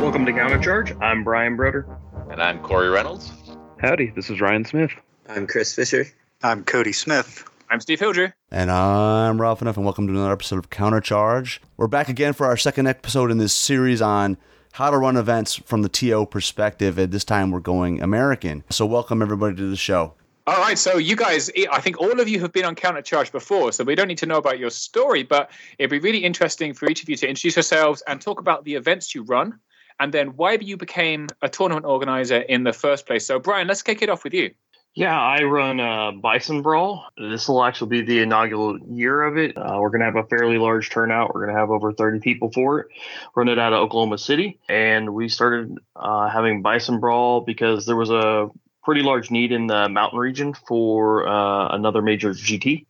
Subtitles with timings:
[0.00, 0.98] Welcome to Countercharge.
[1.02, 1.86] I'm Brian Broder.
[2.30, 3.30] And I'm Corey Reynolds.
[3.82, 4.90] Howdy, this is Ryan Smith.
[5.28, 6.06] I'm Chris Fisher.
[6.42, 7.44] I'm Cody Smith.
[7.68, 8.32] I'm Steve Hildre.
[8.50, 11.58] And I'm Ralph Enough, and welcome to another episode of Countercharge.
[11.76, 14.38] We're back again for our second episode in this series on
[14.72, 16.98] how to run events from the TO perspective.
[16.98, 18.64] And this time we're going American.
[18.70, 20.14] So, welcome everybody to the show.
[20.46, 23.70] All right, so you guys, I think all of you have been on Countercharge before,
[23.70, 26.88] so we don't need to know about your story, but it'd be really interesting for
[26.90, 29.60] each of you to introduce yourselves and talk about the events you run,
[30.00, 33.26] and then why you became a tournament organizer in the first place.
[33.26, 34.50] So, Brian, let's kick it off with you.
[34.94, 37.04] Yeah, I run uh, Bison Brawl.
[37.16, 39.56] This will actually be the inaugural year of it.
[39.56, 41.32] Uh, we're going to have a fairly large turnout.
[41.32, 42.88] We're going to have over 30 people for it.
[43.36, 44.58] Run it out of Oklahoma City.
[44.68, 48.50] And we started uh, having Bison Brawl because there was a
[48.82, 52.86] pretty large need in the mountain region for uh, another major GT.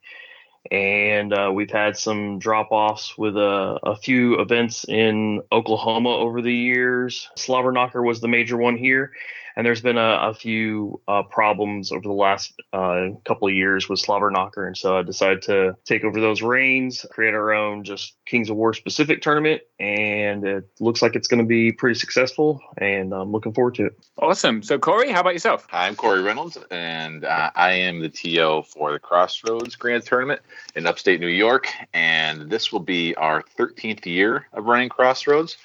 [0.71, 6.43] And uh, we've had some drop offs with a, a, few events in Oklahoma over
[6.43, 7.31] the years.
[7.35, 9.13] Slobber Knocker was the major one here
[9.61, 13.91] and there's been a, a few uh, problems over the last uh, couple of years
[13.91, 17.85] with Slobber Knocker, and so I decided to take over those reins, create our own
[17.85, 21.99] just Kings of War specific tournament, and it looks like it's going to be pretty
[22.01, 23.99] successful, and I'm looking forward to it.
[24.17, 24.63] Awesome.
[24.63, 25.67] So Corey, how about yourself?
[25.69, 30.41] Hi, I'm Corey Reynolds, and uh, I am the TO for the Crossroads Grand Tournament
[30.75, 35.59] in upstate New York, and this will be our 13th year of running Crossroads.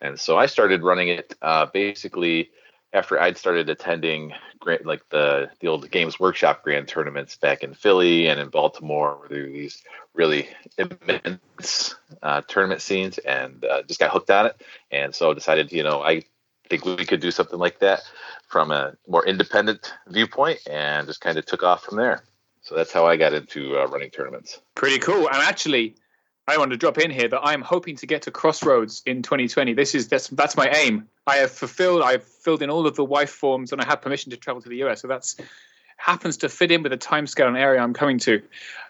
[0.00, 2.50] And so I started running it uh, basically
[2.96, 4.32] after I'd started attending
[4.84, 9.28] like the the old Games Workshop Grand tournaments back in Philly and in Baltimore, where
[9.28, 9.82] there were these
[10.14, 10.48] really
[10.78, 14.60] immense uh, tournament scenes, and uh, just got hooked on it.
[14.90, 16.22] And so decided, you know, I
[16.68, 18.00] think we could do something like that
[18.48, 22.24] from a more independent viewpoint, and just kind of took off from there.
[22.62, 24.60] So that's how I got into uh, running tournaments.
[24.74, 25.28] Pretty cool.
[25.28, 25.94] And actually,
[26.48, 29.74] I want to drop in here that I'm hoping to get to Crossroads in 2020.
[29.74, 31.08] This is that's that's my aim.
[31.26, 32.02] I have fulfilled.
[32.02, 34.68] I've filled in all of the wife forms, and I have permission to travel to
[34.68, 35.02] the US.
[35.02, 35.36] So that's
[35.96, 38.42] happens to fit in with the timescale and area I'm coming to.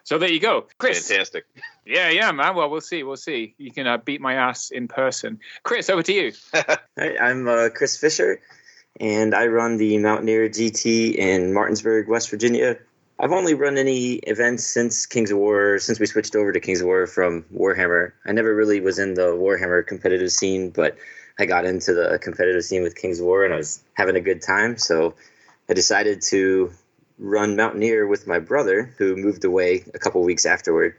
[0.05, 1.09] So there you go, Chris.
[1.09, 1.47] Fantastic.
[1.85, 2.55] Yeah, yeah, man.
[2.55, 3.03] Well, we'll see.
[3.03, 3.55] We'll see.
[3.59, 5.41] You can uh, beat my ass in person.
[5.63, 6.33] Chris, over to you.
[6.55, 6.79] Hi,
[7.21, 8.41] I'm uh, Chris Fisher,
[9.01, 12.77] and I run the Mountaineer GT in Martinsburg, West Virginia.
[13.19, 16.83] I've only run any events since Kings of War, since we switched over to Kings
[16.83, 18.13] of War from Warhammer.
[18.27, 20.97] I never really was in the Warhammer competitive scene, but
[21.39, 24.21] I got into the competitive scene with Kings of War and I was having a
[24.21, 24.77] good time.
[24.77, 25.15] So
[25.69, 26.71] I decided to
[27.19, 30.95] run Mountaineer with my brother, who moved away a couple weeks afterward.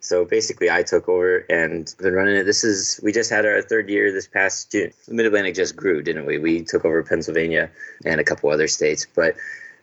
[0.00, 2.44] So basically, I took over and been running it.
[2.44, 4.92] This is we just had our third year this past June.
[5.06, 6.38] The Mid Atlantic just grew, didn't we?
[6.38, 7.70] We took over Pennsylvania
[8.04, 9.36] and a couple other states, but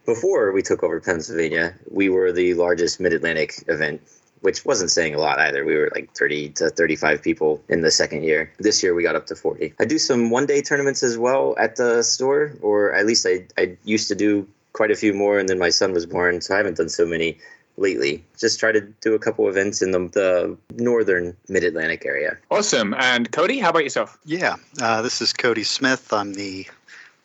[0.07, 4.01] before we took over Pennsylvania, we were the largest Mid Atlantic event,
[4.40, 5.66] which wasn't saying a lot either.
[5.66, 8.51] We were like 30 to 35 people in the second year.
[8.57, 9.73] This year we got up to 40.
[9.79, 13.46] I do some one day tournaments as well at the store, or at least I,
[13.57, 16.53] I used to do quite a few more, and then my son was born, so
[16.53, 17.38] I haven't done so many
[17.75, 18.23] lately.
[18.40, 22.38] Just try to do a couple events in the, the northern mid Atlantic area.
[22.50, 22.94] Awesome.
[22.94, 24.17] And Cody, how about yourself?
[24.23, 26.13] Yeah, uh, this is Cody Smith.
[26.13, 26.66] I'm the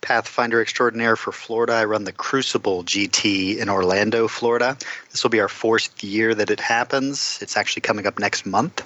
[0.03, 1.75] Pathfinder Extraordinaire for Florida.
[1.75, 4.77] I run the Crucible GT in Orlando, Florida.
[5.11, 7.39] This will be our fourth year that it happens.
[7.41, 8.83] It's actually coming up next month.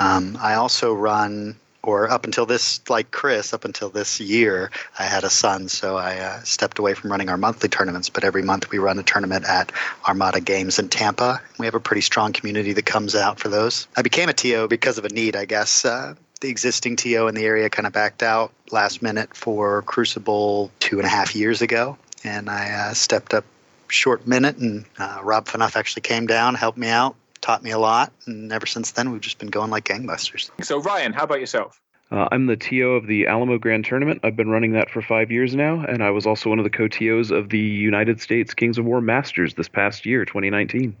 [0.00, 5.04] Um, I also run, or up until this, like Chris, up until this year, I
[5.04, 8.08] had a son, so I uh, stepped away from running our monthly tournaments.
[8.08, 9.70] But every month we run a tournament at
[10.08, 11.42] Armada Games in Tampa.
[11.58, 13.86] We have a pretty strong community that comes out for those.
[13.96, 15.84] I became a TO because of a need, I guess.
[15.84, 20.70] Uh, the existing TO in the area kind of backed out last minute for Crucible
[20.78, 23.46] two and a half years ago, and I uh, stepped up
[23.88, 27.78] short minute, and uh, Rob Fanuff actually came down, helped me out, taught me a
[27.78, 30.50] lot, and ever since then we've just been going like gangbusters.
[30.62, 31.80] So Ryan, how about yourself?
[32.10, 34.20] Uh, I'm the TO of the Alamo Grand Tournament.
[34.22, 36.70] I've been running that for five years now, and I was also one of the
[36.70, 40.94] co-TOs of the United States Kings of War Masters this past year, 2019.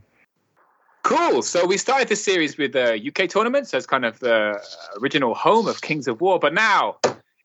[1.04, 1.42] Cool.
[1.42, 4.58] So we started this series with the UK tournaments as kind of the
[5.02, 6.96] original home of Kings of War, but now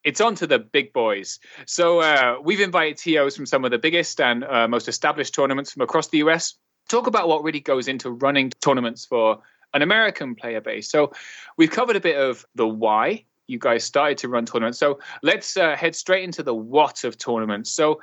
[0.05, 1.39] it's on to the big boys.
[1.65, 5.73] So uh, we've invited TOs from some of the biggest and uh, most established tournaments
[5.73, 6.53] from across the US.
[6.87, 9.39] Talk about what really goes into running tournaments for
[9.73, 10.89] an American player base.
[10.89, 11.11] So
[11.57, 14.79] we've covered a bit of the why you guys started to run tournaments.
[14.79, 17.71] So let's uh, head straight into the what of tournaments.
[17.71, 17.99] So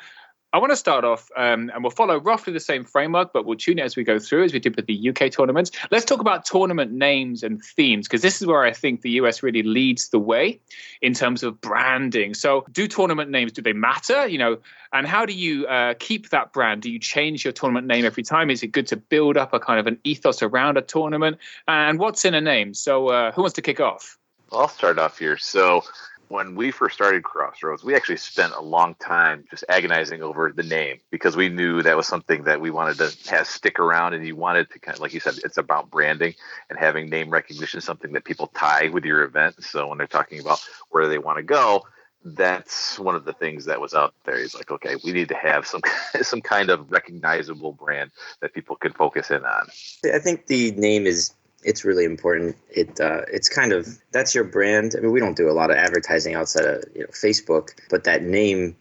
[0.57, 3.59] I want to start off, um, and we'll follow roughly the same framework, but we'll
[3.59, 5.71] tune it as we go through, as we did with the UK tournaments.
[5.91, 9.43] Let's talk about tournament names and themes, because this is where I think the US
[9.43, 10.59] really leads the way
[11.03, 12.33] in terms of branding.
[12.33, 14.27] So, do tournament names do they matter?
[14.27, 14.59] You know,
[14.95, 16.81] and how do you uh, keep that brand?
[16.81, 18.49] Do you change your tournament name every time?
[18.49, 21.37] Is it good to build up a kind of an ethos around a tournament?
[21.69, 22.73] And what's in a name?
[22.73, 24.17] So, uh, who wants to kick off?
[24.53, 25.37] I'll start off here.
[25.37, 25.83] So
[26.29, 30.63] when we first started Crossroads, we actually spent a long time just agonizing over the
[30.63, 34.27] name because we knew that was something that we wanted to have stick around, and
[34.27, 36.35] you wanted to kind of, like you said, it's about branding
[36.69, 39.63] and having name recognition, something that people tie with your event.
[39.63, 41.87] So when they're talking about where they want to go,
[42.25, 44.39] that's one of the things that was out there.
[44.39, 45.83] He's like, okay, we need to have some
[46.23, 49.69] some kind of recognizable brand that people can focus in on.
[50.13, 51.35] I think the name is
[51.67, 52.57] it's really important.
[52.71, 54.95] It uh, it's kind of that's your brand.
[54.97, 58.05] I mean, we don't do a lot of advertising outside of you know, Facebook, but
[58.05, 58.77] that name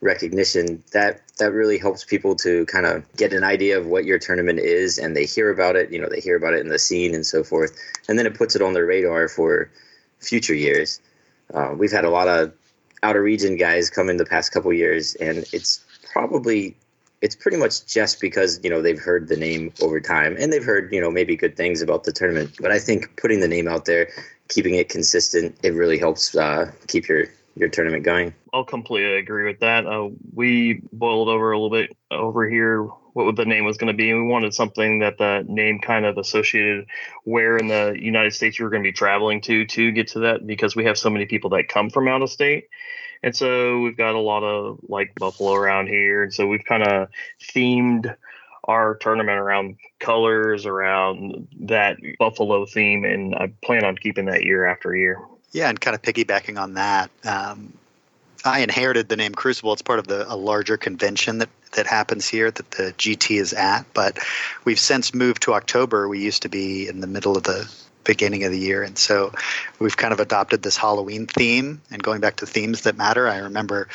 [0.00, 4.20] recognition that that really helps people to kind of get an idea of what your
[4.20, 5.90] tournament is, and they hear about it.
[5.90, 7.76] You know, they hear about it in the scene and so forth,
[8.08, 9.68] and then it puts it on their radar for
[10.20, 11.00] future years.
[11.52, 12.52] Uh, we've had a lot of
[13.02, 16.76] outer region guys come in the past couple years, and it's probably
[17.20, 20.64] it's pretty much just because you know they've heard the name over time and they've
[20.64, 22.50] heard you know maybe good things about the tournament.
[22.60, 24.08] But i think putting the name out there
[24.48, 28.34] keeping it consistent it really helps uh, keep your your tournament going.
[28.52, 29.84] I'll completely agree with that.
[29.84, 33.96] Uh, we boiled over a little bit over here what the name was going to
[33.96, 36.86] be and we wanted something that the name kind of associated
[37.24, 40.20] where in the united states you were going to be traveling to to get to
[40.20, 42.68] that because we have so many people that come from out of state
[43.22, 46.22] and so we've got a lot of like buffalo around here.
[46.22, 47.08] And so we've kind of
[47.40, 48.14] themed
[48.64, 53.04] our tournament around colors, around that buffalo theme.
[53.04, 55.20] And I plan on keeping that year after year.
[55.52, 57.72] Yeah, and kind of piggybacking on that, um,
[58.44, 59.72] I inherited the name Crucible.
[59.72, 63.52] It's part of the a larger convention that that happens here that the GT is
[63.52, 63.84] at.
[63.94, 64.18] But
[64.64, 66.08] we've since moved to October.
[66.08, 67.70] We used to be in the middle of the
[68.04, 68.82] beginning of the year.
[68.82, 69.32] And so
[69.78, 73.28] we've kind of adopted this Halloween theme and going back to themes that matter.
[73.28, 73.88] I remember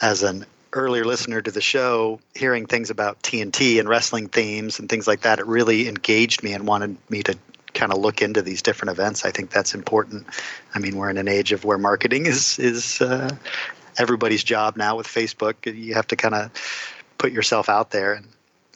[0.00, 4.88] as an earlier listener to the show hearing things about TNT and wrestling themes and
[4.88, 5.38] things like that.
[5.38, 7.36] It really engaged me and wanted me to
[7.72, 9.24] kind of look into these different events.
[9.24, 10.26] I think that's important.
[10.74, 13.34] I mean, we're in an age of where marketing is is uh,
[13.98, 15.54] everybody's job now with Facebook.
[15.64, 16.50] You have to kind of
[17.18, 18.26] put yourself out there and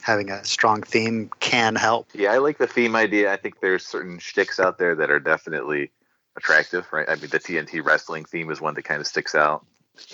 [0.03, 2.09] having a strong theme can help.
[2.13, 3.31] Yeah, I like the theme idea.
[3.31, 5.91] I think there's certain shticks out there that are definitely
[6.35, 7.07] attractive, right?
[7.09, 9.65] I mean, the TNT wrestling theme is one that kind of sticks out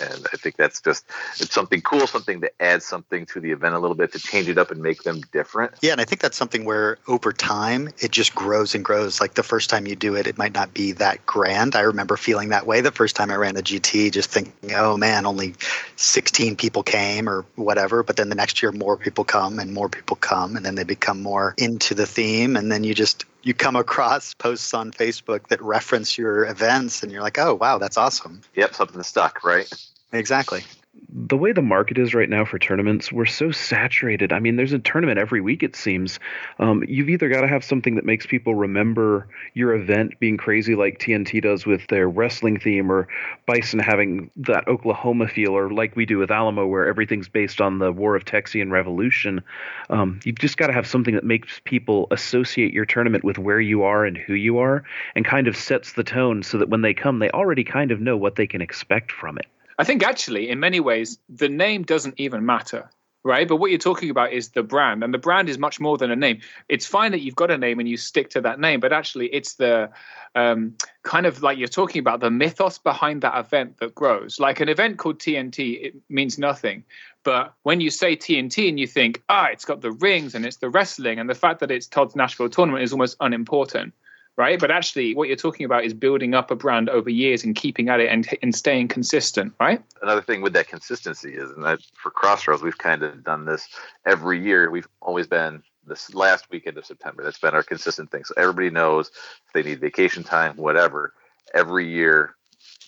[0.01, 1.05] and I think that's just
[1.39, 4.47] it's something cool, something to add something to the event a little bit to change
[4.49, 5.73] it up and make them different.
[5.81, 9.19] Yeah, and I think that's something where over time it just grows and grows.
[9.21, 11.75] Like the first time you do it, it might not be that grand.
[11.75, 14.97] I remember feeling that way the first time I ran the GT, just thinking, "Oh
[14.97, 15.55] man, only
[15.95, 19.89] 16 people came or whatever." But then the next year, more people come and more
[19.89, 23.53] people come, and then they become more into the theme, and then you just you
[23.53, 27.97] come across posts on Facebook that reference your events and you're like, oh, wow, that's
[27.97, 28.41] awesome.
[28.55, 29.71] Yep, something stuck, right?
[30.11, 30.63] Exactly
[31.09, 34.31] the way the market is right now for tournaments, we're so saturated.
[34.31, 36.19] I mean, there's a tournament every week, it seems.
[36.59, 40.75] Um, you've either got to have something that makes people remember your event being crazy,
[40.75, 43.07] like TNT does with their wrestling theme, or
[43.45, 47.79] Bison having that Oklahoma feel, or like we do with Alamo, where everything's based on
[47.79, 49.41] the War of Texian Revolution.
[49.89, 53.61] Um, you've just got to have something that makes people associate your tournament with where
[53.61, 54.83] you are and who you are,
[55.15, 58.01] and kind of sets the tone so that when they come, they already kind of
[58.01, 59.47] know what they can expect from it.
[59.77, 62.89] I think actually, in many ways, the name doesn't even matter,
[63.23, 63.47] right?
[63.47, 66.09] But what you're talking about is the brand, and the brand is much more than
[66.09, 66.41] a name.
[66.67, 69.27] It's fine that you've got a name and you stick to that name, but actually,
[69.27, 69.91] it's the
[70.33, 74.39] um, kind of like you're talking about the mythos behind that event that grows.
[74.39, 76.83] Like an event called TNT, it means nothing.
[77.23, 80.57] But when you say TNT and you think, ah, it's got the rings and it's
[80.57, 83.93] the wrestling, and the fact that it's Todd's Nashville tournament is almost unimportant
[84.37, 84.59] right?
[84.59, 87.89] But actually, what you're talking about is building up a brand over years and keeping
[87.89, 89.83] at it and, and staying consistent, right?
[90.01, 93.67] Another thing with that consistency is, and that for Crossroads, we've kind of done this
[94.05, 94.69] every year.
[94.69, 97.23] We've always been this last weekend of September.
[97.23, 98.23] That's been our consistent thing.
[98.23, 99.09] So everybody knows
[99.47, 101.13] if they need vacation time, whatever.
[101.53, 102.35] Every year,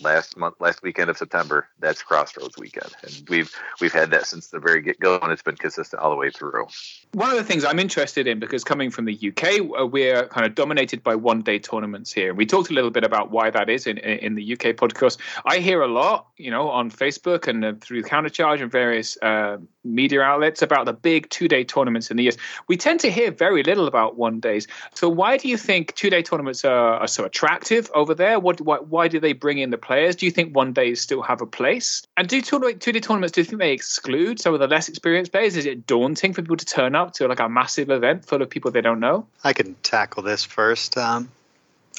[0.01, 4.47] last month, last weekend of September, that's Crossroads weekend, and we've we've had that since
[4.47, 6.67] the very get go, and it's been consistent all the way through.
[7.13, 10.45] One of the things I'm interested in, because coming from the UK, uh, we're kind
[10.45, 12.29] of dominated by one day tournaments here.
[12.29, 15.17] And we talked a little bit about why that is in in the UK podcast.
[15.45, 19.57] I hear a lot, you know, on Facebook and uh, through Countercharge and various uh,
[19.83, 22.37] media outlets about the big two day tournaments in the US.
[22.67, 24.67] We tend to hear very little about one days.
[24.93, 28.39] So why do you think two day tournaments are, are so attractive over there?
[28.39, 30.15] What why, why do they bring in the players?
[30.15, 32.03] Do you think one day still have a place?
[32.15, 33.31] And do two day tournaments?
[33.31, 35.57] Do you think they exclude some of the less experienced players?
[35.57, 38.51] Is it daunting for people to turn up to like a massive event full of
[38.51, 39.25] people they don't know?
[39.43, 40.95] I can tackle this first.
[40.95, 41.31] Um,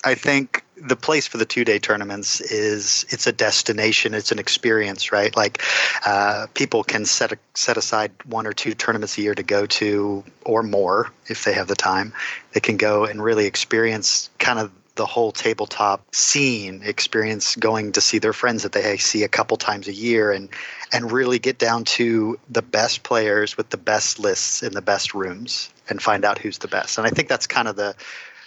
[0.05, 4.39] I think the place for the two day tournaments is it's a destination, it's an
[4.39, 5.35] experience, right?
[5.35, 5.61] Like
[6.07, 9.67] uh, people can set a, set aside one or two tournaments a year to go
[9.67, 12.13] to, or more if they have the time.
[12.53, 18.01] They can go and really experience kind of the whole tabletop scene experience going to
[18.01, 20.49] see their friends that they see a couple times a year and
[20.93, 25.15] and really get down to the best players with the best lists in the best
[25.15, 27.95] rooms and find out who's the best and i think that's kind of the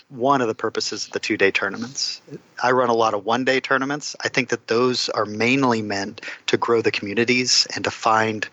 [0.10, 2.22] one of the purposes of the two day tournaments.
[2.62, 4.16] I run a lot of one day tournaments.
[4.24, 8.48] I think that those are mainly meant to grow the communities and to find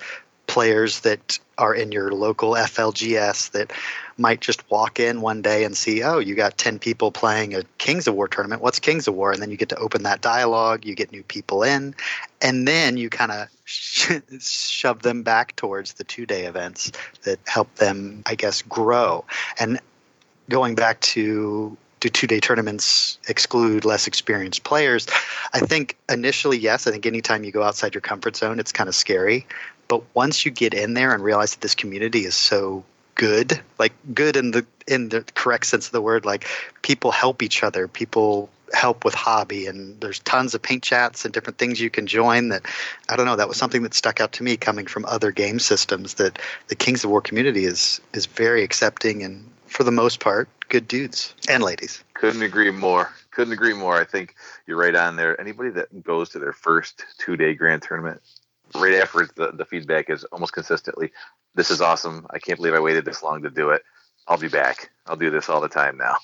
[0.50, 3.72] players that are in your local FLGS that
[4.18, 7.62] might just walk in one day and see, oh, you got 10 people playing a
[7.78, 8.60] Kings of War tournament.
[8.60, 9.30] What's Kings of War?
[9.30, 11.94] And then you get to open that dialogue, you get new people in,
[12.42, 13.48] and then you kind of
[14.42, 16.90] shove them back towards the two day events
[17.22, 19.24] that help them, I guess, grow.
[19.60, 19.78] And
[20.48, 25.06] going back to do two day tournaments exclude less experienced players?
[25.52, 26.88] I think initially, yes.
[26.88, 29.46] I think anytime you go outside your comfort zone, it's kind of scary.
[29.90, 32.84] But once you get in there and realize that this community is so
[33.16, 36.46] good, like good in the in the correct sense of the word, like
[36.82, 41.34] people help each other, people help with hobby and there's tons of paint chats and
[41.34, 42.64] different things you can join that
[43.08, 45.58] i don't know that was something that stuck out to me coming from other game
[45.58, 50.20] systems that the kings of war community is is very accepting and for the most
[50.20, 52.02] part, good dudes and ladies.
[52.14, 53.10] Couldn't agree more.
[53.30, 53.98] Couldn't agree more.
[53.98, 54.34] I think
[54.66, 55.40] you're right on there.
[55.40, 58.20] Anybody that goes to their first two day grand tournament,
[58.74, 61.12] right after the, the feedback is almost consistently,
[61.54, 62.26] this is awesome.
[62.30, 63.82] I can't believe I waited this long to do it.
[64.28, 64.90] I'll be back.
[65.06, 66.16] I'll do this all the time now.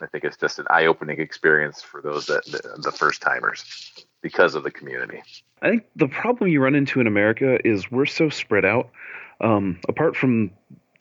[0.00, 3.92] I think it's just an eye opening experience for those that the, the first timers
[4.20, 5.22] because of the community.
[5.60, 8.90] I think the problem you run into in America is we're so spread out.
[9.40, 10.50] Um, apart from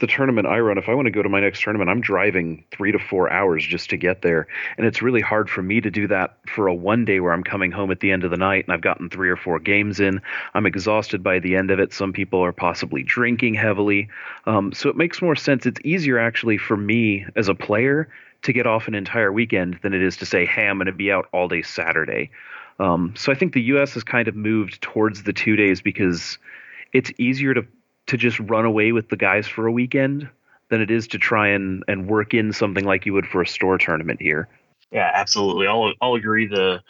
[0.01, 2.63] the tournament I run, if I want to go to my next tournament, I'm driving
[2.71, 4.47] three to four hours just to get there.
[4.77, 7.43] And it's really hard for me to do that for a one day where I'm
[7.43, 9.99] coming home at the end of the night and I've gotten three or four games
[9.99, 10.19] in.
[10.55, 11.93] I'm exhausted by the end of it.
[11.93, 14.09] Some people are possibly drinking heavily.
[14.47, 15.65] Um, so it makes more sense.
[15.65, 18.09] It's easier actually for me as a player
[18.41, 20.91] to get off an entire weekend than it is to say, hey, I'm going to
[20.91, 22.31] be out all day Saturday.
[22.79, 23.93] Um, so I think the U.S.
[23.93, 26.39] has kind of moved towards the two days because
[26.91, 27.65] it's easier to
[28.11, 30.29] to just run away with the guys for a weekend
[30.67, 33.47] than it is to try and, and work in something like you would for a
[33.47, 34.49] store tournament here.
[34.91, 35.65] Yeah, absolutely.
[35.65, 36.81] I'll, I'll agree the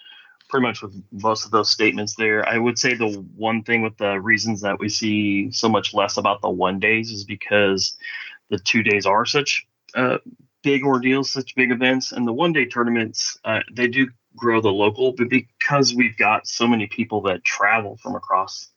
[0.50, 2.48] pretty much with most of those statements there.
[2.50, 6.18] I would say the one thing with the reasons that we see so much less
[6.18, 7.96] about the one days is because
[8.50, 10.18] the two days are such uh,
[10.64, 14.72] big ordeals, such big events, and the one day tournaments uh, they do grow the
[14.72, 18.72] local, but because we've got so many people that travel from across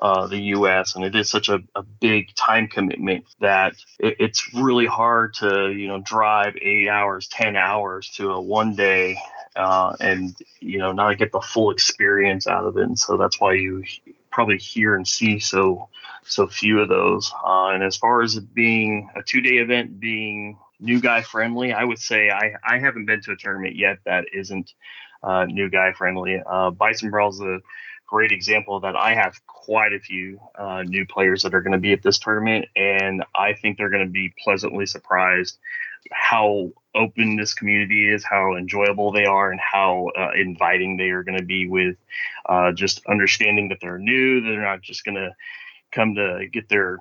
[0.00, 0.96] uh, the U.S.
[0.96, 5.70] and it is such a, a big time commitment that it, it's really hard to
[5.70, 9.18] you know drive eight hours, ten hours to a one day
[9.56, 12.84] uh, and you know not get the full experience out of it.
[12.84, 13.84] And so that's why you
[14.30, 15.88] probably hear and see so
[16.24, 17.32] so few of those.
[17.44, 21.72] Uh, and as far as it being a two day event being new guy friendly,
[21.72, 24.72] I would say I, I haven't been to a tournament yet that isn't
[25.22, 26.40] uh, new guy friendly.
[26.44, 27.58] Uh, Bison Brawl is a
[28.10, 31.78] great example that I have quite a few uh, new players that are going to
[31.78, 35.58] be at this tournament, and I think they're going to be pleasantly surprised
[36.10, 41.22] how open this community is, how enjoyable they are, and how uh, inviting they are
[41.22, 41.96] going to be with
[42.46, 44.40] uh, just understanding that they're new.
[44.40, 45.30] They're not just going to
[45.92, 46.98] come to get their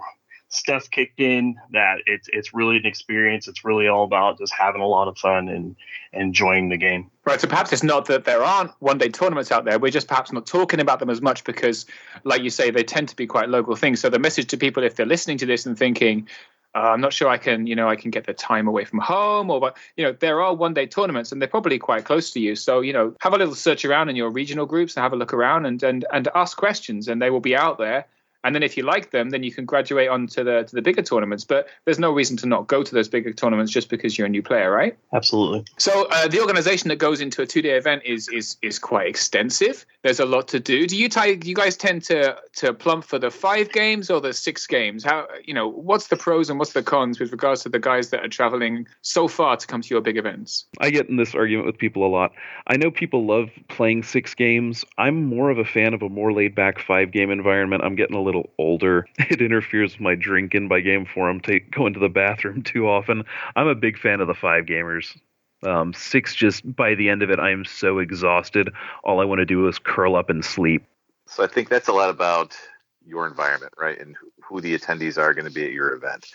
[0.49, 3.47] stuff kicked in that it's it's really an experience.
[3.47, 5.75] It's really all about just having a lot of fun and
[6.11, 7.09] enjoying the game.
[7.25, 10.07] Right so perhaps it's not that there aren't one day tournaments out there we're just
[10.07, 11.85] perhaps not talking about them as much because
[12.23, 13.99] like you say they tend to be quite local things.
[13.99, 16.27] So the message to people if they're listening to this and thinking
[16.75, 18.99] uh, I'm not sure I can, you know, I can get the time away from
[18.99, 22.39] home, or you know, there are one day tournaments, and they're probably quite close to
[22.39, 22.55] you.
[22.55, 25.15] So you know, have a little search around in your regional groups and have a
[25.15, 28.05] look around and and and ask questions, and they will be out there
[28.43, 30.81] and then if you like them, then you can graduate on to the to the
[30.81, 31.43] bigger tournaments.
[31.43, 34.29] But there's no reason to not go to those bigger tournaments just because you're a
[34.29, 34.97] new player, right?
[35.13, 35.65] Absolutely.
[35.77, 39.07] So uh, the organization that goes into a two day event is is is quite
[39.07, 39.85] extensive.
[40.03, 40.87] There's a lot to do.
[40.87, 44.21] Do you tie, do you guys tend to to plump for the five games or
[44.21, 45.03] the six games?
[45.03, 48.09] How you know what's the pros and what's the cons with regards to the guys
[48.11, 50.65] that are traveling so far to come to your big events?
[50.79, 52.31] I get in this argument with people a lot.
[52.67, 54.85] I know people love playing six games.
[54.97, 57.83] I'm more of a fan of a more laid back five game environment.
[57.83, 59.05] I'm getting a little older.
[59.29, 61.29] It interferes with my drinking by game four.
[61.29, 63.23] I'm take, going to the bathroom too often.
[63.55, 65.17] I'm a big fan of the five gamers.
[65.63, 68.69] Um, six, just by the end of it, I am so exhausted.
[69.03, 70.83] All I want to do is curl up and sleep.
[71.27, 72.57] So I think that's a lot about
[73.05, 73.99] your environment, right?
[73.99, 76.27] And who the attendees are going to be at your event.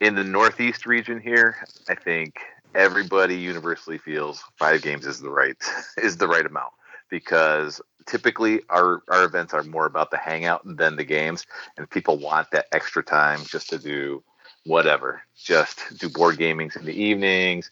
[0.00, 1.56] In the Northeast region here,
[1.88, 2.38] I think
[2.74, 5.56] everybody universally feels five games is the right
[5.98, 6.72] is the right amount
[7.10, 11.46] because typically our our events are more about the hangout than the games
[11.76, 14.22] and people want that extra time just to do
[14.66, 17.70] whatever just do board gamings in the evenings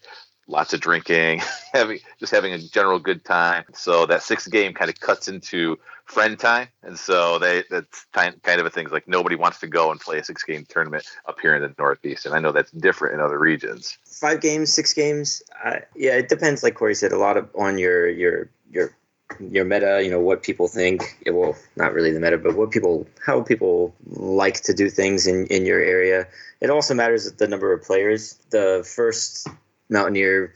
[0.49, 1.41] lots of drinking
[1.73, 5.79] having just having a general good time so that sixth game kind of cuts into
[6.05, 9.67] friend time and so they that's kind of a thing It's like nobody wants to
[9.67, 12.53] go and play a six game tournament up here in the northeast and i know
[12.53, 15.43] that's different in other regions Five games, six games.
[15.65, 16.63] Uh, yeah, it depends.
[16.63, 18.95] Like Corey said, a lot of on your your your
[19.41, 20.01] your meta.
[20.03, 21.19] You know what people think.
[21.27, 25.47] Well, not really the meta, but what people how people like to do things in
[25.47, 26.29] in your area.
[26.61, 28.39] It also matters the number of players.
[28.51, 29.49] The first
[29.89, 30.55] Mountaineer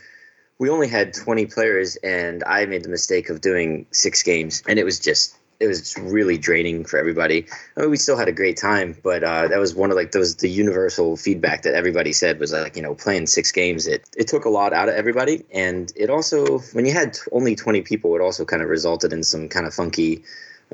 [0.59, 4.79] we only had 20 players and i made the mistake of doing six games and
[4.79, 7.47] it was just it was really draining for everybody.
[7.77, 10.13] I mean, we still had a great time but uh, that was one of like
[10.13, 14.05] those the universal feedback that everybody said was like you know playing six games it,
[14.17, 15.45] it took a lot out of everybody.
[15.53, 19.23] And it also when you had only 20 people it also kind of resulted in
[19.23, 20.25] some kind of funky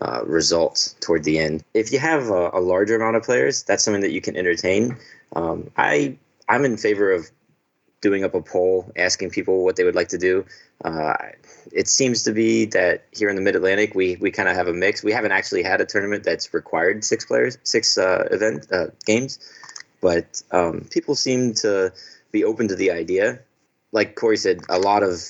[0.00, 1.62] uh, results toward the end.
[1.74, 4.96] If you have a, a larger amount of players that's something that you can entertain.
[5.34, 6.16] Um, i
[6.48, 7.30] i'm in favor of
[8.02, 10.44] doing up a poll asking people what they would like to do.
[10.84, 11.14] Uh,
[11.72, 14.68] it seems to be that here in the Mid Atlantic, we we kind of have
[14.68, 15.02] a mix.
[15.02, 19.38] We haven't actually had a tournament that's required six players, six uh, event uh, games,
[20.02, 21.92] but um, people seem to
[22.32, 23.38] be open to the idea.
[23.92, 25.22] Like Corey said, a lot of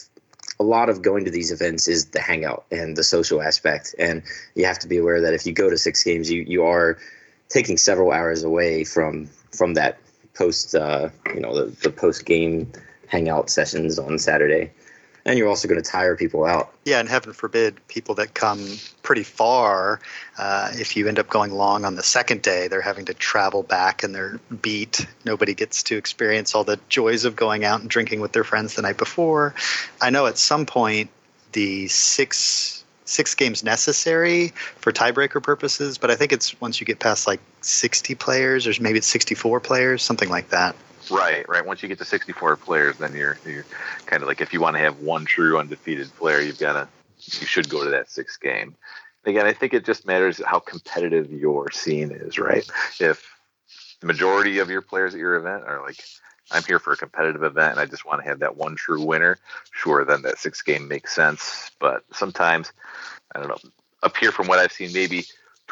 [0.58, 4.22] a lot of going to these events is the hangout and the social aspect, and
[4.54, 6.98] you have to be aware that if you go to six games, you you are
[7.50, 9.98] taking several hours away from from that
[10.34, 12.70] post uh, you know the, the post game
[13.06, 14.70] hangout sessions on Saturday,
[15.24, 16.72] and you're also going to tire people out.
[16.84, 20.00] Yeah, and heaven forbid, people that come pretty far,
[20.38, 23.62] uh, if you end up going long on the second day, they're having to travel
[23.62, 25.06] back and they're beat.
[25.24, 28.74] Nobody gets to experience all the joys of going out and drinking with their friends
[28.74, 29.54] the night before.
[30.00, 31.10] I know at some point
[31.52, 32.81] the six
[33.12, 37.40] six games necessary for tiebreaker purposes, but I think it's once you get past like
[37.60, 40.74] 60 players, or maybe it's 64 players, something like that.
[41.10, 41.64] Right, right.
[41.64, 43.66] Once you get to 64 players, then you're you're
[44.06, 46.88] kind of like if you want to have one true undefeated player, you've got to
[47.40, 48.74] you should go to that sixth game.
[49.24, 52.68] Again, I think it just matters how competitive your scene is, right?
[52.98, 53.24] If
[54.00, 56.02] the majority of your players at your event are like,
[56.52, 59.04] I'm here for a competitive event and I just want to have that one true
[59.04, 59.38] winner,
[59.70, 61.70] sure, then that six game makes sense.
[61.78, 62.72] But sometimes,
[63.34, 63.70] I don't know,
[64.02, 65.24] up here from what I've seen, maybe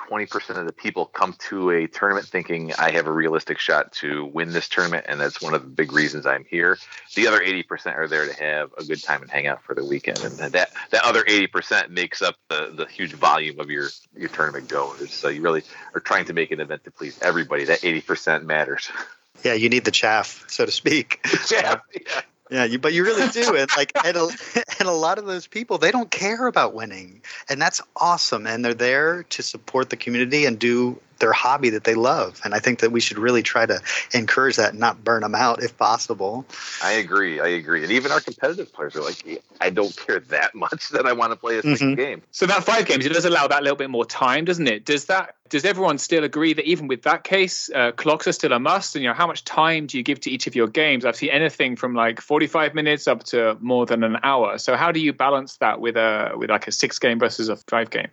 [0.09, 4.25] 20% of the people come to a tournament thinking I have a realistic shot to
[4.25, 6.79] win this tournament, and that's one of the big reasons I'm here.
[7.15, 9.85] The other 80% are there to have a good time and hang out for the
[9.85, 14.29] weekend, and that that other 80% makes up the, the huge volume of your your
[14.29, 15.13] tournament goers.
[15.13, 15.63] So you really
[15.95, 17.65] are trying to make an event to please everybody.
[17.65, 18.91] That 80% matters.
[19.43, 21.21] Yeah, you need the chaff, so to speak.
[21.47, 22.21] Chaff, um, yeah.
[22.51, 24.29] Yeah, you, but you really do, and like, and a,
[24.81, 28.45] and a lot of those people, they don't care about winning, and that's awesome.
[28.47, 32.41] And they're there to support the community and do their hobby that they love.
[32.45, 33.81] And I think that we should really try to
[34.13, 36.45] encourage that, and not burn them out if possible.
[36.83, 37.41] I agree.
[37.41, 37.83] I agree.
[37.83, 41.33] And even our competitive players are like, I don't care that much that I want
[41.33, 41.97] to play a 6th Mhm.
[41.97, 42.23] game.
[42.31, 44.85] So that five games, it does allow that little bit more time, doesn't it?
[44.85, 48.53] Does that does everyone still agree that even with that case, uh, clocks are still
[48.53, 48.95] a must?
[48.95, 51.05] And you know, how much time do you give to each of your games?
[51.05, 54.59] I've seen anything from like forty five minutes up to more than an hour.
[54.59, 57.57] So how do you balance that with a with like a six game versus a
[57.57, 58.09] five game?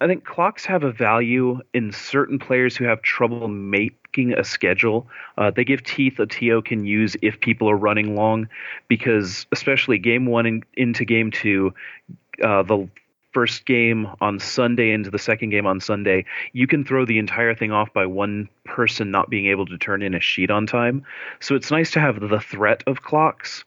[0.00, 5.08] I think clocks have a value in certain players who have trouble making a schedule.
[5.36, 8.48] Uh, they give teeth a TO can use if people are running long,
[8.86, 11.74] because especially game one and into game two,
[12.42, 12.88] uh, the
[13.32, 17.54] first game on Sunday into the second game on Sunday, you can throw the entire
[17.54, 21.04] thing off by one person not being able to turn in a sheet on time.
[21.40, 23.64] So it's nice to have the threat of clocks,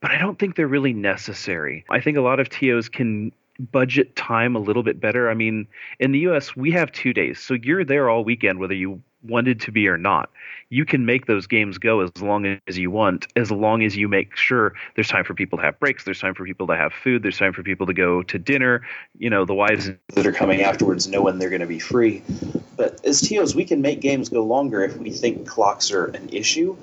[0.00, 1.84] but I don't think they're really necessary.
[1.90, 5.30] I think a lot of TOs can budget time a little bit better.
[5.30, 5.66] I mean,
[5.98, 7.38] in the US, we have two days.
[7.38, 10.30] So you're there all weekend, whether you wanted to be or not.
[10.70, 14.08] You can make those games go as long as you want, as long as you
[14.08, 16.92] make sure there's time for people to have breaks, there's time for people to have
[16.92, 18.82] food, there's time for people to go to dinner.
[19.18, 22.22] You know, the wives that are coming afterwards know when they're going to be free.
[22.76, 26.30] But as TOs, we can make games go longer if we think clocks are an
[26.30, 26.76] issue.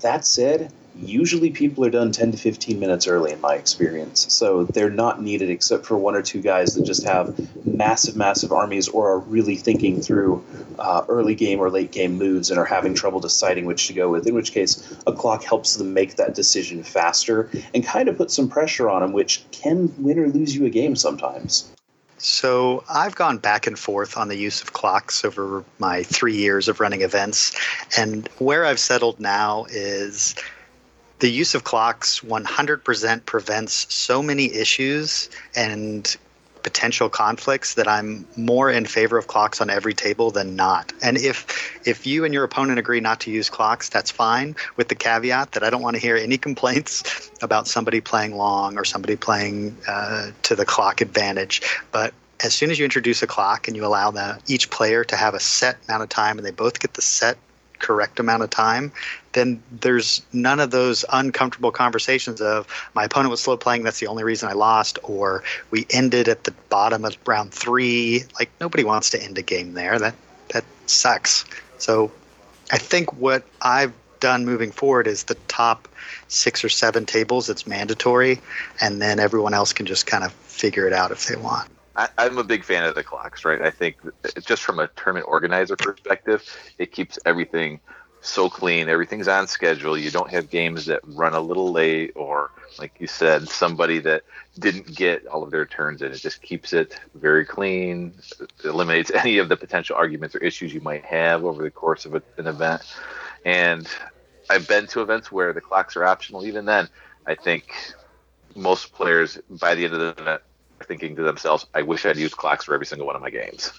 [0.00, 4.64] That said, usually people are done 10 to 15 minutes early in my experience so
[4.64, 8.88] they're not needed except for one or two guys that just have massive massive armies
[8.88, 10.44] or are really thinking through
[10.78, 14.08] uh, early game or late game moves and are having trouble deciding which to go
[14.08, 18.16] with in which case a clock helps them make that decision faster and kind of
[18.16, 21.70] put some pressure on them which can win or lose you a game sometimes
[22.16, 26.68] so I've gone back and forth on the use of clocks over my three years
[26.68, 27.52] of running events.
[27.98, 30.34] And where I've settled now is
[31.24, 36.18] the use of clocks 100% prevents so many issues and
[36.62, 40.92] potential conflicts that I'm more in favor of clocks on every table than not.
[41.02, 44.88] And if if you and your opponent agree not to use clocks, that's fine with
[44.88, 48.84] the caveat that I don't want to hear any complaints about somebody playing long or
[48.84, 51.62] somebody playing uh, to the clock advantage.
[51.90, 52.12] But
[52.44, 55.32] as soon as you introduce a clock and you allow the, each player to have
[55.32, 57.38] a set amount of time and they both get the set
[57.78, 58.92] correct amount of time,
[59.34, 64.06] then there's none of those uncomfortable conversations of my opponent was slow playing, that's the
[64.06, 68.24] only reason I lost, or we ended at the bottom of round three.
[68.38, 69.98] Like nobody wants to end a game there.
[69.98, 70.14] That
[70.52, 71.44] that sucks.
[71.78, 72.10] So
[72.72, 75.86] I think what I've done moving forward is the top
[76.28, 78.40] six or seven tables it's mandatory
[78.80, 81.68] and then everyone else can just kind of figure it out if they want.
[81.96, 83.60] I, am a big fan of the clocks, right?
[83.60, 83.96] I think
[84.40, 86.42] just from a tournament organizer perspective,
[86.78, 87.80] it keeps everything
[88.24, 88.88] so clean.
[88.88, 89.96] Everything's on schedule.
[89.96, 94.22] You don't have games that run a little late, or like you said, somebody that
[94.58, 96.12] didn't get all of their turns in.
[96.12, 98.14] It just keeps it very clean.
[98.64, 102.14] Eliminates any of the potential arguments or issues you might have over the course of
[102.14, 102.82] an event.
[103.44, 103.86] And
[104.48, 106.46] I've been to events where the clocks are optional.
[106.46, 106.88] Even then,
[107.26, 107.72] I think
[108.54, 110.42] most players by the end of the event
[110.80, 113.30] are thinking to themselves, I wish I'd used clocks for every single one of my
[113.30, 113.72] games.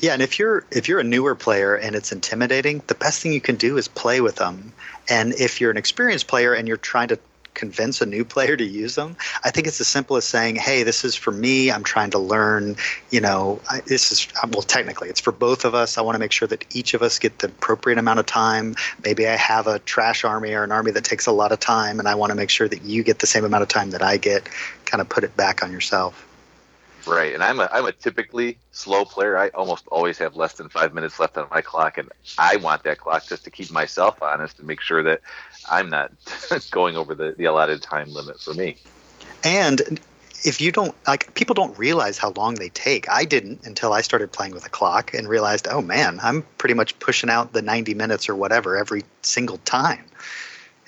[0.00, 3.32] Yeah, and if you're if you're a newer player and it's intimidating, the best thing
[3.32, 4.72] you can do is play with them.
[5.08, 7.18] And if you're an experienced player and you're trying to
[7.54, 9.16] convince a new player to use them.
[9.44, 11.70] I think it's as simple as saying, "Hey, this is for me.
[11.70, 12.76] I'm trying to learn.
[13.10, 15.98] You know, I, this is uh, well, technically, it's for both of us.
[15.98, 18.76] I want to make sure that each of us get the appropriate amount of time.
[19.04, 21.98] Maybe I have a trash army or an army that takes a lot of time,
[21.98, 24.02] and I want to make sure that you get the same amount of time that
[24.02, 24.48] I get.
[24.86, 26.29] Kind of put it back on yourself."
[27.06, 29.36] Right, and I'm a I'm a typically slow player.
[29.38, 32.08] I almost always have less than five minutes left on my clock, and
[32.38, 35.20] I want that clock just to keep myself honest and make sure that
[35.68, 36.12] I'm not
[36.70, 38.76] going over the, the allotted time limit for me.
[39.42, 40.00] And
[40.44, 43.08] if you don't like, people don't realize how long they take.
[43.08, 46.74] I didn't until I started playing with a clock and realized, oh man, I'm pretty
[46.74, 50.04] much pushing out the 90 minutes or whatever every single time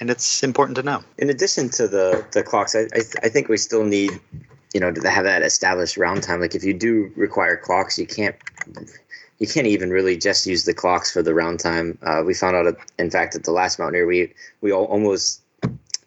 [0.03, 1.05] and it's important to know.
[1.17, 4.11] In addition to the the clocks, I I, I think we still need
[4.75, 6.41] you know to have that established round time.
[6.41, 8.37] Like if you do require clocks you can't
[9.39, 11.99] you can't even really just use the clocks for the round time.
[12.03, 15.41] Uh, we found out in fact at the last mountaineer we we almost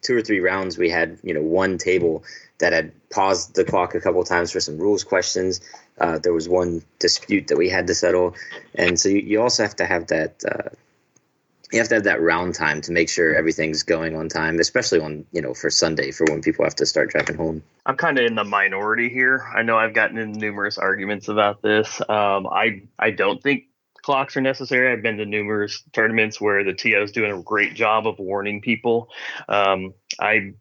[0.02, 2.24] two or three rounds we had you know one table
[2.60, 5.62] that had paused the clock a couple times for some rules questions.
[6.00, 8.36] Uh, there was one dispute that we had to settle.
[8.76, 10.70] And so you, you also have to have that uh,
[11.72, 15.00] you have to have that round time to make sure everything's going on time, especially
[15.00, 17.64] on you know for Sunday for when people have to start driving home.
[17.86, 19.44] I'm kind of in the minority here.
[19.56, 22.02] I know I've gotten in numerous arguments about this.
[22.02, 23.66] Um, I I don't think
[24.02, 24.92] clocks are necessary.
[24.92, 28.62] I've been to numerous tournaments where the TO is doing a great job of warning
[28.62, 29.10] people.
[29.50, 30.54] Um, I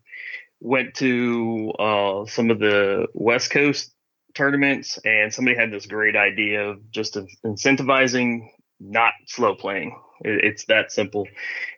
[0.61, 3.93] went to uh, some of the West Coast
[4.35, 8.49] tournaments, and somebody had this great idea of just incentivizing
[8.85, 11.27] not slow playing it, it's that simple.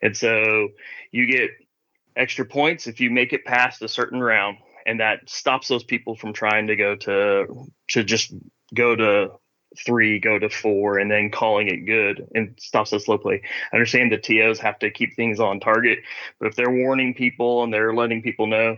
[0.03, 0.69] And so
[1.11, 1.51] you get
[2.17, 6.17] extra points if you make it past a certain round, and that stops those people
[6.17, 8.33] from trying to go to to just
[8.75, 9.33] go to
[9.85, 13.43] three, go to four, and then calling it good and stops the slow play.
[13.73, 15.99] I understand the TOs have to keep things on target,
[16.39, 18.77] but if they're warning people and they're letting people know,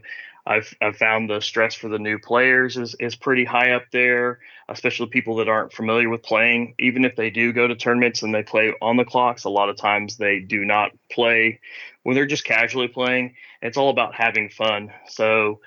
[0.48, 4.38] I've, I've found the stress for the new players is, is pretty high up there,
[4.68, 6.74] especially people that aren't familiar with playing.
[6.78, 9.68] Even if they do go to tournaments and they play on the clocks, a lot
[9.68, 11.60] of times they do not play
[12.02, 13.34] when they're just casually playing.
[13.60, 14.90] It's all about having fun.
[15.08, 15.60] So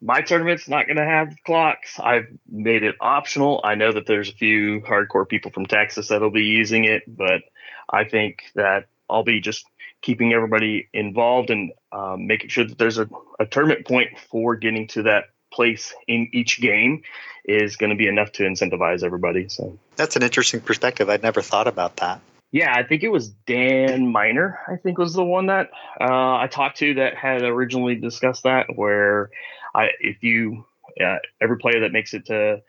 [0.00, 2.00] my tournament's not going to have clocks.
[2.00, 3.60] I've made it optional.
[3.62, 7.42] I know that there's a few hardcore people from Texas that'll be using it, but
[7.90, 9.66] I think that I'll be just
[10.04, 13.08] keeping everybody involved and um, making sure that there's a,
[13.40, 17.02] a tournament point for getting to that place in each game
[17.46, 19.48] is going to be enough to incentivize everybody.
[19.48, 21.08] So That's an interesting perspective.
[21.08, 22.20] I'd never thought about that.
[22.52, 24.58] yeah, I think it was Dan Miner.
[24.68, 28.66] I think was the one that uh, I talked to that had originally discussed that.
[28.76, 29.30] Where
[29.74, 30.66] I, if you,
[31.02, 32.60] uh, every player that makes it to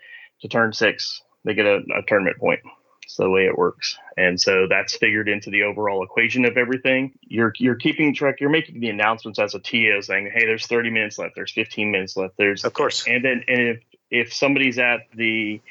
[0.41, 2.61] to turn six, they get a, a tournament point.
[3.05, 7.13] It's the way it works, and so that's figured into the overall equation of everything.
[7.21, 8.41] You're you're keeping track.
[8.41, 11.35] You're making the announcements as a TO, saying, "Hey, there's 30 minutes left.
[11.35, 12.35] There's 15 minutes left.
[12.37, 13.05] There's Of course.
[13.07, 15.61] and then and if if somebody's at the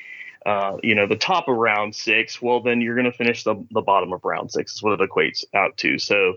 [0.47, 3.67] uh, you know the top of round six, well then you're going to finish the
[3.73, 5.99] the bottom of round six is what it equates out to.
[5.99, 6.37] So.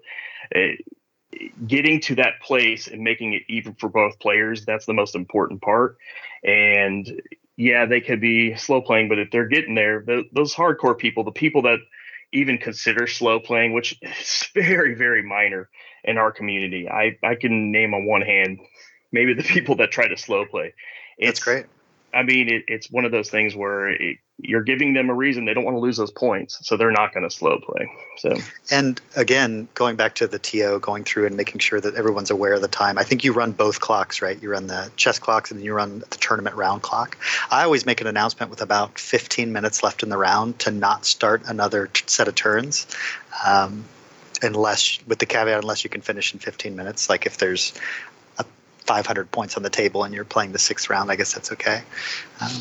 [0.55, 0.73] Uh,
[1.67, 5.61] getting to that place and making it even for both players that's the most important
[5.61, 5.97] part
[6.43, 7.21] and
[7.57, 11.23] yeah they could be slow playing but if they're getting there th those hardcore people
[11.23, 11.79] the people that
[12.33, 15.69] even consider slow playing which is very very minor
[16.03, 18.59] in our community i i can name on one hand
[19.11, 20.73] maybe the people that try to slow play
[21.19, 21.65] That's great.
[22.13, 25.45] I mean, it, it's one of those things where it, you're giving them a reason
[25.45, 27.89] they don't want to lose those points, so they're not going to slow play.
[28.17, 28.35] So
[28.71, 32.53] And again, going back to the TO, going through and making sure that everyone's aware
[32.53, 32.97] of the time.
[32.97, 34.41] I think you run both clocks, right?
[34.41, 37.17] You run the chess clocks and you run the tournament round clock.
[37.49, 41.05] I always make an announcement with about 15 minutes left in the round to not
[41.05, 42.85] start another t- set of turns.
[43.45, 43.85] Um,
[44.43, 47.09] unless, with the caveat, unless you can finish in 15 minutes.
[47.09, 47.73] Like if there's
[48.37, 48.45] a
[48.85, 51.81] 500 points on the table and you're playing the sixth round, I guess that's okay.
[52.39, 52.51] Um,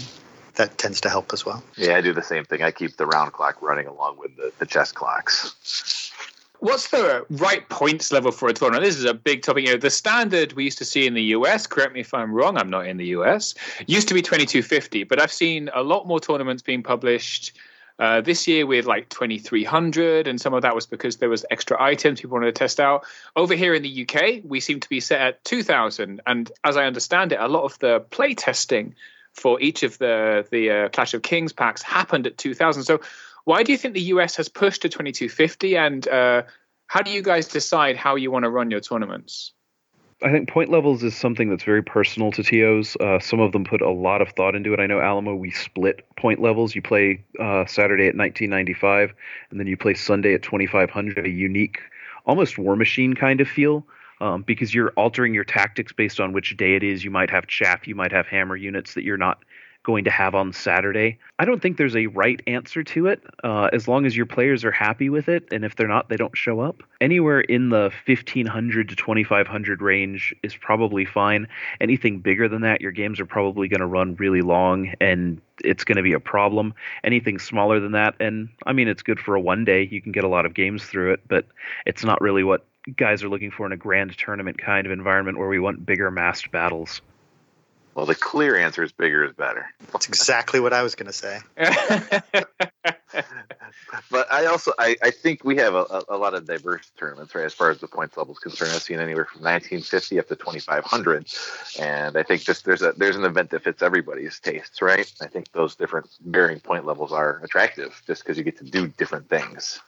[0.56, 1.62] that tends to help as well.
[1.76, 2.62] Yeah, I do the same thing.
[2.62, 6.12] I keep the round clock running along with the, the chess clocks.
[6.60, 8.84] What's the right points level for a tournament?
[8.84, 9.66] This is a big topic.
[9.66, 12.32] You know, the standard we used to see in the US, correct me if I'm
[12.32, 13.54] wrong, I'm not in the US,
[13.86, 17.52] used to be 2250, but I've seen a lot more tournaments being published
[17.98, 21.80] uh, this year with like 2300, and some of that was because there was extra
[21.82, 23.04] items people wanted to test out.
[23.36, 26.84] Over here in the UK, we seem to be set at 2000, and as I
[26.84, 28.94] understand it, a lot of the play testing
[29.36, 32.82] for each of the the uh, Clash of Kings packs happened at 2000.
[32.82, 33.00] So
[33.44, 36.42] why do you think the US has pushed to 2250 and uh,
[36.88, 39.52] how do you guys decide how you want to run your tournaments?
[40.22, 42.96] I think point levels is something that's very personal to TOs.
[42.96, 44.80] Uh, some of them put a lot of thought into it.
[44.80, 46.74] I know Alamo, we split point levels.
[46.74, 49.12] You play uh, Saturday at 1995,
[49.50, 51.26] and then you play Sunday at 2500.
[51.26, 51.80] A unique,
[52.24, 53.86] almost Warmachine kind of feel,
[54.20, 57.04] um, because you're altering your tactics based on which day it is.
[57.04, 59.42] You might have chaff, you might have hammer units that you're not
[59.86, 61.16] going to have on Saturday.
[61.38, 64.64] I don't think there's a right answer to it, uh, as long as your players
[64.64, 66.82] are happy with it, and if they're not, they don't show up.
[67.00, 71.46] Anywhere in the 1500 to 2500 range is probably fine.
[71.80, 75.84] Anything bigger than that, your games are probably going to run really long, and it's
[75.84, 76.74] going to be a problem.
[77.04, 79.86] Anything smaller than that, and I mean, it's good for a one day.
[79.88, 81.46] You can get a lot of games through it, but
[81.86, 85.38] it's not really what guys are looking for in a grand tournament kind of environment
[85.38, 87.00] where we want bigger massed battles.
[87.94, 89.66] Well, the clear answer is bigger is better.
[89.92, 91.40] That's exactly what I was going to say.
[94.10, 97.44] But I also I, I think we have a, a lot of diverse tournaments, right?
[97.44, 101.26] As far as the points levels concerned, I've seen anywhere from 1950 up to 2500,
[101.78, 105.10] and I think just there's a there's an event that fits everybody's tastes, right?
[105.20, 108.88] I think those different varying point levels are attractive, just because you get to do
[108.88, 109.80] different things.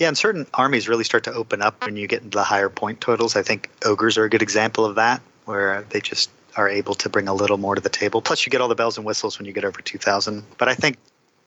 [0.00, 2.70] Yeah, and certain armies really start to open up when you get into the higher
[2.70, 3.36] point totals.
[3.36, 7.10] I think ogres are a good example of that, where they just are able to
[7.10, 8.22] bring a little more to the table.
[8.22, 10.42] Plus, you get all the bells and whistles when you get over 2,000.
[10.56, 10.96] But I think,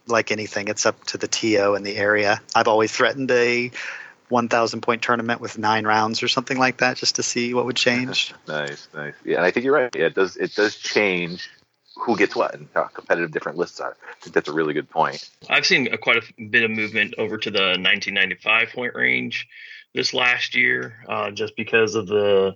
[0.06, 2.40] like anything, it's up to the TO and the area.
[2.54, 3.72] I've always threatened a
[4.30, 7.76] 1,000 point tournament with nine rounds or something like that, just to see what would
[7.88, 8.36] change.
[8.48, 9.16] Nice, nice.
[9.26, 9.90] Yeah, and I think you're right.
[9.96, 11.50] Yeah, it does it does change
[11.96, 13.96] who gets what and how competitive different lists are.
[14.10, 15.30] I think that's a really good point.
[15.50, 19.48] I've seen a, quite a bit of movement over to the 1995 point range
[19.94, 22.56] this last year, uh, just because of the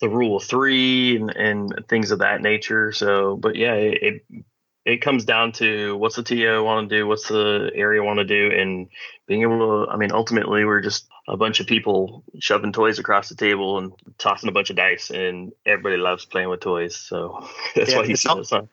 [0.00, 2.90] the rule of three and, and things of that nature.
[2.92, 4.44] So, but yeah, it, it
[4.86, 8.24] it comes down to what's the TO want to do, what's the area want to
[8.24, 8.88] do, and
[9.26, 9.90] being able to.
[9.90, 13.92] I mean, ultimately, we're just a bunch of people shoving toys across the table and
[14.18, 16.96] tossing a bunch of dice, and everybody loves playing with toys.
[16.96, 18.68] So that's Yeah, why you it's al- on.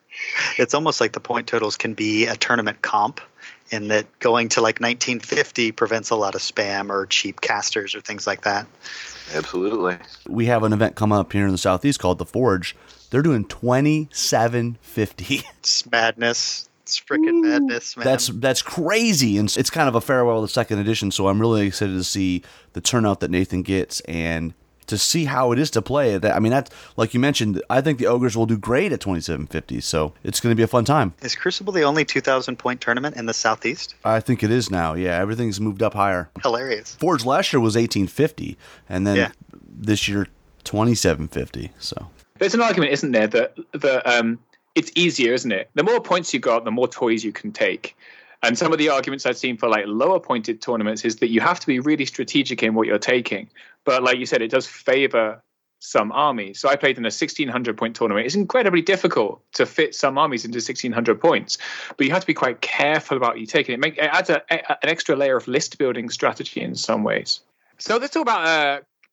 [0.57, 3.21] It's almost like the point totals can be a tournament comp
[3.69, 8.01] in that going to like 1950 prevents a lot of spam or cheap casters or
[8.01, 8.65] things like that.
[9.33, 9.97] Absolutely.
[10.27, 12.75] We have an event coming up here in the southeast called the Forge.
[13.09, 15.41] They're doing twenty seven fifty.
[15.59, 16.66] It's madness.
[16.87, 18.05] It's freaking madness, man.
[18.05, 21.11] That's that's crazy, and it's kind of a farewell to second edition.
[21.11, 24.53] So I'm really excited to see the turnout that Nathan gets and
[24.85, 26.21] to see how it is to play it.
[26.21, 27.61] That I mean, that's like you mentioned.
[27.69, 29.81] I think the ogres will do great at 2750.
[29.81, 31.13] So it's going to be a fun time.
[31.21, 33.95] Is Crucible the only 2,000 point tournament in the Southeast?
[34.05, 34.93] I think it is now.
[34.93, 36.29] Yeah, everything's moved up higher.
[36.41, 36.95] Hilarious.
[36.95, 39.31] Forge last year was 1850, and then Yeah.
[39.69, 40.27] this year
[40.63, 41.71] 2750.
[41.79, 42.07] So
[42.39, 44.39] There's an argument, isn't there, that that um,
[44.77, 45.71] it's easier, isn't it?
[45.73, 47.97] The more points you got, the more toys you can take.
[48.43, 51.41] And some of the arguments I've seen for like lower pointed tournaments is that you
[51.41, 53.49] have to be really strategic in what you're taking.
[53.83, 55.41] But like you said, it does favor
[55.79, 56.59] some armies.
[56.59, 58.27] So I played in a 1600 point tournament.
[58.27, 61.57] It's incredibly difficult to fit some armies into 1600 points,
[61.95, 63.79] but you have to be quite careful about what you taking it.
[63.79, 67.41] Make, it adds a, a, an extra layer of list building strategy in some ways.
[67.79, 68.45] So let's talk about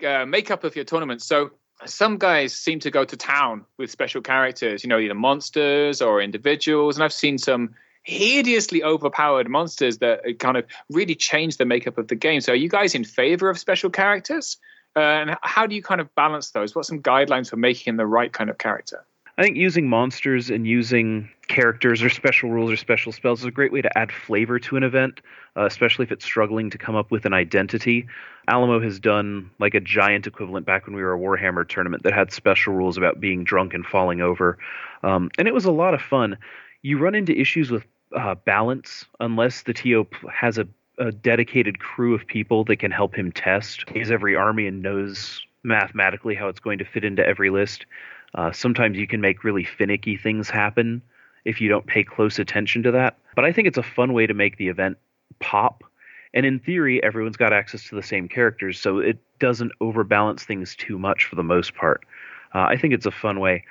[0.03, 1.23] uh, uh, makeup of your tournament.
[1.23, 1.53] So
[1.87, 6.21] some guys seem to go to town with special characters, you know, either monsters or
[6.21, 6.97] individuals.
[6.97, 12.09] And I've seen some hideously overpowered monsters that kind of really change the makeup of
[12.09, 12.41] the game.
[12.41, 14.59] So are you guys in favor of special characters?
[14.97, 16.75] Uh, and how do you kind of balance those?
[16.75, 19.05] What's some guidelines for making the right kind of character?
[19.37, 23.51] I think using monsters and using characters or special rules or special spells is a
[23.51, 25.21] great way to add flavor to an event,
[25.57, 28.07] uh, especially if it's struggling to come up with an identity.
[28.47, 32.13] Alamo has done like a giant equivalent back when we were a Warhammer tournament that
[32.13, 34.57] had special rules about being drunk and falling over.
[35.03, 36.39] Um, and it was a lot of fun.
[36.83, 37.85] You run into issues with
[38.17, 40.69] uh, balance unless the TO has a,
[40.99, 43.85] a dedicated crew of people that can help him test.
[43.93, 47.87] He's every army and knows mathematically how it's going to fit into every list.
[48.35, 51.03] Uh, sometimes you can make really finicky things happen
[51.45, 53.19] if you don't pay close attention to that.
[53.37, 54.99] But I think it's a fun way to make the event
[55.39, 55.85] pop.
[56.33, 60.75] And in theory, everyone's got access to the same characters, so it doesn't overbalance things
[60.75, 62.05] too much for the most part.
[62.53, 63.65] Uh, I think it's a fun way.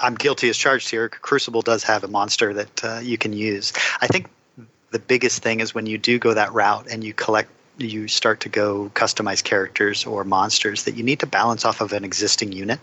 [0.00, 1.08] I'm guilty as charged here.
[1.08, 3.72] Crucible does have a monster that uh, you can use.
[4.00, 4.28] I think
[4.90, 8.40] the biggest thing is when you do go that route and you collect you start
[8.40, 12.52] to go customize characters or monsters that you need to balance off of an existing
[12.52, 12.80] unit.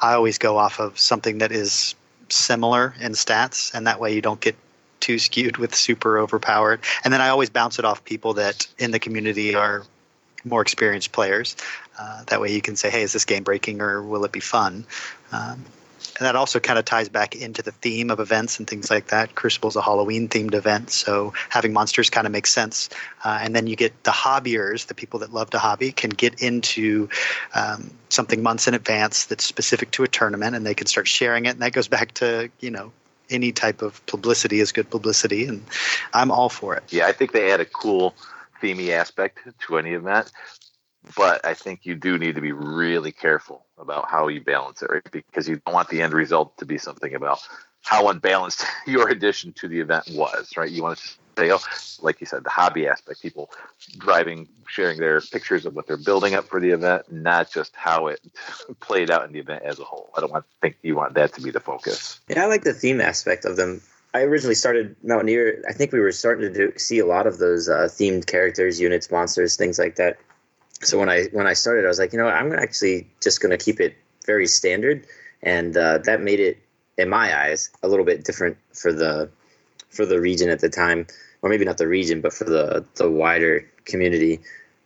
[0.00, 1.94] I always go off of something that is
[2.28, 4.56] similar in stats, and that way you don't get
[5.00, 6.80] too skewed with super overpowered.
[7.04, 9.84] And then I always bounce it off people that in the community are
[10.44, 11.56] more experienced players.
[11.98, 14.40] Uh, that way you can say, hey, is this game breaking or will it be
[14.40, 14.86] fun?
[15.32, 15.64] Um,
[16.18, 19.08] and that also kind of ties back into the theme of events and things like
[19.08, 19.34] that.
[19.34, 22.88] Crucible is a Halloween themed event, so having monsters kind of makes sense.
[23.24, 26.40] Uh, and then you get the hobbyers, the people that love to hobby, can get
[26.40, 27.08] into
[27.54, 31.46] um, something months in advance that's specific to a tournament, and they can start sharing
[31.46, 31.50] it.
[31.50, 32.92] And that goes back to you know
[33.30, 35.64] any type of publicity is good publicity, and
[36.12, 36.84] I'm all for it.
[36.90, 38.14] Yeah, I think they add a cool
[38.62, 40.30] themey aspect to any event
[41.16, 44.90] but I think you do need to be really careful about how you balance it,
[44.90, 45.10] right?
[45.10, 47.40] Because you don't want the end result to be something about
[47.82, 50.70] how unbalanced your addition to the event was, right?
[50.70, 51.58] You want to say, oh,
[52.00, 53.50] like you said, the hobby aspect, people
[53.98, 58.06] driving, sharing their pictures of what they're building up for the event, not just how
[58.06, 58.20] it
[58.80, 60.10] played out in the event as a whole.
[60.16, 62.20] I don't want think you want that to be the focus.
[62.28, 63.82] Yeah, I like the theme aspect of them.
[64.14, 65.64] I originally started Mountaineer.
[65.68, 68.80] I think we were starting to do, see a lot of those uh, themed characters,
[68.80, 70.18] units, monsters, things like that
[70.86, 73.56] so when I when I started, I was like, you know, I'm actually just going
[73.56, 75.06] to keep it very standard,
[75.42, 76.58] and uh, that made it,
[76.96, 79.28] in my eyes, a little bit different for the
[79.90, 81.06] for the region at the time,
[81.42, 84.40] or maybe not the region, but for the the wider community.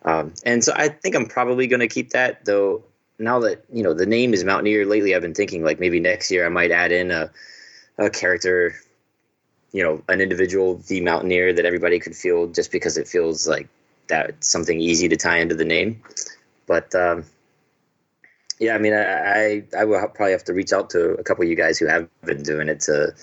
[0.04, 2.84] Um, and so I think I'm probably going to keep that, though.
[3.18, 6.30] Now that you know the name is Mountaineer, lately I've been thinking like maybe next
[6.30, 7.30] year I might add in a
[7.98, 8.76] a character,
[9.72, 13.68] you know, an individual, the Mountaineer that everybody could feel just because it feels like
[14.08, 16.02] that something easy to tie into the name.
[16.66, 17.24] But um,
[18.58, 21.44] yeah, I mean, I, I, I will probably have to reach out to a couple
[21.44, 23.14] of you guys who have been doing it to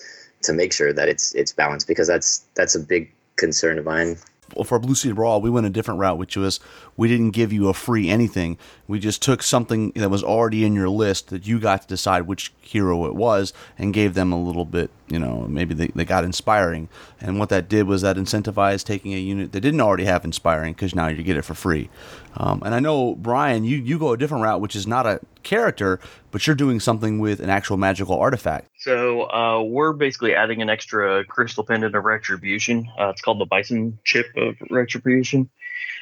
[0.44, 4.18] to make sure that it's it's balanced because that's that's a big concern of mine
[4.56, 6.60] Well, for Blue Sea Brawl, we went a different route, which was
[6.98, 8.58] we didn't give you a free anything.
[8.88, 12.24] We just took something that was already in your list that you got to decide
[12.24, 16.06] which hero it was and gave them a little bit, you know, maybe they, they
[16.06, 16.88] got inspiring.
[17.20, 20.74] And what that did was that incentivized taking a unit that didn't already have inspiring
[20.74, 21.90] because now you get it for free.
[22.38, 25.20] Um, and I know, Brian, you, you go a different route, which is not a
[25.44, 26.00] character,
[26.32, 28.70] but you're doing something with an actual magical artifact.
[28.80, 32.90] So uh, we're basically adding an extra crystal pendant of retribution.
[33.00, 35.50] Uh, it's called the Bison Chip of Retribution.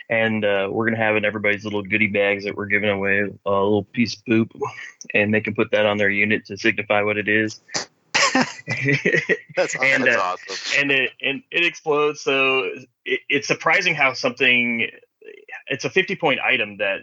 [0.09, 3.21] And uh, we're going to have in everybody's little goodie bags that we're giving away
[3.45, 4.51] a little piece of poop,
[5.13, 7.61] and they can put that on their unit to signify what it is.
[9.55, 10.81] that's, and, that's uh, awesome.
[10.81, 12.21] And it and it explodes.
[12.21, 12.69] So
[13.05, 14.89] it, it's surprising how something.
[15.67, 17.01] It's a fifty point item that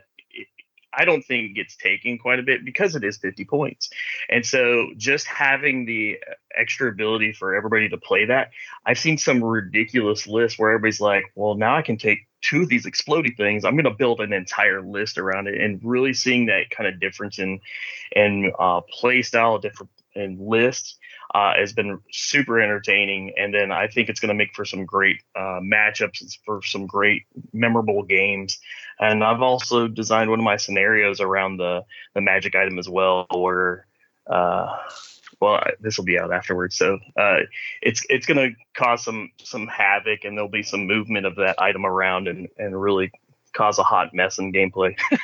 [0.92, 3.90] I don't think gets taken quite a bit because it is 50 points.
[4.28, 6.18] And so just having the
[6.56, 8.50] extra ability for everybody to play that,
[8.84, 12.68] I've seen some ridiculous lists where everybody's like, well, now I can take two of
[12.68, 13.64] these exploding things.
[13.64, 17.00] I'm going to build an entire list around it and really seeing that kind of
[17.00, 17.60] difference in,
[18.12, 20.96] in uh, play style, different in lists
[21.34, 23.32] uh, has been super entertaining.
[23.36, 26.86] And then I think it's going to make for some great uh, matchups, for some
[26.86, 28.58] great memorable games.
[28.98, 33.26] And I've also designed one of my scenarios around the the magic item as well,
[33.32, 33.86] where
[34.28, 34.76] uh,
[35.40, 37.38] well, this will be out afterwards, so uh,
[37.82, 41.60] it's it's going to cause some some havoc, and there'll be some movement of that
[41.60, 43.10] item around, and and really
[43.52, 44.96] cause a hot mess in gameplay.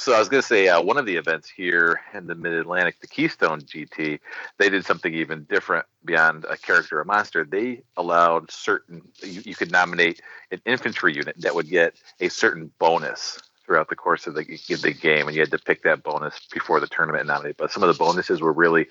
[0.00, 2.52] So I was going to say uh, one of the events here in the Mid
[2.52, 4.20] Atlantic, the Keystone GT,
[4.56, 7.44] they did something even different beyond a character or a monster.
[7.44, 10.20] They allowed certain you, you, could nominate
[10.52, 14.92] an infantry unit that would get a certain bonus throughout the course of the, the
[14.92, 17.56] game, and you had to pick that bonus before the tournament and nominate.
[17.56, 18.86] But some of the bonuses were really,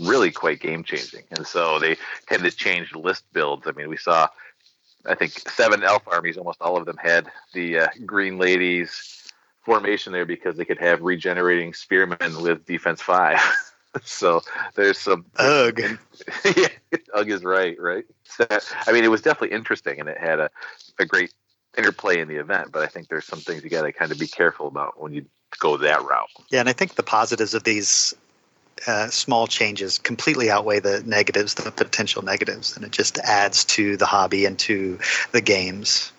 [0.00, 1.96] really quite game changing, and so they
[2.28, 3.66] tended to change list builds.
[3.66, 4.28] I mean, we saw.
[5.06, 9.32] I think seven elf armies, almost all of them had the uh, green ladies,
[9.64, 13.38] formation there because they could have regenerating spearmen with defense five.
[14.04, 14.42] so
[14.74, 15.80] there's some ugh.
[16.56, 16.68] yeah,
[17.14, 18.04] ugh is right, right?
[18.24, 18.46] So,
[18.86, 20.50] I mean, it was definitely interesting, and it had a,
[20.98, 21.32] a great
[21.76, 22.72] interplay in the event.
[22.72, 25.12] But I think there's some things you got to kind of be careful about when
[25.12, 25.24] you
[25.58, 26.28] go that route.
[26.50, 28.14] Yeah, and I think the positives of these
[28.86, 33.96] uh, small changes completely outweigh the negatives, the potential negatives, and it just adds to
[33.96, 34.98] the hobby and to
[35.32, 36.12] the games.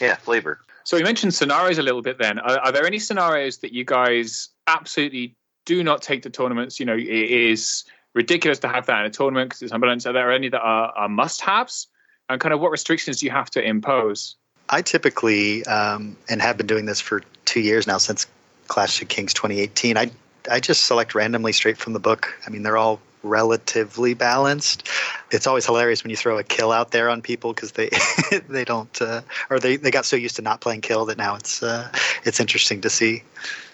[0.00, 0.60] Yeah, flavor.
[0.84, 2.18] So you mentioned scenarios a little bit.
[2.18, 5.34] Then, are, are, there any scenarios that you guys absolutely
[5.64, 6.78] do not take to tournaments?
[6.78, 7.84] You know, it is
[8.14, 10.06] ridiculous to have that in a tournament because it's unbalanced.
[10.06, 11.88] Are there any that are, are must-haves?
[12.28, 14.36] And kind of what restrictions do you have to impose?
[14.68, 18.26] I typically, um, and have been doing this for two years now since
[18.68, 19.96] Clash of Kings 2018.
[19.96, 20.10] I
[20.50, 22.34] I just select randomly straight from the book.
[22.46, 24.88] I mean, they're all relatively balanced.
[25.30, 27.90] It's always hilarious when you throw a kill out there on people because they
[28.48, 31.34] they don't uh, or they, they got so used to not playing kill that now
[31.34, 31.90] it's uh,
[32.24, 33.22] it's interesting to see.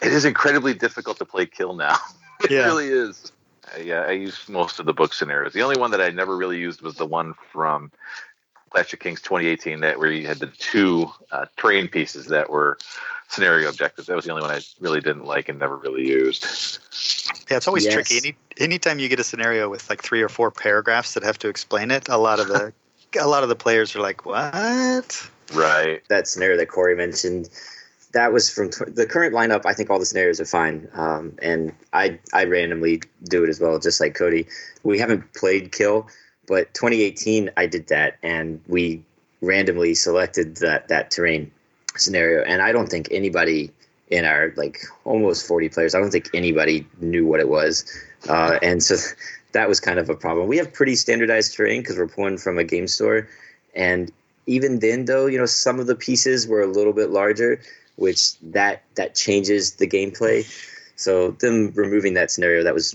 [0.03, 1.97] It is incredibly difficult to play kill now.
[2.45, 2.65] it yeah.
[2.65, 3.33] really is.
[3.81, 5.55] Yeah, I use most of the book scenarios.
[5.55, 7.91] The only one that I never really used was the one from
[8.69, 12.79] Clash of Kings 2018 that where you had the two uh, terrain pieces that were
[13.33, 14.07] scenario objectives.
[14.07, 16.45] That was the only one I really didn't like and never really used.
[17.51, 17.95] Yeah, it's always yes.
[17.95, 18.19] tricky.
[18.19, 21.49] Any anytime you get a scenario with like three or four paragraphs that have to
[21.49, 22.73] explain it, a lot of the
[23.21, 26.03] a lot of the players are like, "What?" Right.
[26.09, 27.49] That scenario that Corey mentioned,
[28.13, 29.67] that was from t- the current lineup.
[29.67, 33.61] I think all the scenarios are fine, um, and I I randomly do it as
[33.61, 34.47] well, just like Cody.
[34.83, 36.07] We haven't played Kill,
[36.47, 39.03] but 2018 I did that, and we
[39.41, 41.51] randomly selected that that terrain
[41.97, 43.71] scenario, and I don't think anybody
[44.09, 47.85] in our like almost 40 players, I don't think anybody knew what it was,
[48.29, 48.97] uh, and so
[49.53, 50.49] that was kind of a problem.
[50.49, 53.29] We have pretty standardized terrain because we're pulling from a game store,
[53.75, 54.13] and
[54.47, 57.61] even then, though, you know, some of the pieces were a little bit larger,
[57.97, 60.45] which that that changes the gameplay.
[60.97, 62.93] So them removing that scenario that was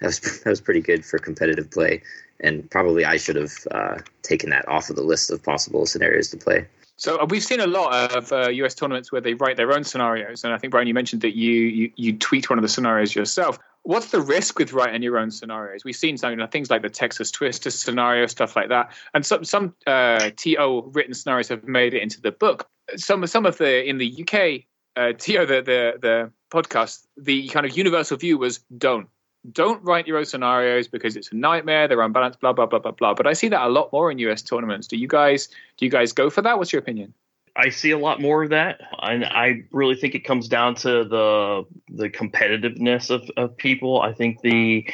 [0.00, 2.02] that was that was pretty good for competitive play,
[2.40, 6.28] and probably I should have uh, taken that off of the list of possible scenarios
[6.30, 6.66] to play.
[6.96, 9.84] So uh, we've seen a lot of uh, US tournaments where they write their own
[9.84, 12.18] scenarios, and I think Brian, you mentioned that you, you you
[12.48, 13.58] one of the scenarios yourself.
[13.84, 15.84] What's the risk with writing your own scenarios?
[15.84, 19.26] We've seen some you know, things like the Texas Twister scenario, stuff like that, and
[19.26, 22.68] some some uh, TO written scenarios have made it into the book.
[22.96, 24.64] Some some of the in the UK
[24.96, 29.08] uh, TO the, the the podcast, the kind of universal view was don't
[29.50, 31.88] don't write your own scenarios because it's a nightmare.
[31.88, 33.14] They're unbalanced, blah blah blah blah blah.
[33.14, 34.86] But I see that a lot more in US tournaments.
[34.86, 36.58] Do you guys do you guys go for that?
[36.58, 37.12] What's your opinion?
[37.54, 41.04] I see a lot more of that, and I really think it comes down to
[41.04, 44.00] the the competitiveness of, of people.
[44.00, 44.88] I think the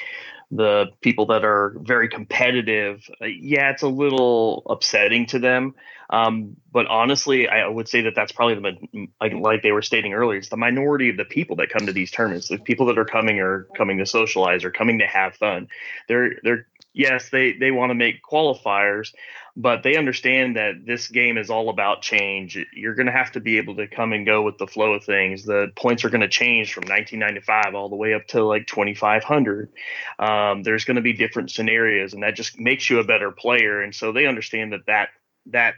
[0.51, 5.75] the people that are very competitive, uh, yeah, it's a little upsetting to them.
[6.11, 10.15] Um, but honestly, I would say that that's probably the like, like they were stating
[10.15, 12.49] earlier, it's the minority of the people that come to these tournaments.
[12.49, 15.69] The people that are coming are coming to socialize or coming to have fun.
[16.09, 19.13] They're they're yes, they they want to make qualifiers,
[19.57, 22.59] but they understand that this game is all about change.
[22.73, 25.05] You're going to have to be able to come and go with the flow of
[25.05, 25.45] things.
[25.45, 29.71] The points are going to change from 1995 all the way up to like 2500.
[30.19, 33.81] Um, there's going to be different scenarios, and that just makes you a better player.
[33.81, 35.09] And so they understand that that
[35.47, 35.75] that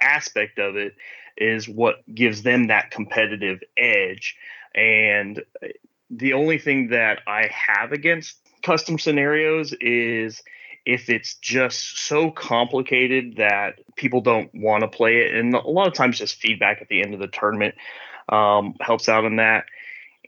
[0.00, 0.94] aspect of it
[1.36, 4.36] is what gives them that competitive edge.
[4.74, 5.42] And
[6.10, 10.42] the only thing that I have against custom scenarios is
[10.86, 15.34] if it's just so complicated that people don't want to play it.
[15.34, 17.74] And a lot of times, just feedback at the end of the tournament
[18.28, 19.64] um, helps out in that.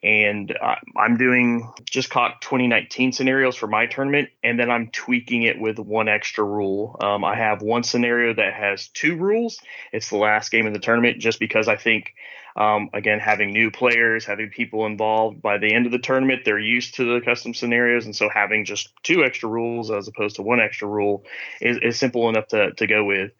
[0.03, 0.57] And
[0.97, 5.79] I'm doing just caught 2019 scenarios for my tournament, and then I'm tweaking it with
[5.79, 6.97] one extra rule.
[7.03, 9.59] Um, I have one scenario that has two rules.
[9.93, 12.13] It's the last game of the tournament, just because I think
[12.57, 16.59] um, again, having new players, having people involved by the end of the tournament, they're
[16.59, 18.07] used to the custom scenarios.
[18.07, 21.25] And so having just two extra rules as opposed to one extra rule
[21.61, 23.33] is, is simple enough to, to go with.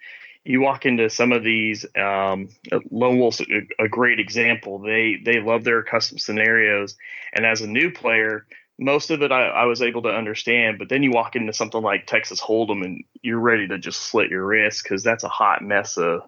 [0.45, 2.51] You walk into some of these, um,
[2.91, 4.81] Lone Wolf's a, a great example.
[4.81, 6.95] They, they love their custom scenarios.
[7.33, 8.47] And as a new player,
[8.79, 11.81] most of it I, I was able to understand, but then you walk into something
[11.81, 15.63] like Texas Hold'em and you're ready to just slit your wrist because that's a hot
[15.63, 16.21] mess of.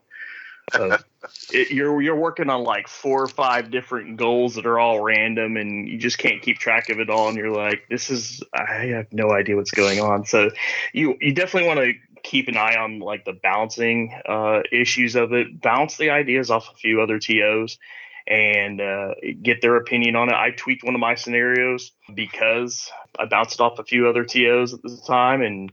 [0.73, 1.05] of
[1.53, 5.57] it, you're you're working on like four or five different goals that are all random,
[5.57, 7.29] and you just can't keep track of it all.
[7.29, 10.25] And you're like, this is I have no idea what's going on.
[10.25, 10.51] So
[10.93, 11.93] you you definitely want to
[12.23, 15.61] keep an eye on like the balancing uh, issues of it.
[15.61, 17.79] Bounce the ideas off a few other tos
[18.27, 20.35] and uh, get their opinion on it.
[20.35, 24.75] I tweaked one of my scenarios because I bounced it off a few other TOs
[24.75, 25.73] at the time, and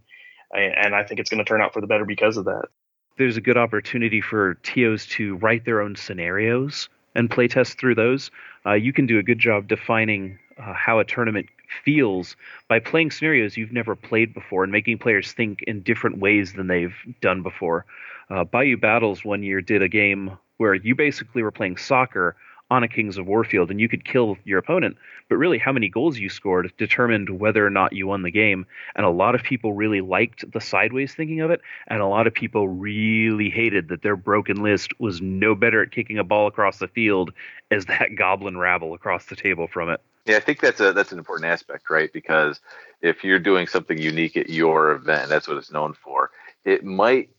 [0.52, 2.70] and I think it's going to turn out for the better because of that.
[3.18, 8.30] There's a good opportunity for TOs to write their own scenarios and playtest through those.
[8.66, 11.48] Uh, you can do a good job defining uh, how a tournament
[11.84, 12.36] feels
[12.68, 16.68] by playing scenarios you've never played before and making players think in different ways than
[16.68, 17.86] they've done before.
[18.30, 22.36] Uh, Bayou Battles one year did a game where you basically were playing soccer
[22.72, 24.98] on a Kings of War field and you could kill your opponent,
[25.30, 28.66] but really how many goals you scored determined whether or not you won the game.
[28.96, 32.28] And a lot of people really liked the sideways thinking of it, and a lot
[32.28, 36.48] of people really hated that their broken list was no better at kicking a ball
[36.48, 37.32] across the field
[37.72, 40.02] as that goblin rabble across the table from it.
[40.26, 42.12] Yeah, I think that's a that's an important aspect, right?
[42.12, 42.60] Because
[43.02, 46.32] if you're doing something unique at your event, that's what it's known for.
[46.64, 47.30] It might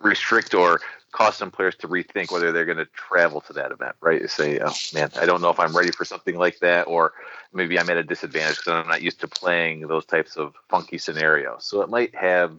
[0.00, 0.82] restrict or
[1.14, 4.28] cause some players to rethink whether they're going to travel to that event, right?
[4.28, 7.12] Say, oh man, I don't know if I'm ready for something like that, or
[7.52, 10.98] maybe I'm at a disadvantage because I'm not used to playing those types of funky
[10.98, 11.64] scenarios.
[11.64, 12.56] So it might have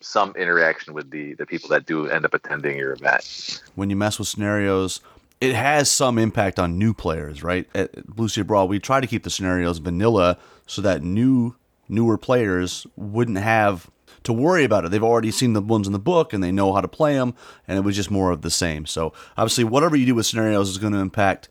[0.00, 3.62] some interaction with the the people that do end up attending your event.
[3.74, 5.02] When you mess with scenarios,
[5.42, 7.68] it has some impact on new players, right?
[7.74, 11.56] At Blue Sea Brawl, we try to keep the scenarios vanilla so that new
[11.90, 13.90] newer players wouldn't have
[14.28, 14.90] to worry about it.
[14.90, 17.34] They've already seen the ones in the book and they know how to play them,
[17.66, 18.86] and it was just more of the same.
[18.86, 21.48] So obviously, whatever you do with scenarios is going to impact.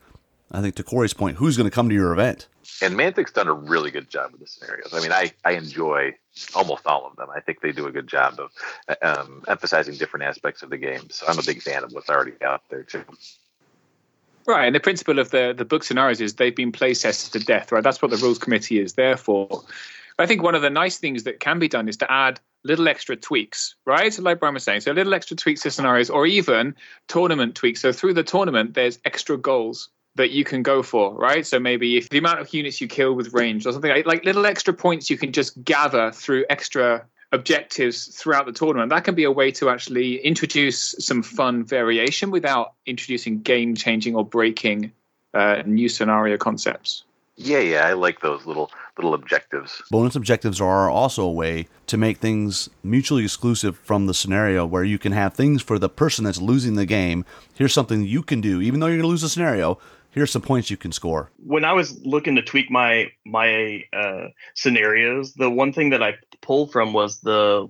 [0.52, 2.48] I think to Corey's point, who's going to come to your event?
[2.82, 4.94] And Mantic's done a really good job with the scenarios.
[4.94, 6.14] I mean, I, I enjoy
[6.56, 7.28] almost all of them.
[7.36, 11.10] I think they do a good job of um, emphasizing different aspects of the game.
[11.10, 13.04] So I'm a big fan of what's already out there too.
[14.46, 17.46] Right, and the principle of the the book scenarios is they've been play tested to
[17.46, 17.72] death.
[17.72, 19.64] Right, that's what the rules committee is there for.
[20.20, 22.88] I think one of the nice things that can be done is to add little
[22.88, 24.18] extra tweaks, right?
[24.20, 26.76] Like Brian was saying, so little extra tweaks to scenarios or even
[27.08, 27.82] tournament tweaks.
[27.82, 31.46] So through the tournament, there's extra goals that you can go for, right?
[31.46, 34.26] So maybe if the amount of units you kill with range or something like, like
[34.26, 39.16] little extra points you can just gather through extra objectives throughout the tournament, that can
[39.16, 44.92] be a way to actually introduce some fun variation without introducing game changing or breaking
[45.34, 47.04] uh, new scenario concepts.
[47.40, 49.82] Yeah, yeah, I like those little little objectives.
[49.92, 54.84] Bonus objectives are also a way to make things mutually exclusive from the scenario where
[54.84, 57.26] you can have things for the person that's losing the game.
[57.54, 59.78] Here's something you can do, even though you're going to lose the scenario.
[60.10, 61.30] Here's some points you can score.
[61.46, 66.16] When I was looking to tweak my my uh, scenarios, the one thing that I
[66.42, 67.68] pulled from was the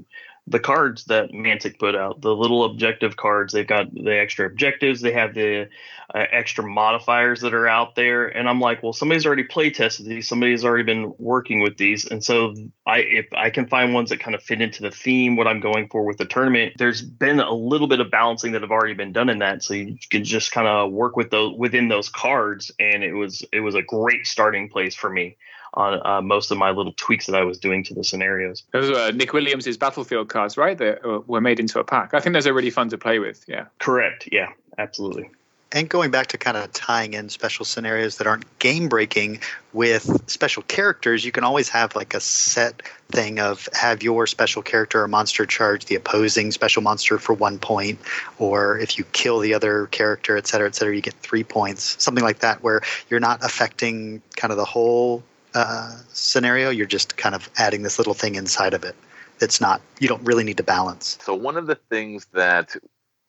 [0.47, 3.51] the cards that Mantic put out, the little objective cards.
[3.51, 5.01] They've got the extra objectives.
[5.01, 5.67] They have the
[6.15, 8.27] uh, extra modifiers that are out there.
[8.27, 10.27] And I'm like, well, somebody's already play tested these.
[10.27, 12.05] Somebody's already been working with these.
[12.05, 15.35] And so I, if I can find ones that kind of fit into the theme,
[15.35, 18.61] what I'm going for with the tournament, there's been a little bit of balancing that
[18.61, 19.63] have already been done in that.
[19.63, 22.71] So you can just kind of work with those within those cards.
[22.79, 25.35] And it was, it was a great starting place for me
[25.78, 28.63] on uh, most of my little tweaks that I was doing to the scenarios.
[28.71, 30.78] Those were Nick Williams' battlefield cards, right?
[30.78, 32.13] That uh, were made into a pack.
[32.13, 33.45] I think those are really fun to play with.
[33.47, 33.65] Yeah.
[33.80, 34.28] Correct.
[34.32, 34.49] Yeah.
[34.78, 35.30] Absolutely.
[35.73, 39.39] And going back to kind of tying in special scenarios that aren't game breaking
[39.73, 44.61] with special characters, you can always have like a set thing of have your special
[44.61, 47.99] character or monster charge the opposing special monster for one point,
[48.38, 52.01] or if you kill the other character, et cetera, et cetera, you get three points.
[52.01, 55.21] Something like that, where you're not affecting kind of the whole
[55.57, 56.69] uh, scenario.
[56.69, 58.95] You're just kind of adding this little thing inside of it.
[59.41, 59.81] It's not.
[59.99, 61.17] You don't really need to balance.
[61.21, 62.75] So one of the things that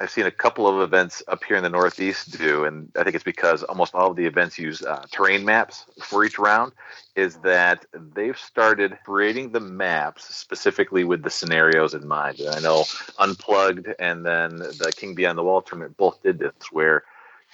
[0.00, 3.16] I've seen a couple of events up here in the Northeast do, and I think
[3.16, 6.72] it's because almost all of the events use uh, terrain maps for each round,
[7.16, 12.40] is that they've started creating the maps specifically with the scenarios in mind.
[12.40, 12.84] And I know
[13.18, 17.04] Unplugged and then the King Beyond the Wall tournament both did this, where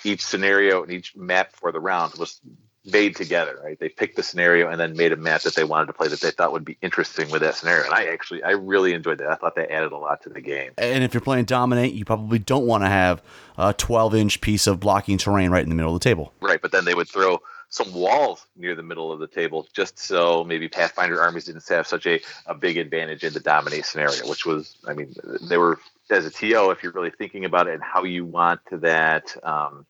[0.03, 2.41] each scenario and each map for the round was
[2.85, 3.79] made together, right?
[3.79, 6.21] They picked the scenario and then made a map that they wanted to play that
[6.21, 7.85] they thought would be interesting with that scenario.
[7.85, 9.31] And I actually, I really enjoyed that.
[9.31, 10.73] I thought that added a lot to the game.
[10.77, 13.23] And if you're playing Dominate, you probably don't want to have
[13.57, 16.33] a 12 inch piece of blocking terrain right in the middle of the table.
[16.41, 16.61] Right.
[16.61, 20.45] But then they would throw some walls near the middle of the table just so
[20.45, 24.47] maybe Pathfinder armies didn't have such a, a big advantage in the Dominate scenario, which
[24.47, 25.15] was, I mean,
[25.49, 25.81] they were,
[26.11, 29.87] as a TO, if you're really thinking about it and how you want that, um,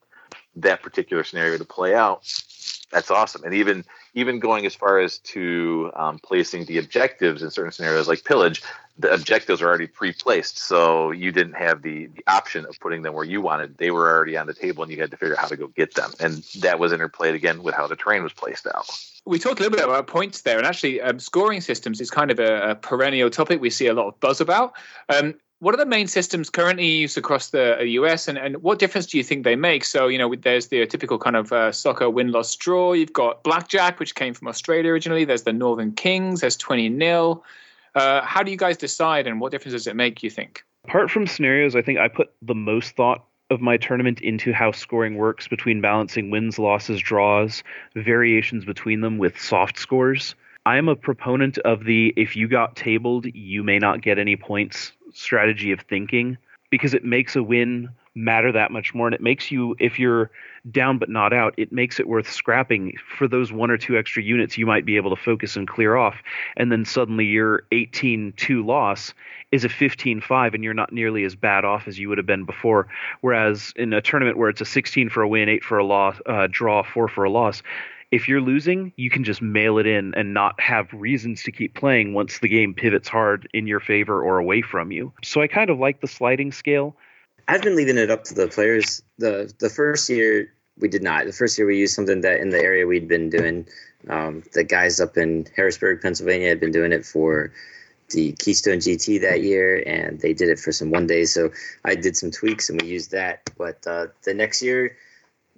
[0.56, 2.22] that particular scenario to play out,
[2.90, 3.44] that's awesome.
[3.44, 3.84] And even
[4.14, 8.62] even going as far as to um, placing the objectives in certain scenarios like pillage,
[8.96, 13.12] the objectives are already pre-placed, so you didn't have the, the option of putting them
[13.12, 13.76] where you wanted.
[13.76, 15.66] They were already on the table, and you had to figure out how to go
[15.66, 16.12] get them.
[16.20, 18.88] And that was interplayed again with how the terrain was placed out.
[19.26, 22.30] We talked a little bit about points there, and actually, um, scoring systems is kind
[22.30, 24.74] of a, a, perennial topic we see a lot of buzz about.
[25.08, 29.06] Um, what are the main systems currently used across the US, and, and what difference
[29.06, 29.84] do you think they make?
[29.84, 32.92] So, you know, there's the typical kind of uh, soccer win loss draw.
[32.92, 35.24] You've got blackjack, which came from Australia originally.
[35.24, 36.40] There's the Northern Kings.
[36.40, 37.44] There's 20 nil.
[37.94, 40.22] Uh, how do you guys decide, and what difference does it make?
[40.22, 40.64] You think?
[40.84, 44.72] Apart from scenarios, I think I put the most thought of my tournament into how
[44.72, 47.62] scoring works between balancing wins, losses, draws,
[47.94, 50.34] variations between them with soft scores.
[50.66, 54.36] I am a proponent of the if you got tabled, you may not get any
[54.36, 56.38] points strategy of thinking
[56.70, 59.06] because it makes a win matter that much more.
[59.06, 60.30] And it makes you if you're
[60.70, 62.94] down but not out it makes it worth scrapping.
[63.18, 65.96] For those one or two extra units you might be able to focus and clear
[65.96, 66.16] off
[66.56, 69.12] and then suddenly your 18-2 loss
[69.52, 72.44] is a 15-5 and you're not nearly as bad off as you would have been
[72.44, 72.88] before.
[73.20, 76.16] Whereas in a tournament where it's a 16 for a win 8 for a loss
[76.24, 77.62] uh, draw 4 for a loss
[78.14, 81.74] if you're losing, you can just mail it in and not have reasons to keep
[81.74, 85.12] playing once the game pivots hard in your favor or away from you.
[85.24, 86.96] So I kind of like the sliding scale.
[87.48, 89.02] I've been leaving it up to the players.
[89.18, 91.26] The the first year we did not.
[91.26, 93.66] The first year we used something that in the area we'd been doing.
[94.08, 97.52] Um, the guys up in Harrisburg, Pennsylvania, had been doing it for
[98.10, 101.34] the Keystone GT that year, and they did it for some one days.
[101.34, 101.50] So
[101.84, 103.50] I did some tweaks, and we used that.
[103.58, 104.96] But uh, the next year,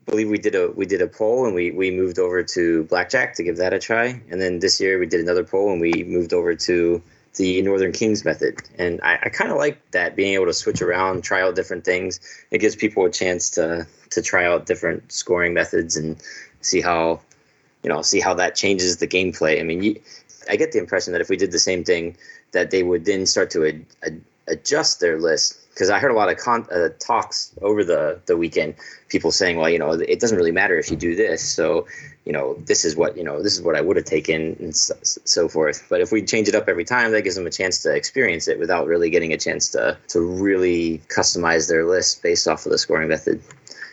[0.07, 3.35] believe we did a we did a poll and we we moved over to blackjack
[3.35, 4.21] to give that a try.
[4.31, 7.03] And then this year we did another poll and we moved over to
[7.35, 8.63] the northern kings method.
[8.79, 11.85] And i, I kind of like that being able to switch around try out different
[11.85, 12.21] things.
[12.51, 16.17] It gives people a chance to to try out different scoring methods and
[16.61, 17.21] see how
[17.83, 19.61] you know see how that changes the gameplay.
[19.61, 20.01] I mean you,
[20.49, 22.17] i get the impression that if we did the same thing
[22.53, 26.15] that they would then start to ad, ad, adjust their list because I heard a
[26.15, 28.77] lot of con- uh, talks over the the weekend.
[29.11, 31.87] People saying, "Well, you know, it doesn't really matter if you do this." So,
[32.25, 34.75] you know, this is what you know, this is what I would have taken, and
[34.75, 35.85] so, so, forth.
[35.91, 38.49] But if we change it up every time, that gives them a chance to experience
[38.49, 42.73] it without really getting a chance to to really customize their list based off of
[42.73, 43.43] the scoring method.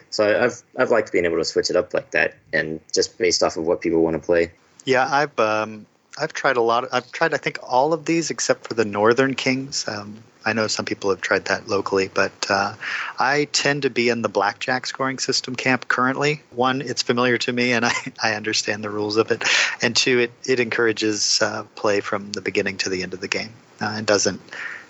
[0.09, 3.43] So I've I've liked being able to switch it up like that, and just based
[3.43, 4.51] off of what people want to play.
[4.86, 5.86] Yeah, I've um,
[6.18, 6.84] I've tried a lot.
[6.84, 9.88] Of, I've tried, I think, all of these except for the Northern Kings.
[9.88, 12.76] Um, I know some people have tried that locally, but uh,
[13.18, 16.41] I tend to be in the blackjack scoring system camp currently.
[16.51, 19.43] One, it's familiar to me and I, I understand the rules of it.
[19.82, 23.28] And two, it, it encourages uh, play from the beginning to the end of the
[23.28, 24.41] game uh, and doesn't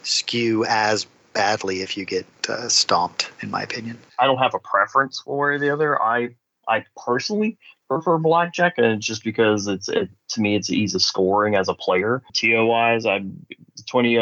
[0.02, 3.98] skew as badly if you get uh, stomped, in my opinion.
[4.20, 6.02] I don't have a preference one way or the other.
[6.02, 6.30] I
[6.68, 7.58] I personally
[7.94, 11.70] prefer blackjack, and it's just because it's it, to me it's ease of scoring as
[11.70, 12.22] a player.
[12.34, 13.46] TO wise, I'm
[13.88, 14.18] 20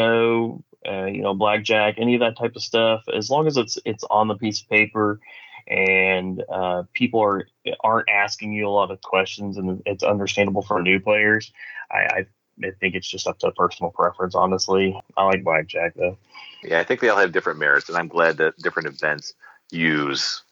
[0.84, 4.04] uh, you know, blackjack, any of that type of stuff, as long as it's it's
[4.10, 5.20] on the piece of paper
[5.68, 7.46] and uh, people are
[7.80, 11.52] aren't asking you a lot of questions and it's understandable for new players.
[11.90, 12.26] I,
[12.64, 14.34] I think it's just up to personal preference.
[14.34, 16.18] Honestly, I like blackjack though.
[16.62, 19.34] Yeah, I think they all have different merits, and I'm glad that different events
[19.70, 20.42] use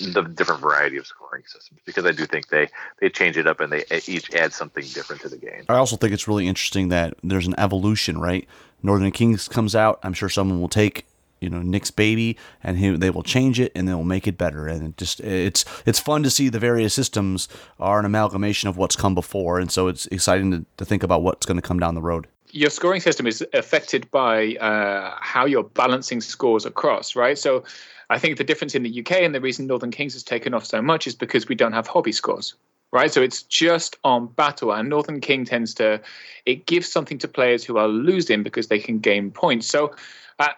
[0.00, 2.68] the different variety of scoring systems because I do think they
[3.00, 5.64] they change it up and they each add something different to the game.
[5.68, 8.46] I also think it's really interesting that there's an evolution, right?
[8.82, 11.06] Northern Kings comes out, I'm sure someone will take
[11.40, 14.66] you know Nick's baby and he, they will change it and they'll make it better
[14.66, 17.48] and it just it's it's fun to see the various systems
[17.78, 21.22] are an amalgamation of what's come before and so it's exciting to, to think about
[21.22, 25.44] what's going to come down the road your scoring system is affected by uh, how
[25.44, 27.62] you're balancing scores across right so
[28.10, 30.64] i think the difference in the uk and the reason northern kings has taken off
[30.64, 32.54] so much is because we don't have hobby scores
[32.94, 33.12] right?
[33.12, 34.72] So it's just on battle.
[34.72, 36.00] And Northern King tends to,
[36.46, 39.66] it gives something to players who are losing because they can gain points.
[39.66, 39.96] So
[40.38, 40.56] at,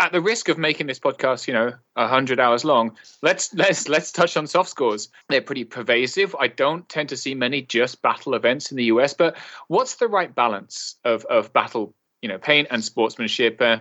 [0.00, 4.10] at the risk of making this podcast, you know, hundred hours long, let's let's let's
[4.10, 5.08] touch on soft scores.
[5.28, 6.34] They're pretty pervasive.
[6.40, 9.36] I don't tend to see many just battle events in the US, but
[9.68, 13.62] what's the right balance of of battle, you know, pain and sportsmanship?
[13.62, 13.78] Uh,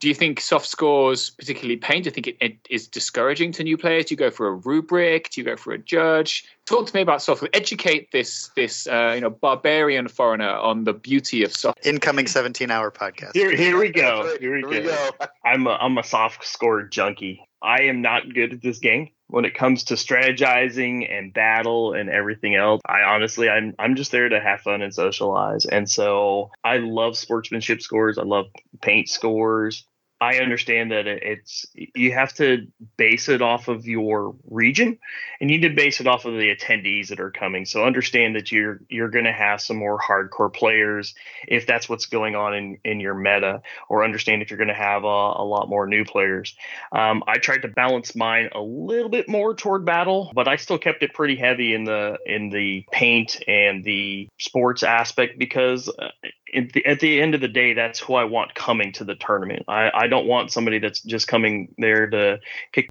[0.00, 2.04] do you think soft scores, particularly paint?
[2.04, 4.06] do you think it, it is discouraging to new players?
[4.06, 5.30] Do you go for a rubric?
[5.30, 6.46] Do you go for a judge?
[6.66, 7.46] Talk to me about soft.
[7.52, 11.84] Educate this this uh, you know barbarian foreigner on the beauty of soft.
[11.84, 13.32] Incoming seventeen hour podcast.
[13.34, 14.36] Here, here we go.
[14.40, 15.10] Here we, here go.
[15.18, 15.26] we go.
[15.44, 17.46] I'm a, I'm a soft score junkie.
[17.62, 22.08] I am not good at this game when it comes to strategizing and battle and
[22.08, 22.80] everything else.
[22.86, 25.66] I honestly, I'm I'm just there to have fun and socialize.
[25.66, 28.16] And so I love sportsmanship scores.
[28.16, 28.46] I love
[28.80, 29.84] paint scores
[30.20, 32.66] I understand that it's you have to
[32.98, 34.98] base it off of your region,
[35.40, 37.64] and you need to base it off of the attendees that are coming.
[37.64, 41.14] So understand that you're you're going to have some more hardcore players
[41.48, 44.74] if that's what's going on in in your meta, or understand if you're going to
[44.74, 46.54] have a, a, lot more new players.
[46.92, 50.78] Um, I tried to balance mine a little bit more toward battle, but I still
[50.78, 56.08] kept it pretty heavy in the in the paint and the sports aspect because uh,
[56.54, 59.16] at the, at the end of the day, that's who I want coming to the
[59.16, 59.64] tournament.
[59.68, 62.40] I, I don't want somebody that's just coming there to
[62.72, 62.90] kick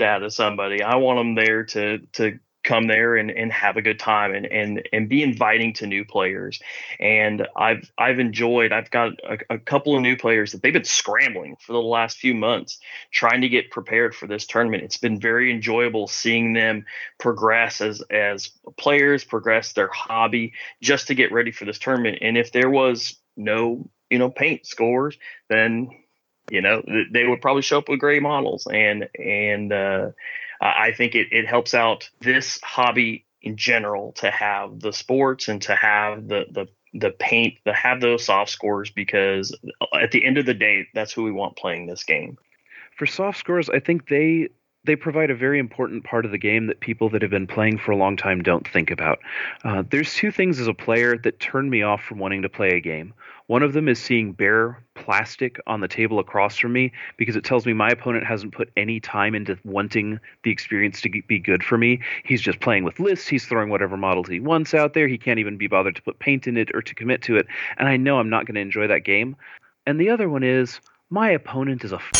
[0.00, 0.82] out of somebody.
[0.82, 4.44] I want them there to to come there and, and have a good time and,
[4.46, 6.60] and and be inviting to new players.
[7.00, 8.72] And I've I've enjoyed.
[8.72, 12.18] I've got a, a couple of new players that they've been scrambling for the last
[12.18, 12.78] few months
[13.12, 14.82] trying to get prepared for this tournament.
[14.82, 16.84] It's been very enjoyable seeing them
[17.18, 20.52] progress as as players, progress their hobby
[20.82, 22.18] just to get ready for this tournament.
[22.20, 25.16] And if there was no you know paint scores,
[25.48, 25.88] then
[26.50, 30.10] you know they would probably show up with gray models and and uh,
[30.60, 35.62] I think it, it helps out this hobby in general to have the sports and
[35.62, 39.54] to have the the the paint to have those soft scores because
[40.00, 42.38] at the end of the day that's who we want playing this game
[42.96, 44.48] for soft scores i think they
[44.86, 47.76] they provide a very important part of the game that people that have been playing
[47.76, 49.18] for a long time don't think about.
[49.64, 52.70] Uh, there's two things as a player that turn me off from wanting to play
[52.70, 53.12] a game.
[53.48, 57.44] One of them is seeing bare plastic on the table across from me because it
[57.44, 61.62] tells me my opponent hasn't put any time into wanting the experience to be good
[61.62, 62.00] for me.
[62.24, 63.28] He's just playing with lists.
[63.28, 65.06] He's throwing whatever models he wants out there.
[65.06, 67.46] He can't even be bothered to put paint in it or to commit to it.
[67.78, 69.36] And I know I'm not going to enjoy that game.
[69.86, 70.80] And the other one is
[71.10, 71.96] my opponent is a.
[71.96, 72.12] F-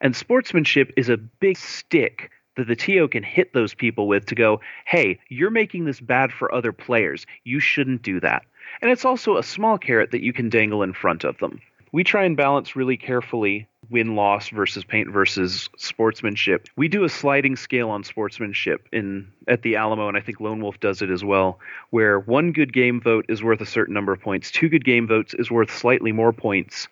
[0.00, 4.34] and sportsmanship is a big stick that the TO can hit those people with to
[4.34, 7.26] go, hey, you're making this bad for other players.
[7.44, 8.42] You shouldn't do that.
[8.80, 11.60] And it's also a small carrot that you can dangle in front of them.
[11.92, 16.68] We try and balance really carefully win loss versus paint versus sportsmanship.
[16.76, 20.60] We do a sliding scale on sportsmanship in at the Alamo, and I think Lone
[20.60, 21.58] Wolf does it as well,
[21.90, 25.08] where one good game vote is worth a certain number of points, two good game
[25.08, 26.86] votes is worth slightly more points,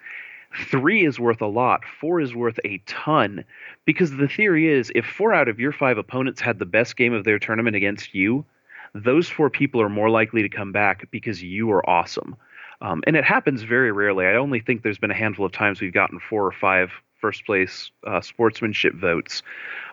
[0.71, 3.45] three is worth a lot, four is worth a ton.
[3.85, 7.13] Because the theory is if four out of your five opponents had the best game
[7.13, 8.45] of their tournament against you,
[8.95, 12.37] those four people are more likely to come back because you are awesome.
[12.81, 14.27] Um, and it happens very rarely.
[14.27, 16.91] I only think there's been a handful of times we've gotten four or five
[17.21, 19.43] first place uh, sportsmanship votes.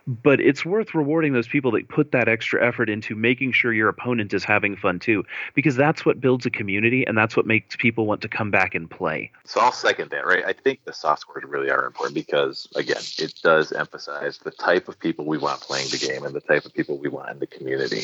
[0.07, 3.89] But it's worth rewarding those people that put that extra effort into making sure your
[3.89, 5.23] opponent is having fun too,
[5.55, 8.75] because that's what builds a community and that's what makes people want to come back
[8.75, 9.31] and play.
[9.45, 10.45] So I'll second that, right?
[10.45, 14.87] I think the soft scores really are important because, again, it does emphasize the type
[14.87, 17.39] of people we want playing the game and the type of people we want in
[17.39, 18.03] the community.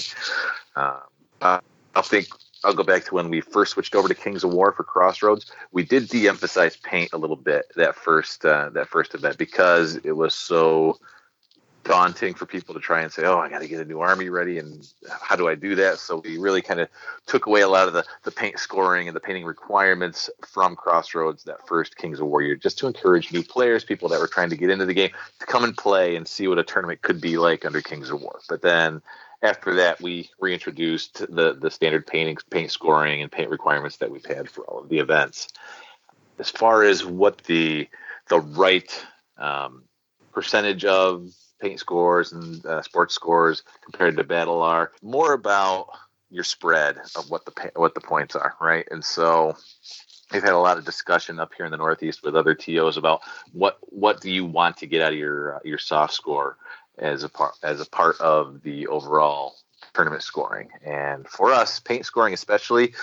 [0.76, 1.02] Um,
[1.42, 2.28] I think
[2.64, 5.51] I'll go back to when we first switched over to Kings of War for Crossroads.
[5.72, 10.12] We did de-emphasize paint a little bit that first uh, that first event because it
[10.12, 10.99] was so
[11.84, 14.30] daunting for people to try and say, "Oh, I got to get a new army
[14.30, 15.97] ready," and how do I do that?
[15.97, 16.88] So we really kind of
[17.26, 21.43] took away a lot of the the paint scoring and the painting requirements from Crossroads
[21.45, 24.51] that first Kings of War year, just to encourage new players, people that were trying
[24.51, 27.20] to get into the game, to come and play and see what a tournament could
[27.20, 28.39] be like under Kings of War.
[28.47, 29.01] But then
[29.44, 34.26] after that, we reintroduced the the standard painting, paint scoring, and paint requirements that we've
[34.26, 35.48] had for all of the events.
[36.39, 37.88] As far as what the
[38.30, 39.06] the right
[39.38, 39.84] um,
[40.32, 41.30] percentage of
[41.60, 45.89] paint scores and uh, sports scores compared to battle are, more about
[46.30, 48.88] your spread of what the what the points are, right?
[48.92, 49.56] And so
[50.32, 53.22] we've had a lot of discussion up here in the Northeast with other TOs about
[53.52, 56.58] what what do you want to get out of your uh, your soft score
[57.02, 59.56] as a part as a part of the overall
[59.93, 60.70] tournament scoring.
[60.86, 62.93] And for us, paint scoring especially,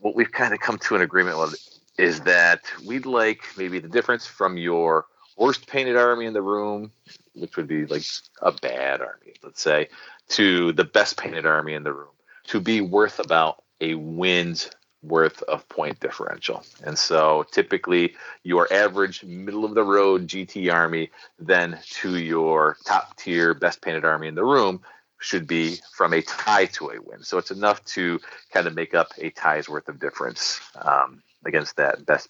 [0.00, 3.88] what we've kind of come to an agreement with is that we'd like maybe the
[3.88, 6.92] difference from your worst painted army in the room,
[7.34, 8.04] which would be like
[8.42, 9.88] a bad army, let's say,
[10.28, 12.12] to the best painted army in the room,
[12.44, 14.70] to be worth about a win's
[15.02, 16.64] worth of point differential.
[16.82, 23.16] And so typically your average middle of the road GT army then to your top
[23.16, 24.80] tier best painted army in the room
[25.20, 27.22] should be from a tie to a win.
[27.22, 28.20] So it's enough to
[28.52, 32.28] kind of make up a tie's worth of difference um, against that best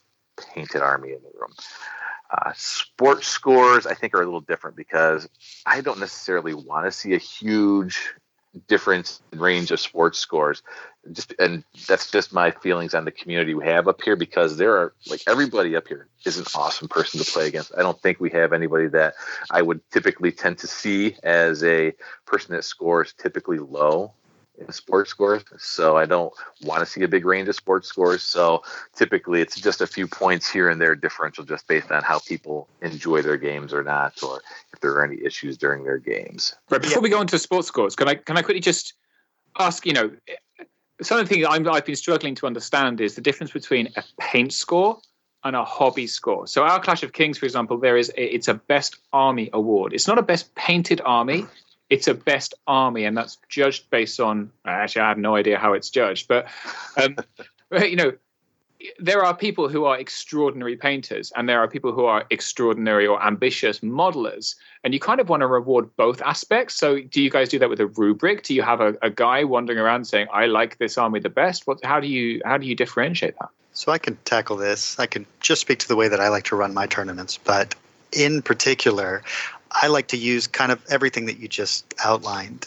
[0.55, 1.53] painted army in the room.
[2.31, 5.29] Uh, sports scores, I think, are a little different because
[5.65, 8.15] I don't necessarily want to see a huge
[8.67, 10.63] difference in range of sports scores.
[11.13, 14.77] Just and that's just my feelings on the community we have up here because there
[14.77, 17.73] are like everybody up here is an awesome person to play against.
[17.77, 19.15] I don't think we have anybody that
[19.51, 21.93] i would typically tend to see as a
[22.27, 24.13] person that scores typically low
[24.59, 25.45] in sports scores.
[25.59, 26.33] So I don't
[26.63, 28.23] want to see a big range of sports scores.
[28.23, 28.63] So
[28.95, 32.69] typically it's just a few points here and there differential just based on how people
[32.83, 34.41] enjoy their games or not, or
[34.73, 36.55] if there are any issues during their games.
[36.71, 36.83] Right.
[36.83, 38.95] Before we go into sports scores, can I can I quickly just
[39.59, 40.11] ask, you know,
[41.01, 44.03] some of the things i have been struggling to understand is the difference between a
[44.21, 44.99] paint score
[45.45, 46.47] and a hobby score.
[46.49, 49.93] So our Clash of Kings, for example, there is a, it's a best army award.
[49.93, 51.47] It's not a best painted army
[51.91, 54.51] it's a best army, and that's judged based on.
[54.65, 56.47] Actually, I have no idea how it's judged, but
[56.97, 57.17] um,
[57.83, 58.13] you know,
[58.99, 63.23] there are people who are extraordinary painters, and there are people who are extraordinary or
[63.25, 66.75] ambitious modelers, and you kind of want to reward both aspects.
[66.75, 68.43] So, do you guys do that with a rubric?
[68.43, 71.67] Do you have a, a guy wandering around saying, "I like this army the best"?
[71.67, 71.83] What?
[71.85, 73.49] How do you how do you differentiate that?
[73.73, 74.99] So I can tackle this.
[74.99, 77.75] I can just speak to the way that I like to run my tournaments, but
[78.13, 79.23] in particular,
[79.71, 82.67] I like to use kind of everything that you just outlined.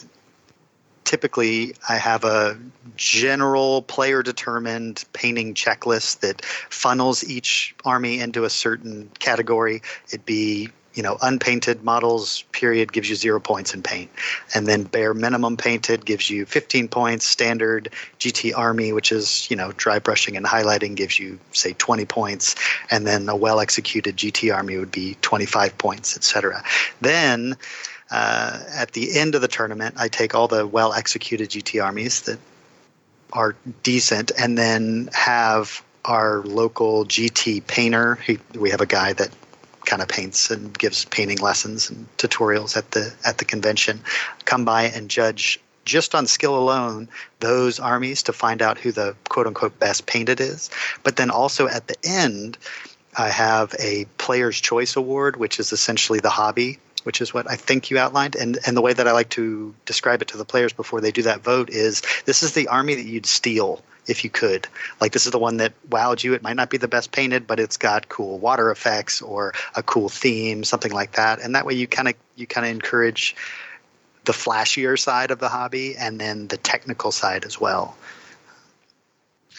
[1.04, 2.58] Typically, I have a
[2.96, 9.82] general player determined painting checklist that funnels each army into a certain category.
[10.08, 14.10] It'd be you know, unpainted models period gives you zero points in paint,
[14.54, 17.26] and then bare minimum painted gives you 15 points.
[17.26, 22.04] Standard GT Army, which is you know dry brushing and highlighting, gives you say 20
[22.04, 22.54] points,
[22.90, 26.62] and then a well executed GT Army would be 25 points, etc.
[27.00, 27.56] Then
[28.10, 32.22] uh, at the end of the tournament, I take all the well executed GT armies
[32.22, 32.38] that
[33.32, 38.16] are decent, and then have our local GT painter.
[38.16, 39.30] He, we have a guy that
[39.86, 44.00] kind of paints and gives painting lessons and tutorials at the at the convention
[44.44, 47.08] come by and judge just on skill alone
[47.40, 50.70] those armies to find out who the quote unquote best painted is
[51.02, 52.56] but then also at the end
[53.16, 57.56] i have a player's choice award which is essentially the hobby which is what I
[57.56, 58.36] think you outlined.
[58.36, 61.10] And and the way that I like to describe it to the players before they
[61.10, 64.66] do that vote is this is the army that you'd steal if you could.
[65.00, 66.34] Like this is the one that wowed you.
[66.34, 69.82] It might not be the best painted, but it's got cool water effects or a
[69.82, 71.40] cool theme, something like that.
[71.40, 73.36] And that way you kind of you kind of encourage
[74.24, 77.96] the flashier side of the hobby and then the technical side as well.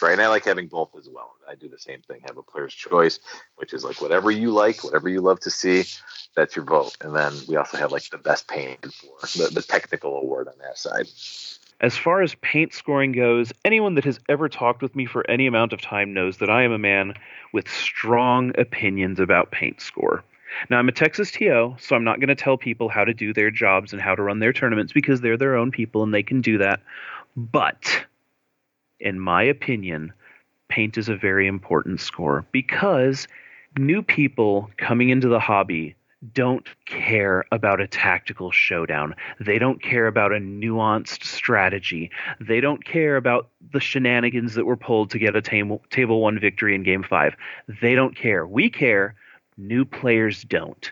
[0.02, 1.34] Right, and I like having both as well.
[1.48, 2.20] I do the same thing.
[2.26, 3.20] Have a player's choice,
[3.56, 5.84] which is like whatever you like, whatever you love to see,
[6.34, 6.96] that's your vote.
[7.00, 10.54] And then we also have like the best painted for the, the technical award on
[10.60, 11.06] that side.
[11.84, 15.46] As far as paint scoring goes, anyone that has ever talked with me for any
[15.46, 17.12] amount of time knows that I am a man
[17.52, 20.24] with strong opinions about paint score.
[20.70, 23.34] Now, I'm a Texas TO, so I'm not going to tell people how to do
[23.34, 26.22] their jobs and how to run their tournaments because they're their own people and they
[26.22, 26.80] can do that.
[27.36, 28.06] But,
[28.98, 30.14] in my opinion,
[30.70, 33.28] paint is a very important score because
[33.76, 35.96] new people coming into the hobby
[36.32, 39.14] don't care about a tactical showdown.
[39.40, 42.10] They don't care about a nuanced strategy.
[42.40, 46.38] They don't care about the shenanigans that were pulled to get a table, table one
[46.38, 47.34] victory in game five.
[47.82, 48.46] They don't care.
[48.46, 49.14] We care.
[49.56, 50.90] New players don't.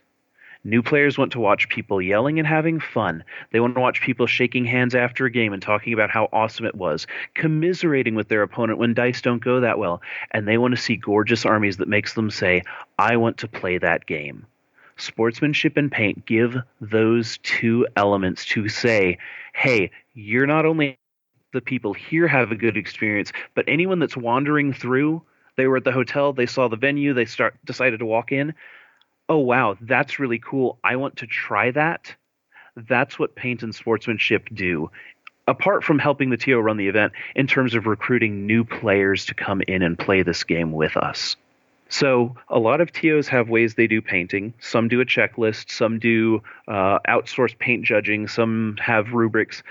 [0.65, 3.25] New players want to watch people yelling and having fun.
[3.51, 6.67] They want to watch people shaking hands after a game and talking about how awesome
[6.67, 10.77] it was, commiserating with their opponent when dice don't go that well, and they want
[10.77, 12.63] to see gorgeous armies that makes them say,
[12.97, 14.47] "I want to play that game."
[15.03, 19.19] Sportsmanship and paint give those two elements to say,
[19.55, 20.99] hey, you're not only
[21.53, 25.23] the people here have a good experience, but anyone that's wandering through,
[25.57, 28.55] they were at the hotel, they saw the venue, they start decided to walk in.
[29.29, 30.79] Oh wow, that's really cool.
[30.83, 32.15] I want to try that.
[32.77, 34.91] That's what paint and sportsmanship do.
[35.47, 39.35] Apart from helping the TO run the event in terms of recruiting new players to
[39.35, 41.37] come in and play this game with us.
[41.93, 44.55] So a lot of TOs have ways they do painting.
[44.61, 45.71] Some do a checklist.
[45.71, 48.29] Some do uh, outsourced paint judging.
[48.29, 49.63] Some have rubrics.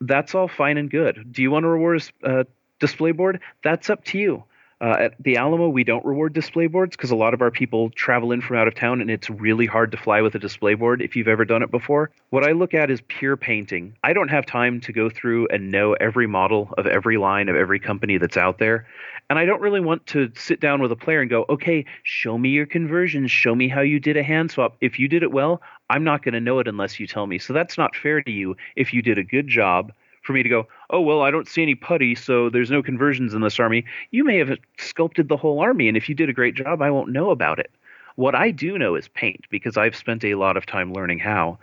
[0.00, 1.30] That's all fine and good.
[1.30, 2.44] Do you want to reward a uh,
[2.78, 3.40] display board?
[3.62, 4.42] That's up to you.
[4.80, 7.90] Uh, at the Alamo, we don't reward display boards because a lot of our people
[7.90, 10.72] travel in from out of town and it's really hard to fly with a display
[10.72, 12.10] board if you've ever done it before.
[12.30, 13.94] What I look at is pure painting.
[14.02, 17.56] I don't have time to go through and know every model of every line of
[17.56, 18.86] every company that's out there.
[19.28, 22.38] And I don't really want to sit down with a player and go, okay, show
[22.38, 24.76] me your conversions, show me how you did a hand swap.
[24.80, 25.60] If you did it well,
[25.90, 27.38] I'm not going to know it unless you tell me.
[27.38, 29.92] So that's not fair to you if you did a good job
[30.30, 33.34] for me to go, oh, well, I don't see any putty, so there's no conversions
[33.34, 33.84] in this army.
[34.12, 36.90] You may have sculpted the whole army, and if you did a great job, I
[36.90, 37.72] won't know about it.
[38.14, 41.58] What I do know is paint because I've spent a lot of time learning how.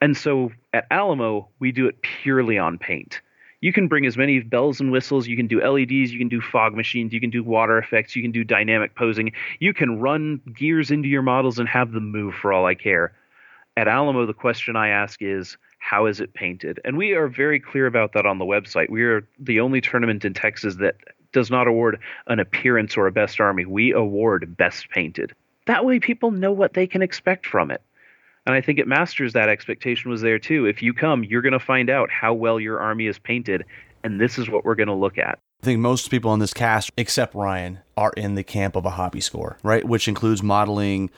[0.00, 3.20] And so at Alamo, we do it purely on paint.
[3.60, 6.40] You can bring as many bells and whistles, you can do LEDs, you can do
[6.40, 10.40] fog machines, you can do water effects, you can do dynamic posing, you can run
[10.56, 13.12] gears into your models and have them move for all I care
[13.76, 16.80] At Alamo, the question I ask is, how is it painted?
[16.84, 18.90] And we are very clear about that on the website.
[18.90, 20.96] We are the only tournament in Texas that
[21.32, 23.64] does not award an appearance or a best army.
[23.64, 25.34] We award best painted.
[25.66, 27.82] That way people know what they can expect from it.
[28.46, 30.64] And I think it Masters that expectation was there too.
[30.64, 33.64] If you come, you're going to find out how well your army is painted,
[34.02, 35.38] and this is what we're going to look at.
[35.62, 38.90] I think most people in this cast, except Ryan, are in the camp of a
[38.90, 39.84] hobby score, right?
[39.84, 41.10] Which includes modeling,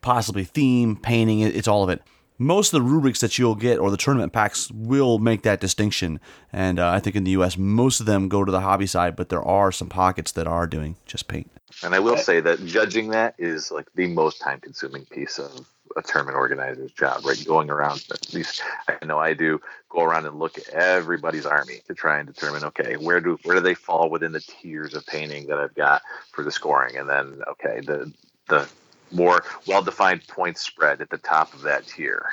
[0.00, 2.02] possibly theme, painting, it's all of it.
[2.42, 6.18] Most of the rubrics that you'll get or the tournament packs will make that distinction.
[6.50, 9.14] And uh, I think in the US, most of them go to the hobby side,
[9.14, 11.50] but there are some pockets that are doing just paint.
[11.84, 15.68] And I will say that judging that is like the most time consuming piece of
[15.98, 17.44] a tournament organizer's job, right?
[17.46, 19.60] Going around, at least I know I do,
[19.90, 23.56] go around and look at everybody's army to try and determine, okay, where do where
[23.56, 26.00] do they fall within the tiers of painting that I've got
[26.32, 28.10] for the scoring, and then okay, the
[28.48, 28.66] the
[29.10, 32.30] more well defined point spread at the top of that tier.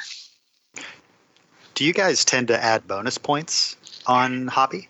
[1.74, 4.90] Do you guys tend to add bonus points on hobby?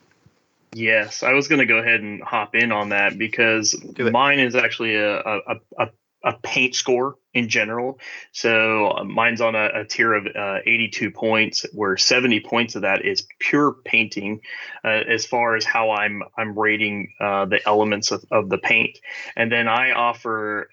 [0.73, 4.55] Yes, I was going to go ahead and hop in on that because mine is
[4.55, 5.39] actually a, a,
[5.79, 5.87] a,
[6.23, 7.99] a paint score in general.
[8.31, 12.81] So uh, mine's on a, a tier of uh, 82 points, where 70 points of
[12.81, 14.41] that is pure painting,
[14.83, 18.97] uh, as far as how I'm I'm rating uh, the elements of, of the paint,
[19.35, 20.69] and then I offer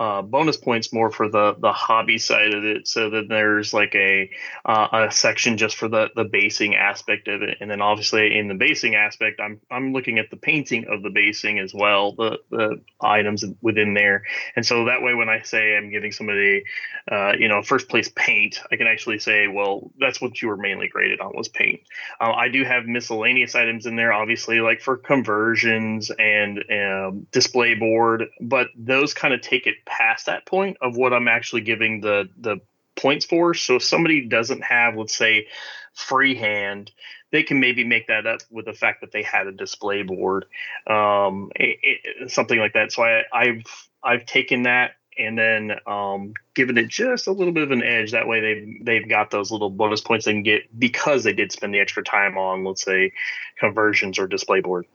[0.00, 2.88] uh, bonus points more for the the hobby side of it.
[2.88, 4.30] So that there's like a
[4.64, 8.48] uh, a section just for the the basing aspect of it, and then obviously in
[8.48, 12.38] the basing aspect, I'm I'm looking at the painting of the basing as well, the
[12.50, 14.24] the items within there,
[14.56, 16.64] and so that way when I say I'm giving somebody,
[17.10, 20.56] uh, you know, first place paint, I can actually say, well, that's what you were
[20.56, 21.80] mainly graded on was paint.
[22.20, 27.74] Uh, I do have miscellaneous items in there, obviously, like for conversions and um, display
[27.74, 32.00] board, but those kind of take it past that point of what I'm actually giving
[32.00, 32.60] the the
[32.96, 33.54] points for.
[33.54, 35.46] So if somebody doesn't have, let's say,
[35.94, 36.90] freehand,
[37.30, 40.46] they can maybe make that up with the fact that they had a display board,
[40.86, 42.92] um, it, it, something like that.
[42.92, 47.64] So I, I've I've taken that and then um, giving it just a little bit
[47.64, 48.12] of an edge.
[48.12, 51.52] That way, they've they've got those little bonus points they can get because they did
[51.52, 53.12] spend the extra time on, let's say,
[53.58, 54.86] conversions or display board.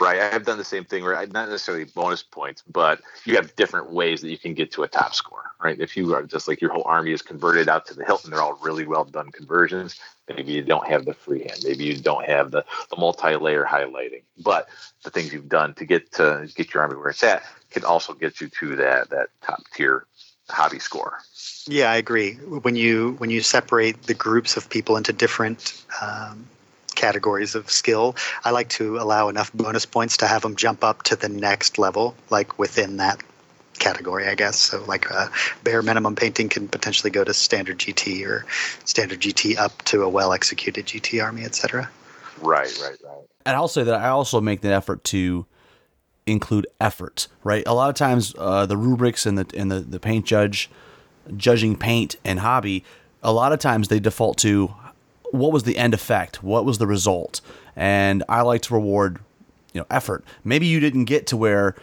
[0.00, 1.04] Right, I've done the same thing.
[1.04, 4.82] Right, not necessarily bonus points, but you have different ways that you can get to
[4.82, 5.44] a top score.
[5.62, 8.24] Right, if you are just like your whole army is converted out to the hilt,
[8.24, 10.00] and they're all really well done conversions.
[10.36, 11.60] Maybe you don't have the freehand.
[11.64, 14.22] Maybe you don't have the, the multi-layer highlighting.
[14.42, 14.68] But
[15.04, 18.12] the things you've done to get to get your army where it's at can also
[18.12, 20.06] get you to that that top tier
[20.48, 21.18] hobby score.
[21.66, 22.34] Yeah, I agree.
[22.34, 26.46] When you when you separate the groups of people into different um,
[26.94, 31.02] categories of skill, I like to allow enough bonus points to have them jump up
[31.04, 33.22] to the next level, like within that
[33.80, 34.58] category, I guess.
[34.58, 35.28] So, like uh,
[35.64, 38.46] bare minimum painting can potentially go to standard GT or
[38.84, 41.90] standard GT up to a well executed GT army, etc.
[42.40, 43.24] Right, right, right.
[43.44, 45.46] And I'll say that I also make the effort to
[46.26, 47.64] include effort, right?
[47.66, 50.70] A lot of times, uh, the rubrics and the and the, the paint judge
[51.36, 52.84] judging paint and hobby,
[53.22, 54.74] a lot of times they default to
[55.32, 57.40] what was the end effect, what was the result,
[57.76, 59.20] and I like to reward,
[59.72, 60.24] you know, effort.
[60.44, 61.76] Maybe you didn't get to where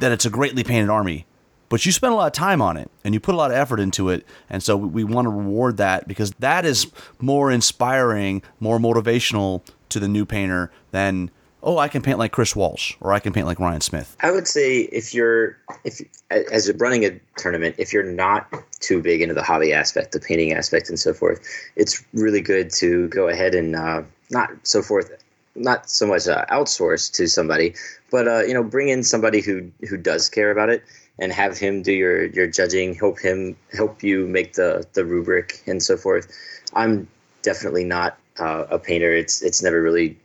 [0.00, 1.26] that it's a greatly painted army,
[1.68, 3.56] but you spent a lot of time on it and you put a lot of
[3.56, 6.86] effort into it, and so we want to reward that because that is
[7.20, 11.30] more inspiring, more motivational to the new painter than
[11.66, 14.16] oh, I can paint like Chris Walsh or I can paint like Ryan Smith.
[14.20, 18.48] I would say if you're if as running a tournament, if you're not
[18.80, 21.40] too big into the hobby aspect, the painting aspect, and so forth,
[21.74, 25.10] it's really good to go ahead and uh, not so forth,
[25.56, 27.74] not so much uh, outsource to somebody,
[28.10, 30.84] but uh, you know, bring in somebody who who does care about it
[31.18, 35.62] and have him do your your judging, help him help you make the the rubric
[35.66, 36.32] and so forth.
[36.74, 37.08] I'm
[37.42, 39.12] definitely not uh, a painter.
[39.12, 40.18] It's it's never really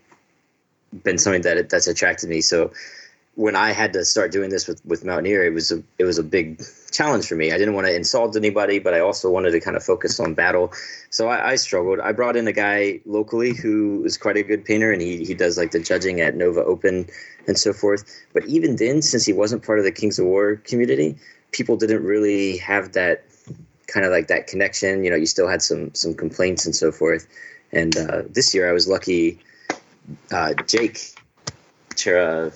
[1.04, 2.42] been something that that's attracted me.
[2.42, 2.72] So
[3.36, 6.18] when I had to start doing this with, with Mountaineer, it was a it was
[6.18, 6.62] a big
[6.92, 7.52] challenge for me.
[7.52, 10.34] I didn't want to insult anybody, but I also wanted to kind of focus on
[10.34, 10.72] battle.
[11.10, 12.00] So I, I struggled.
[12.00, 15.34] I brought in a guy locally who is quite a good painter, and he he
[15.34, 17.08] does like the judging at Nova Open
[17.48, 18.04] and so forth.
[18.34, 21.18] But even then, since he wasn't part of the Kings of War community,
[21.52, 23.24] people didn't really have that
[23.88, 25.04] kind of like that connection.
[25.04, 27.28] You know, you still had some some complaints and so forth.
[27.72, 29.40] And uh, this year, I was lucky
[30.32, 31.16] uh, Jake
[31.96, 32.52] Terra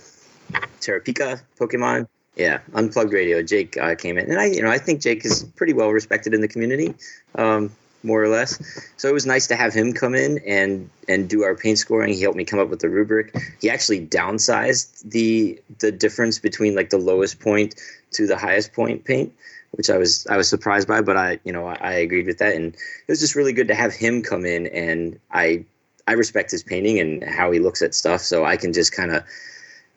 [0.81, 2.07] Terrapika Pokemon.
[2.35, 3.41] Yeah, Unplugged Radio.
[3.41, 6.33] Jake uh, came in, and I, you know, I think Jake is pretty well respected
[6.33, 6.93] in the community,
[7.35, 7.71] um,
[8.03, 8.61] more or less.
[8.97, 12.13] So it was nice to have him come in and and do our paint scoring.
[12.13, 13.35] He helped me come up with the rubric.
[13.61, 17.75] He actually downsized the the difference between like the lowest point
[18.11, 19.33] to the highest point paint,
[19.71, 22.39] which I was I was surprised by, but I you know I, I agreed with
[22.39, 25.63] that, and it was just really good to have him come in, and I
[26.05, 29.11] I respect his painting and how he looks at stuff, so I can just kind
[29.11, 29.23] of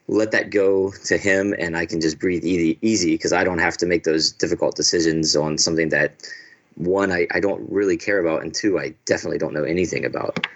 [0.09, 3.77] let that go to him, and I can just breathe easy because I don't have
[3.79, 6.15] to make those difficult decisions on something that
[6.77, 10.47] one I, I don't really care about, and two I definitely don't know anything about.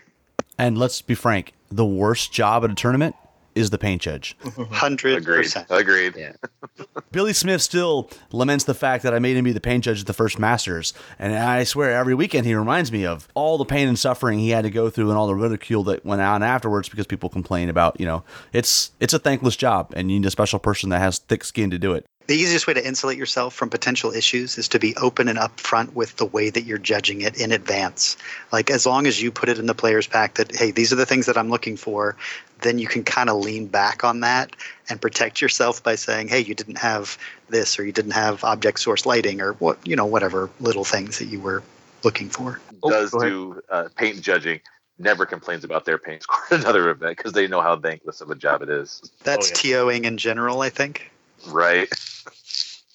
[0.58, 3.14] And let's be frank, the worst job at a tournament
[3.54, 4.36] is the paint judge.
[4.44, 4.74] Mm-hmm.
[4.74, 5.42] Hundred Agreed.
[5.42, 5.66] percent.
[5.70, 6.14] Agreed.
[6.16, 6.32] Yeah.
[7.12, 10.06] Billy Smith still laments the fact that I made him be the paint judge at
[10.06, 10.94] the first Masters.
[11.18, 14.50] And I swear, every weekend he reminds me of all the pain and suffering he
[14.50, 17.68] had to go through and all the ridicule that went on afterwards because people complain
[17.68, 21.00] about, you know, it's it's a thankless job and you need a special person that
[21.00, 22.06] has thick skin to do it.
[22.28, 25.92] The easiest way to insulate yourself from potential issues is to be open and upfront
[25.94, 28.16] with the way that you're judging it in advance.
[28.52, 30.96] Like as long as you put it in the player's pack that hey, these are
[30.96, 32.16] the things that I'm looking for,
[32.60, 34.54] then you can kind of lean back on that
[34.88, 37.18] and protect yourself by saying, hey, you didn't have
[37.48, 41.18] this or you didn't have object source lighting or what you know whatever little things
[41.18, 41.62] that you were
[42.04, 42.60] looking for.
[42.82, 43.32] Oh, Does go ahead.
[43.32, 44.60] do uh, paint judging.
[44.98, 48.30] Never complains about their paint score at another event because they know how thankless of
[48.30, 49.02] a job it is.
[49.24, 51.10] That's Oh, TOing in general, I think.
[51.46, 51.88] Right.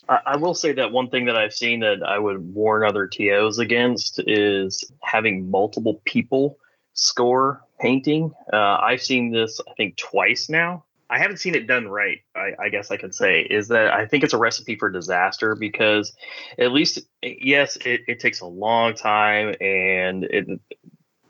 [0.09, 3.59] I, will say that one thing that I've seen that I would warn other TOs
[3.59, 6.57] against is having multiple people
[6.93, 8.33] score painting.
[8.51, 10.85] Uh, I've seen this, I think, twice now.
[11.09, 12.19] I haven't seen it done right.
[12.35, 15.55] I, I guess I could say is that I think it's a recipe for disaster
[15.55, 16.13] because
[16.57, 20.59] at least yes, it, it takes a long time and it,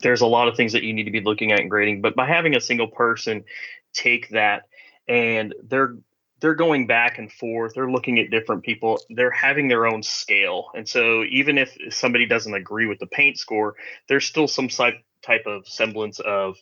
[0.00, 2.00] there's a lot of things that you need to be looking at and grading.
[2.00, 3.44] But by having a single person
[3.92, 4.64] take that
[5.06, 5.96] and they're
[6.40, 7.74] they're going back and forth.
[7.74, 9.00] They're looking at different people.
[9.10, 10.70] They're having their own scale.
[10.74, 13.74] And so even if somebody doesn't agree with the paint score
[14.08, 16.56] there's still some type of semblance of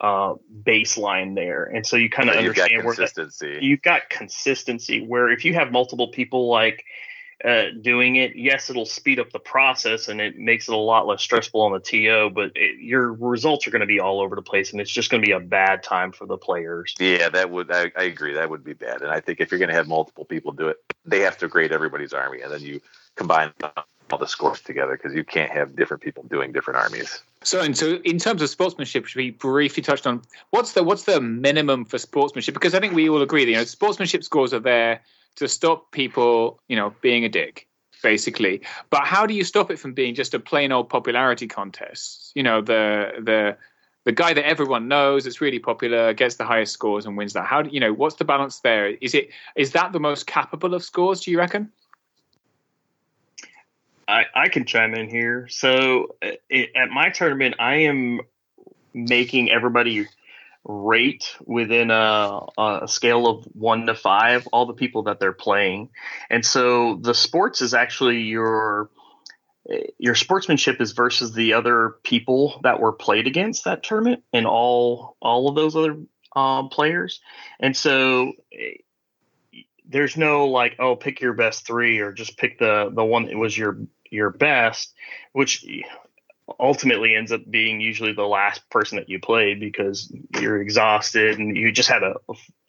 [0.00, 1.64] uh, baseline there.
[1.64, 3.58] And so you kind of got understand where that, consistency.
[3.64, 6.84] you've got consistency where if you have multiple people like
[7.44, 11.06] uh, doing it yes it'll speed up the process and it makes it a lot
[11.06, 14.34] less stressful on the to but it, your results are going to be all over
[14.34, 17.28] the place and it's just going to be a bad time for the players Yeah,
[17.28, 18.34] that would I, I agree.
[18.34, 19.02] That would be bad.
[19.02, 21.48] And I think if you're going to have multiple people do it, they have to
[21.48, 22.80] grade everybody's army, and then you
[23.16, 23.52] combine
[24.10, 27.22] all the scores together because you can't have different people doing different armies.
[27.42, 31.04] So, and so in terms of sportsmanship, which we briefly touched on, what's the what's
[31.04, 32.54] the minimum for sportsmanship?
[32.54, 35.00] Because I think we all agree that you know sportsmanship scores are there
[35.38, 37.66] to stop people, you know, being a dick,
[38.02, 38.62] basically.
[38.90, 42.32] But how do you stop it from being just a plain old popularity contest?
[42.34, 43.56] You know, the the
[44.04, 47.46] the guy that everyone knows that's really popular gets the highest scores and wins that.
[47.46, 48.90] How do you know what's the balance there?
[49.00, 51.20] Is it is that the most capable of scores?
[51.20, 51.70] Do you reckon?
[54.08, 55.46] I, I can chime in here.
[55.50, 58.20] So uh, i at my tournament, I am
[58.94, 60.08] making everybody
[60.68, 65.88] rate within a, a scale of one to five all the people that they're playing,
[66.30, 68.90] and so the sports is actually your
[69.98, 75.16] your sportsmanship is versus the other people that were played against that tournament and all
[75.20, 75.96] all of those other
[76.36, 77.20] um, players,
[77.58, 78.32] and so
[79.88, 83.36] there's no like oh pick your best three or just pick the the one that
[83.36, 83.78] was your
[84.10, 84.94] your best,
[85.32, 85.64] which
[86.58, 91.56] ultimately ends up being usually the last person that you played because you're exhausted and
[91.56, 92.14] you just had a,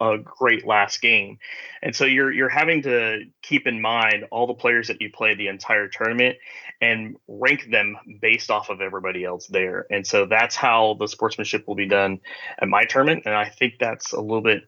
[0.02, 1.38] a great last game.
[1.82, 5.38] And so you're you're having to keep in mind all the players that you played
[5.38, 6.38] the entire tournament
[6.82, 9.86] and rank them based off of everybody else there.
[9.90, 12.20] And so that's how the sportsmanship will be done
[12.62, 13.24] at my tournament.
[13.26, 14.64] And I think that's a little bit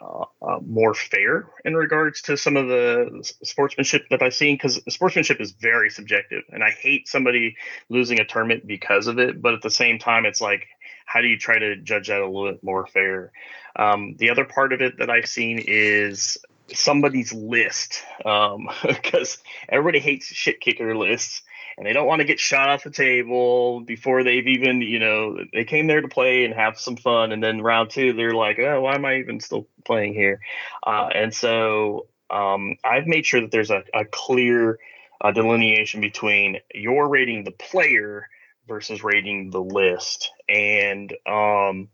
[0.00, 4.80] uh, uh, more fair in regards to some of the sportsmanship that I've seen because
[4.88, 7.56] sportsmanship is very subjective, and I hate somebody
[7.88, 9.40] losing a tournament because of it.
[9.40, 10.66] But at the same time, it's like,
[11.04, 13.32] how do you try to judge that a little bit more fair?
[13.76, 16.38] Um, the other part of it that I've seen is
[16.72, 18.02] somebody's list
[18.86, 19.38] because
[19.68, 21.42] everybody hates shit kicker lists
[21.76, 25.38] and they don't want to get shot off the table before they've even, you know,
[25.52, 28.58] they came there to play and have some fun, and then round two they're like,
[28.58, 30.40] oh, why am I even still playing here?
[30.86, 34.78] Uh, and so um, I've made sure that there's a, a clear
[35.20, 38.28] uh, delineation between your rating the player
[38.68, 41.88] versus rating the list, and um,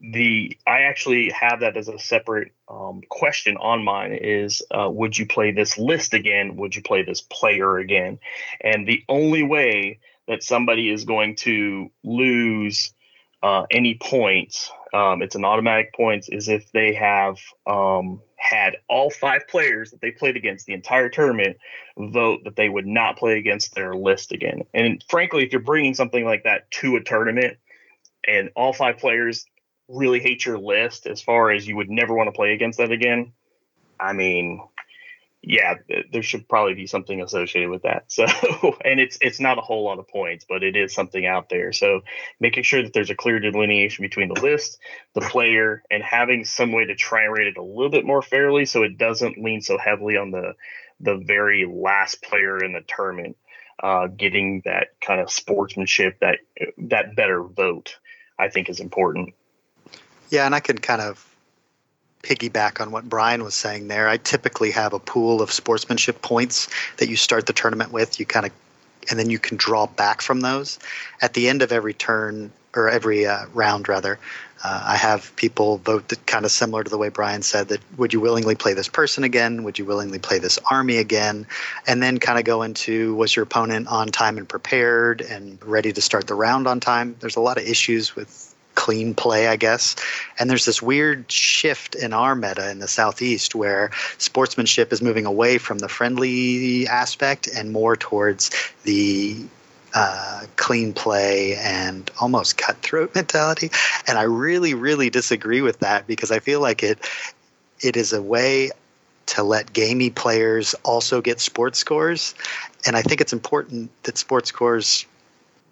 [0.00, 5.16] the I actually have that as a separate um, question on mine is uh, would
[5.18, 6.56] you play this list again?
[6.56, 8.18] Would you play this player again?
[8.60, 12.92] And the only way that somebody is going to lose
[13.42, 17.36] uh, any points, um, it's an automatic points, is if they have
[17.66, 21.56] um, had all five players that they played against the entire tournament
[21.98, 24.62] vote that they would not play against their list again.
[24.74, 27.58] And frankly, if you're bringing something like that to a tournament
[28.26, 29.46] and all five players
[29.88, 32.90] really hate your list as far as you would never want to play against that
[32.90, 33.32] again,
[33.98, 34.60] I mean,
[35.42, 35.74] yeah,
[36.12, 38.04] there should probably be something associated with that.
[38.08, 38.24] So,
[38.84, 41.72] and it's it's not a whole lot of points, but it is something out there.
[41.72, 42.00] So,
[42.40, 44.78] making sure that there's a clear delineation between the list,
[45.14, 48.22] the player, and having some way to try and rate it a little bit more
[48.22, 50.54] fairly, so it doesn't lean so heavily on the
[50.98, 53.36] the very last player in the tournament
[53.82, 56.38] uh, getting that kind of sportsmanship, that
[56.78, 57.96] that better vote,
[58.38, 59.34] I think is important.
[60.30, 61.24] Yeah, and I can kind of
[62.22, 64.08] piggyback on what Brian was saying there.
[64.08, 68.18] I typically have a pool of sportsmanship points that you start the tournament with.
[68.18, 68.52] You kind of,
[69.08, 70.78] and then you can draw back from those.
[71.22, 74.18] At the end of every turn or every uh, round, rather,
[74.64, 77.80] uh, I have people vote that kind of similar to the way Brian said that
[77.96, 79.62] would you willingly play this person again?
[79.62, 81.46] Would you willingly play this army again?
[81.86, 85.92] And then kind of go into was your opponent on time and prepared and ready
[85.92, 87.14] to start the round on time?
[87.20, 88.45] There's a lot of issues with
[88.86, 89.96] clean play, I guess.
[90.38, 95.26] And there's this weird shift in our meta in the Southeast where sportsmanship is moving
[95.26, 98.52] away from the friendly aspect and more towards
[98.84, 99.44] the
[99.92, 103.72] uh, clean play and almost cutthroat mentality.
[104.06, 107.00] And I really, really disagree with that because I feel like it
[107.80, 108.70] it is a way
[109.34, 112.36] to let gamey players also get sports scores.
[112.86, 115.06] And I think it's important that sports scores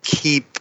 [0.02, 0.58] keep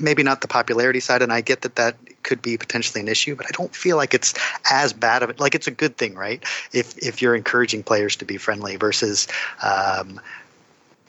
[0.00, 3.36] maybe not the popularity side and i get that that could be potentially an issue
[3.36, 4.34] but i don't feel like it's
[4.70, 8.16] as bad of it like it's a good thing right if if you're encouraging players
[8.16, 9.28] to be friendly versus
[9.62, 10.20] um,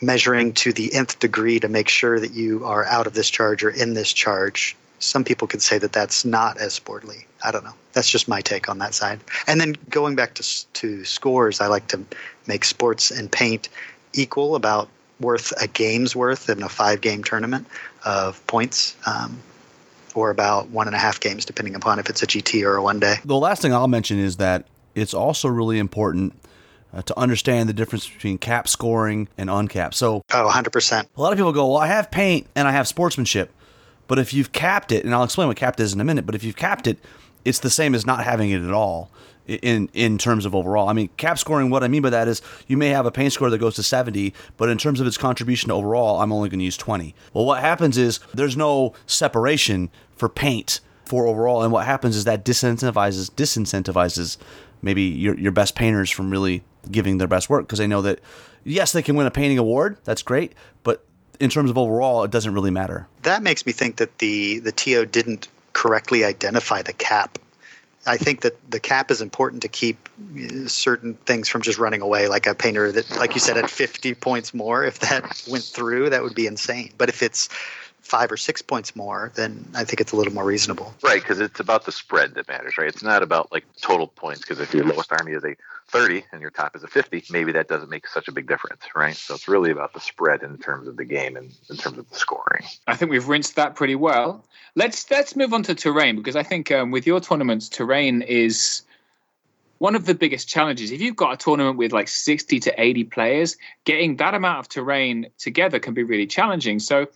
[0.01, 3.63] measuring to the nth degree to make sure that you are out of this charge
[3.63, 4.75] or in this charge.
[4.99, 7.25] Some people could say that that's not as sportly.
[7.43, 7.73] I don't know.
[7.93, 9.19] That's just my take on that side.
[9.47, 12.01] And then going back to to scores, I like to
[12.47, 13.69] make sports and paint
[14.13, 14.89] equal, about
[15.19, 17.67] worth a game's worth in a five game tournament
[18.05, 18.95] of points.
[19.05, 19.41] Um,
[20.15, 22.81] or about one and a half games, depending upon if it's a GT or a
[22.81, 23.15] one day.
[23.25, 24.65] The last thing I'll mention is that
[24.95, 26.33] it's also really important
[26.93, 29.93] uh, to understand the difference between cap scoring and uncapped.
[29.93, 31.05] So, oh, 100%.
[31.15, 33.51] A lot of people go, well, I have paint and I have sportsmanship.
[34.07, 36.35] But if you've capped it, and I'll explain what capped is in a minute, but
[36.35, 36.97] if you've capped it,
[37.43, 39.11] it's the same as not having it at all
[39.47, 40.89] in in terms of overall.
[40.89, 41.69] I mean, cap scoring.
[41.69, 43.83] What I mean by that is you may have a paint score that goes to
[43.83, 47.13] 70, but in terms of its contribution overall, I'm only going to use 20.
[47.33, 52.23] Well, what happens is there's no separation for paint for overall, and what happens is
[52.23, 54.37] that disincentivizes disincentivizes
[54.81, 58.19] maybe your your best painters from really giving their best work because they know that
[58.63, 59.97] yes, they can win a painting award.
[60.03, 60.53] That's great,
[60.83, 61.05] but
[61.39, 63.07] in terms of overall, it doesn't really matter.
[63.23, 67.37] That makes me think that the the TO didn't correctly identify the cap.
[68.05, 72.01] I think that the cap is important to keep uh, certain things from just running
[72.01, 72.27] away.
[72.27, 76.11] Like a painter that, like you said, at 50 points more, if that went through,
[76.11, 76.91] that would be insane.
[76.97, 77.49] But if it's
[78.05, 80.93] five or six points more, then I think it's a little more reasonable.
[81.03, 82.87] Right, because it's about the spread that matters, right?
[82.87, 84.41] It's not about like total points.
[84.41, 85.55] Because if your lowest army is a
[85.87, 88.83] 30 and your top is a 50, maybe that doesn't make such a big difference,
[88.95, 89.15] right?
[89.15, 92.07] So it's really about the spread in terms of the game and in terms of
[92.07, 92.63] the scoring.
[92.85, 94.45] I think we've rinsed that pretty well.
[94.75, 98.83] Let's let's move on to terrain because I think um, with your tournaments, terrain is
[99.77, 100.91] one of the biggest challenges.
[100.91, 104.69] If you've got a tournament with like 60 to 80 players, getting that amount of
[104.69, 106.79] terrain together can be really challenging.
[106.79, 107.07] So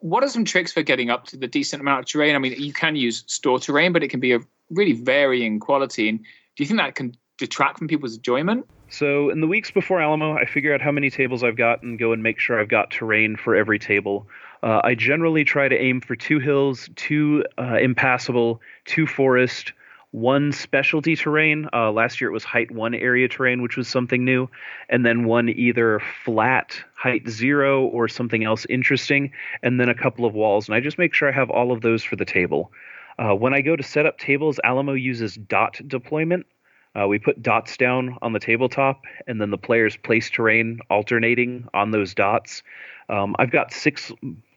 [0.00, 2.34] what are some tricks for getting up to the decent amount of terrain?
[2.34, 6.08] I mean, you can use store terrain, but it can be a really varying quality.
[6.08, 6.24] And do
[6.56, 8.66] you think that can detract from people's enjoyment?
[8.90, 11.98] So, in the weeks before Alamo, I figure out how many tables I've got and
[11.98, 14.26] go and make sure I've got terrain for every table.
[14.62, 19.72] Uh, I generally try to aim for two hills, two uh, impassable, two forest,
[20.10, 21.68] one specialty terrain.
[21.72, 24.48] Uh, last year it was height one area terrain, which was something new,
[24.88, 29.32] and then one either flat height zero or something else interesting,
[29.62, 30.68] and then a couple of walls.
[30.68, 32.72] And I just make sure I have all of those for the table.
[33.18, 36.46] Uh, when I go to set up tables, Alamo uses dot deployment.
[36.98, 41.68] Uh, we put dots down on the tabletop, and then the players place terrain alternating
[41.74, 42.62] on those dots.
[43.08, 44.10] Um, I've got six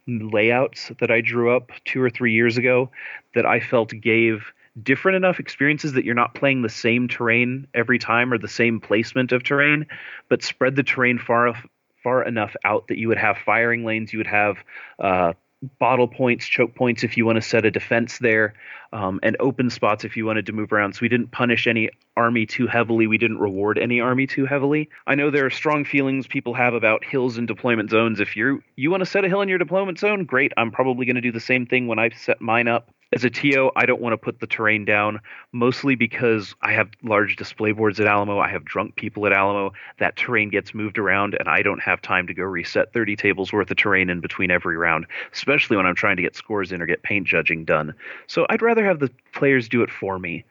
[0.06, 2.90] layouts that I drew up two or three years ago
[3.34, 7.98] that I felt gave different enough experiences that you're not playing the same terrain every
[7.98, 9.86] time or the same placement of terrain,
[10.28, 11.54] but spread the terrain far
[12.02, 14.56] far enough out that you would have firing lanes, you would have
[14.98, 15.32] uh,
[15.78, 18.54] bottle points, choke points if you want to set a defense there,
[18.92, 20.94] um, and open spots if you wanted to move around.
[20.94, 23.06] So we didn't punish any army too heavily.
[23.06, 24.88] We didn't reward any army too heavily.
[25.06, 28.20] I know there are strong feelings people have about hills and deployment zones.
[28.20, 30.52] If you you want to set a hill in your deployment zone, great.
[30.56, 32.90] I'm probably going to do the same thing when I set mine up.
[33.14, 35.20] As a TO, I don't want to put the terrain down,
[35.52, 38.38] mostly because I have large display boards at Alamo.
[38.38, 39.74] I have drunk people at Alamo.
[39.98, 43.52] That terrain gets moved around, and I don't have time to go reset 30 tables
[43.52, 46.80] worth of terrain in between every round, especially when I'm trying to get scores in
[46.80, 47.94] or get paint judging done.
[48.28, 50.44] So I'd rather have the players do it for me.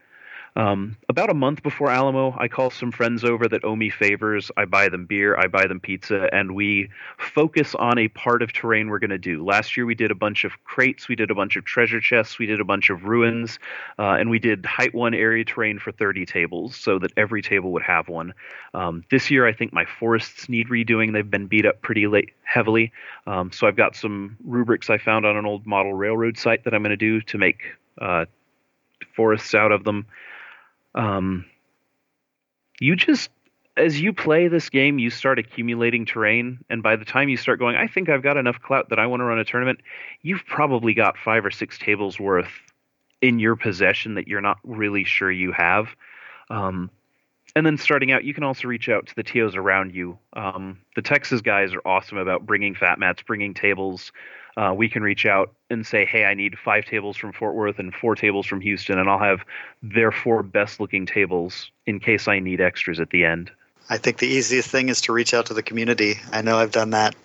[0.55, 4.51] Um, about a month before Alamo, I call some friends over that owe me favors.
[4.57, 8.51] I buy them beer, I buy them pizza, and we focus on a part of
[8.51, 9.45] terrain we're going to do.
[9.45, 12.37] Last year, we did a bunch of crates, we did a bunch of treasure chests,
[12.37, 13.59] we did a bunch of ruins,
[13.97, 17.71] uh, and we did height one area terrain for 30 tables so that every table
[17.71, 18.33] would have one.
[18.73, 21.13] Um, this year, I think my forests need redoing.
[21.13, 22.91] They've been beat up pretty late, heavily.
[23.25, 26.73] Um, so I've got some rubrics I found on an old model railroad site that
[26.73, 27.61] I'm going to do to make
[28.01, 28.25] uh,
[29.15, 30.05] forests out of them.
[30.95, 31.45] Um,
[32.79, 33.29] you just
[33.77, 37.59] as you play this game, you start accumulating terrain, and by the time you start
[37.59, 39.79] going, I think I've got enough clout that I want to run a tournament.
[40.21, 42.51] You've probably got five or six tables worth
[43.21, 45.87] in your possession that you're not really sure you have.
[46.49, 46.89] Um,
[47.55, 50.17] and then starting out, you can also reach out to the TOs around you.
[50.33, 54.11] Um, the Texas guys are awesome about bringing fat mats, bringing tables,
[54.57, 57.79] uh, we can reach out and say, hey, I need five tables from Fort Worth
[57.79, 59.41] and four tables from Houston, and I'll have
[59.81, 63.51] their four best looking tables in case I need extras at the end.
[63.89, 66.15] I think the easiest thing is to reach out to the community.
[66.31, 67.15] I know I've done that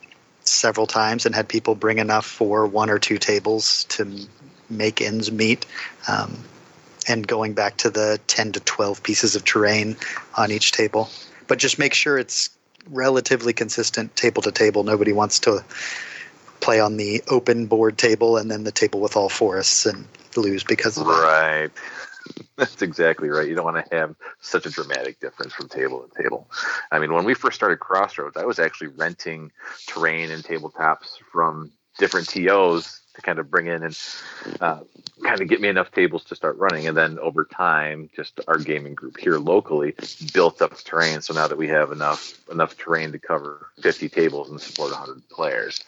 [0.44, 4.26] several times and had people bring enough for one or two tables to
[4.70, 5.66] make ends meet.
[6.08, 6.38] Um,
[7.08, 9.96] and going back to the 10 to 12 pieces of terrain
[10.36, 11.08] on each table.
[11.46, 12.50] But just make sure it's
[12.90, 14.82] relatively consistent table to table.
[14.82, 15.64] Nobody wants to
[16.60, 20.06] play on the open board table and then the table with all forests and
[20.36, 21.12] lose because of that.
[21.12, 21.70] right.
[22.56, 23.48] That's exactly right.
[23.48, 26.50] You don't want to have such a dramatic difference from table to table.
[26.90, 29.52] I mean, when we first started Crossroads, I was actually renting
[29.86, 33.98] terrain and tabletops from different TOs to kind of bring in and
[34.60, 34.80] uh,
[35.22, 36.86] kind of get me enough tables to start running.
[36.86, 39.94] And then over time, just our gaming group here locally
[40.32, 41.22] built up terrain.
[41.22, 45.28] So now that we have enough enough terrain to cover 50 tables and support 100
[45.28, 45.80] players.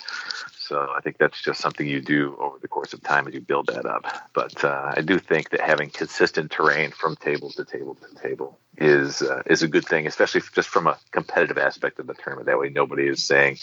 [0.68, 3.40] So I think that's just something you do over the course of time as you
[3.40, 4.04] build that up.
[4.34, 8.58] But uh, I do think that having consistent terrain from table to table to table
[8.76, 12.46] is uh, is a good thing, especially just from a competitive aspect of the tournament.
[12.46, 13.58] That way, nobody is saying,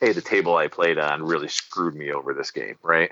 [0.00, 3.10] "Hey, the table I played on really screwed me over this game," right?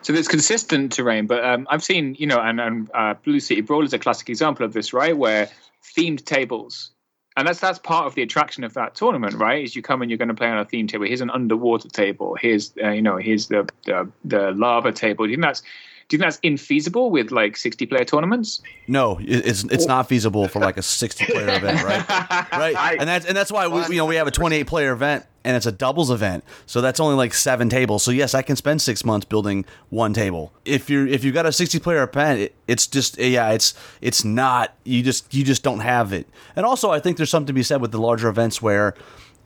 [0.00, 3.60] So there's consistent terrain, but um, I've seen, you know, and, and uh, Blue Sea
[3.60, 5.16] Brawl is a classic example of this, right?
[5.16, 5.50] Where
[5.96, 6.92] themed tables
[7.40, 9.64] and that's that's part of the attraction of that tournament, right?
[9.64, 11.06] Is you come and you're going to play on a theme table.
[11.06, 12.36] Here's an underwater table.
[12.40, 15.24] Here's uh, you know here's the, the the lava table.
[15.24, 15.62] Do you think that's
[16.08, 18.60] do you think that's infeasible with like 60 player tournaments?
[18.88, 22.08] No, it's it's not feasible for like a 60 player event, right?
[22.52, 25.24] right, and that's and that's why we you know we have a 28 player event
[25.44, 28.02] and it's a doubles event, so that's only like seven tables.
[28.02, 30.52] So yes, I can spend six months building one table.
[30.64, 33.74] If you're if you've got a 60 player event, it, it's just eh, yeah, it's
[34.00, 36.28] it's not you just you just don't have it.
[36.56, 38.94] And also, I think there's something to be said with the larger events where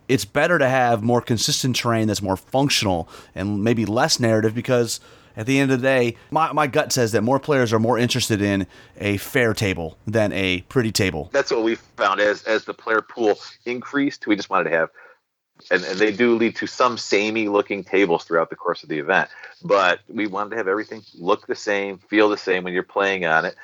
[0.09, 5.01] it's better to have more consistent terrain that's more functional and maybe less narrative because
[5.37, 7.99] at the end of the day, my, my gut says that more players are more
[7.99, 8.67] interested in
[8.99, 11.29] a fair table than a pretty table.
[11.33, 14.27] That's what we found as as the player pool increased.
[14.27, 14.91] We just wanted to have
[15.71, 18.99] and, and, they do lead to some samey looking tables throughout the course of the
[18.99, 19.31] event.
[19.63, 23.25] But we wanted to have everything look the same, feel the same when you're playing
[23.25, 23.55] on it.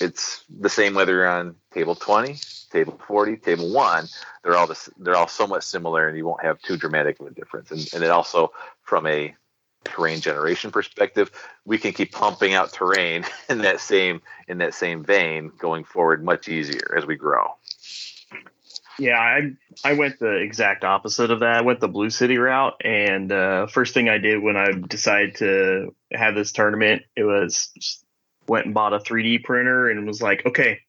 [0.00, 2.36] It's the same whether you're on table 20,
[2.70, 4.06] table 40, table one.
[4.42, 7.70] They're all they're all somewhat similar, and you won't have too dramatic of a difference.
[7.70, 8.52] And, and it also,
[8.82, 9.34] from a
[9.84, 11.30] terrain generation perspective,
[11.64, 16.24] we can keep pumping out terrain in that same in that same vein going forward
[16.24, 17.54] much easier as we grow.
[18.98, 19.52] Yeah, I
[19.84, 21.56] I went the exact opposite of that.
[21.56, 25.36] I went the Blue Sea route, and uh, first thing I did when I decided
[25.36, 27.72] to have this tournament, it was
[28.46, 30.80] went and bought a 3D printer and was like, okay,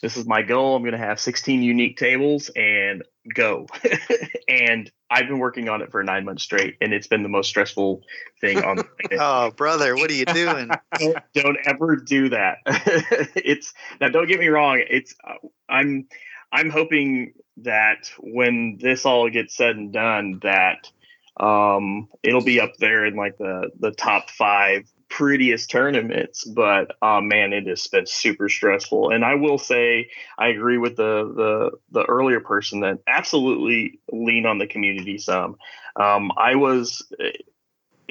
[0.00, 0.76] this is my goal.
[0.76, 3.02] I'm going to have 16 unique tables and
[3.34, 3.66] go.
[4.48, 7.48] and I've been working on it for nine months straight, and it's been the most
[7.48, 8.02] stressful
[8.40, 8.76] thing on.
[8.76, 8.86] The
[9.20, 10.70] oh, brother, what are you doing?
[11.34, 12.58] don't ever do that.
[12.66, 14.08] it's now.
[14.08, 14.82] Don't get me wrong.
[14.88, 15.34] It's uh,
[15.68, 16.08] I'm
[16.50, 17.34] I'm hoping
[17.64, 20.90] that when this all gets said and done, that
[21.38, 27.20] um, it'll be up there in like the the top five prettiest tournaments, but uh,
[27.20, 29.10] man, it has been super stressful.
[29.10, 30.08] And I will say,
[30.38, 35.56] I agree with the the the earlier person that absolutely lean on the community some.
[35.96, 37.06] Um, I was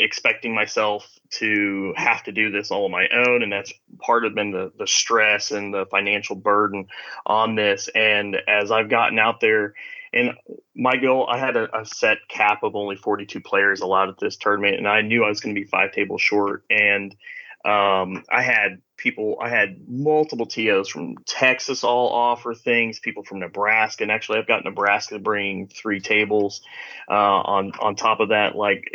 [0.03, 4.35] expecting myself to have to do this all on my own, and that's part of
[4.35, 6.87] been the the stress and the financial burden
[7.25, 7.89] on this.
[7.93, 9.73] And as I've gotten out there
[10.13, 10.31] and
[10.75, 14.35] my goal, I had a, a, set cap of only 42 players allowed at this
[14.35, 16.65] tournament, and I knew I was going to be five tables short.
[16.69, 17.15] And
[17.63, 23.39] um, I had people, I had multiple TOs from Texas all offer things, people from
[23.39, 26.61] Nebraska, and actually I've got Nebraska bringing three tables.
[27.09, 28.89] Uh, on on top of that, like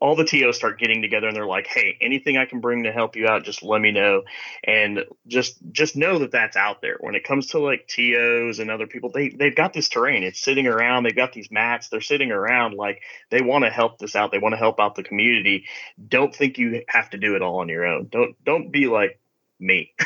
[0.00, 2.92] all the TOs start getting together and they're like, "Hey, anything I can bring to
[2.92, 4.22] help you out, just let me know."
[4.64, 6.96] And just just know that that's out there.
[7.00, 10.22] When it comes to like TOs and other people, they they've got this terrain.
[10.22, 11.02] It's sitting around.
[11.04, 11.88] They've got these mats.
[11.88, 14.30] They're sitting around like they want to help this out.
[14.32, 15.66] They want to help out the community.
[16.08, 18.08] Don't think you have to do it all on your own.
[18.10, 19.20] Don't don't be like
[19.58, 19.92] me.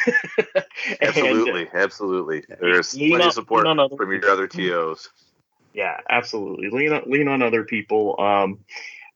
[1.00, 2.44] And, Absolutely, absolutely.
[2.60, 5.10] There's plenty on- of support lean on other from your other TOs.
[5.74, 6.70] yeah, absolutely.
[6.70, 8.18] Lean on, lean on other people.
[8.18, 8.60] Um,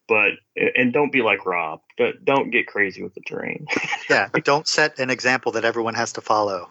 [0.09, 1.81] but and don't be like Rob.
[1.99, 3.67] Don't, don't get crazy with the terrain.
[4.11, 6.69] Yeah, don't set an example that everyone has to follow.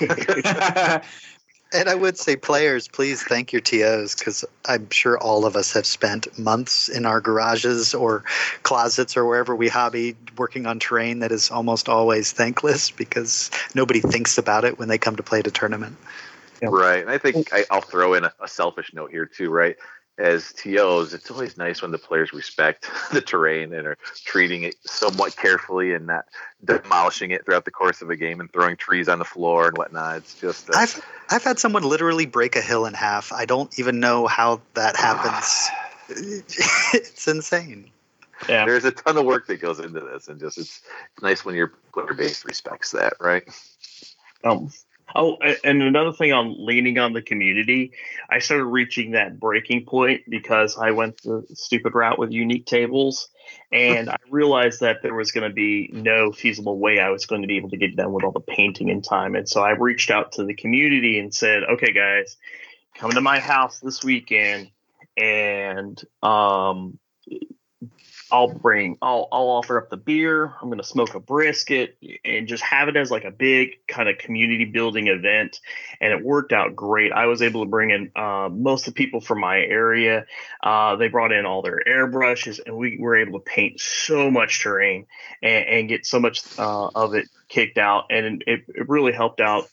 [1.72, 5.72] And I would say, players, please thank your TOs because I'm sure all of us
[5.72, 8.24] have spent months in our garages or
[8.64, 14.00] closets or wherever we hobby working on terrain that is almost always thankless because nobody
[14.00, 15.96] thinks about it when they come to play at a tournament.
[16.60, 17.02] Right.
[17.02, 19.76] And I think I, I'll throw in a, a selfish note here too, right?
[20.20, 24.74] As TOs, it's always nice when the players respect the terrain and are treating it
[24.84, 26.26] somewhat carefully and not
[26.62, 29.78] demolishing it throughout the course of a game and throwing trees on the floor and
[29.78, 30.18] whatnot.
[30.18, 33.32] It's just uh, I've I've had someone literally break a hill in half.
[33.32, 35.68] I don't even know how that happens.
[36.92, 37.90] it's insane.
[38.46, 40.82] yeah, there's a ton of work that goes into this, and just it's,
[41.14, 43.44] it's nice when your player base respects that, right?
[44.44, 44.70] Um,
[45.14, 47.92] oh, and another thing on leaning on the community,
[48.28, 53.28] I started reaching that breaking point because I went the stupid route with unique tables,
[53.72, 57.42] and I realized that there was going to be no feasible way I was going
[57.42, 59.70] to be able to get done with all the painting in time, and so I
[59.72, 62.36] reached out to the community and said, "Okay, guys,
[62.94, 64.70] come to my house this weekend,
[65.16, 66.98] and um."
[68.32, 70.54] I'll bring I'll I'll offer up the beer.
[70.60, 74.18] I'm gonna smoke a brisket and just have it as like a big kind of
[74.18, 75.60] community building event.
[76.00, 77.12] And it worked out great.
[77.12, 80.26] I was able to bring in uh, most of the people from my area.
[80.62, 84.62] Uh, they brought in all their airbrushes, and we were able to paint so much
[84.62, 85.06] terrain
[85.42, 88.06] and, and get so much uh, of it kicked out.
[88.10, 89.68] And it, it really helped out.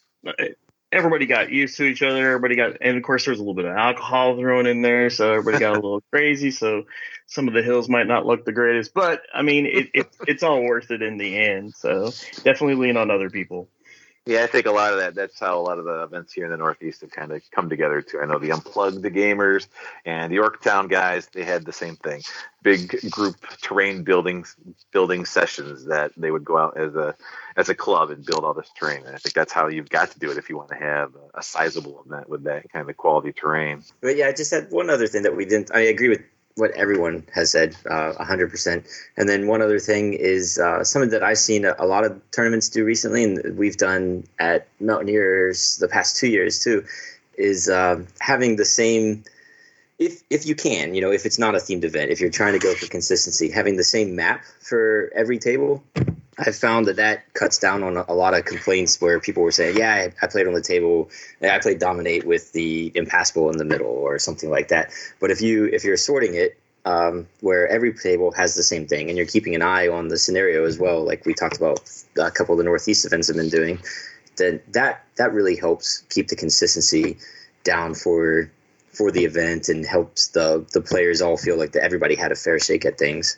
[0.91, 2.27] Everybody got used to each other.
[2.27, 5.09] Everybody got, and of course, there was a little bit of alcohol thrown in there,
[5.09, 6.51] so everybody got a little crazy.
[6.51, 6.83] So
[7.25, 10.43] some of the hills might not look the greatest, but I mean, it, it it's
[10.43, 11.73] all worth it in the end.
[11.75, 12.11] So
[12.43, 13.69] definitely lean on other people.
[14.27, 15.15] Yeah, I think a lot of that.
[15.15, 17.69] That's how a lot of the events here in the Northeast have kind of come
[17.69, 18.19] together too.
[18.19, 19.67] I know the Unplugged, the gamers,
[20.05, 21.27] and the Yorktown guys.
[21.27, 22.21] They had the same thing.
[22.61, 24.45] Big group terrain building
[24.91, 27.15] building sessions that they would go out as a
[27.55, 29.05] as a club and build all this terrain.
[29.05, 31.13] And I think that's how you've got to do it if you want to have
[31.33, 33.81] a sizable event with that kind of quality terrain.
[34.01, 35.71] But yeah, I just had one other thing that we didn't.
[35.73, 36.21] I agree with
[36.57, 38.85] what everyone has said, uh, 100%.
[39.15, 42.19] And then one other thing is uh, something that I've seen a, a lot of
[42.31, 46.83] tournaments do recently, and we've done at Mountaineers the past two years too,
[47.37, 49.23] is uh, having the same.
[49.99, 52.53] If, if you can, you know, if it's not a themed event, if you're trying
[52.53, 55.83] to go for consistency, having the same map for every table,
[56.39, 59.77] I've found that that cuts down on a, lot of complaints where people were saying,
[59.77, 61.09] "Yeah, I, I played on the table,
[61.41, 65.41] I played dominate with the impassable in the middle or something like that." But if
[65.41, 69.27] you if you're sorting it um, where every table has the same thing, and you're
[69.27, 71.79] keeping an eye on the scenario as well, like we talked about
[72.19, 73.79] a couple of the Northeast events have been doing,
[74.35, 77.17] then that that really helps keep the consistency
[77.63, 78.51] down for
[78.93, 82.35] for the event and helps the the players all feel like that everybody had a
[82.35, 83.37] fair shake at things.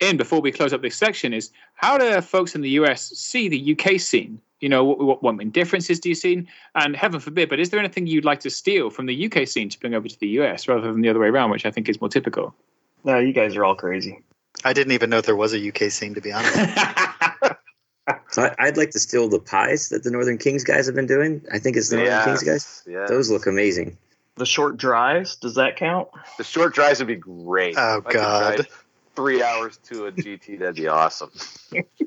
[0.00, 3.48] In before we close up this section is how do folks in the US see
[3.48, 4.40] the UK scene?
[4.60, 6.46] You know, what, what, what main differences do you see?
[6.74, 9.68] And heaven forbid, but is there anything you'd like to steal from the UK scene
[9.70, 11.88] to bring over to the US rather than the other way around, which I think
[11.88, 12.54] is more typical?
[13.04, 14.22] No, you guys are all crazy.
[14.64, 16.58] I didn't even know there was a UK scene, to be honest.
[18.30, 21.06] So I, I'd like to steal the pies that the Northern Kings guys have been
[21.06, 21.42] doing.
[21.52, 22.82] I think it's the Northern Kings guys.
[22.86, 23.06] yeah.
[23.06, 23.96] Those look amazing.
[24.36, 26.08] The short drives, does that count?
[26.38, 27.74] The short drives would be great.
[27.76, 28.66] Oh, If I could God.
[29.14, 31.30] Drive Three hours to a GT, that'd be awesome.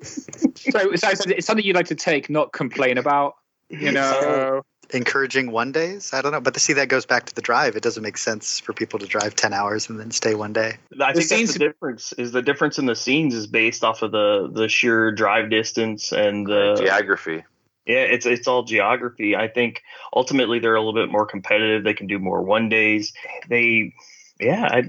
[0.04, 3.36] so, so it's something you'd like to take, not complain about.
[3.70, 4.62] You know,
[4.92, 6.14] Encouraging one days?
[6.14, 6.42] I don't know.
[6.42, 7.76] But to see that goes back to the drive.
[7.76, 10.74] It doesn't make sense for people to drive 10 hours and then stay one day.
[11.02, 12.14] I The think that's scenes- the difference.
[12.14, 16.12] Is the difference in the scenes is based off of the the sheer drive distance
[16.12, 17.44] and the Geography.
[17.86, 19.36] Yeah, it's it's all geography.
[19.36, 19.82] I think
[20.16, 21.84] ultimately they're a little bit more competitive.
[21.84, 23.12] They can do more one days.
[23.50, 23.94] They,
[24.40, 24.84] yeah, I,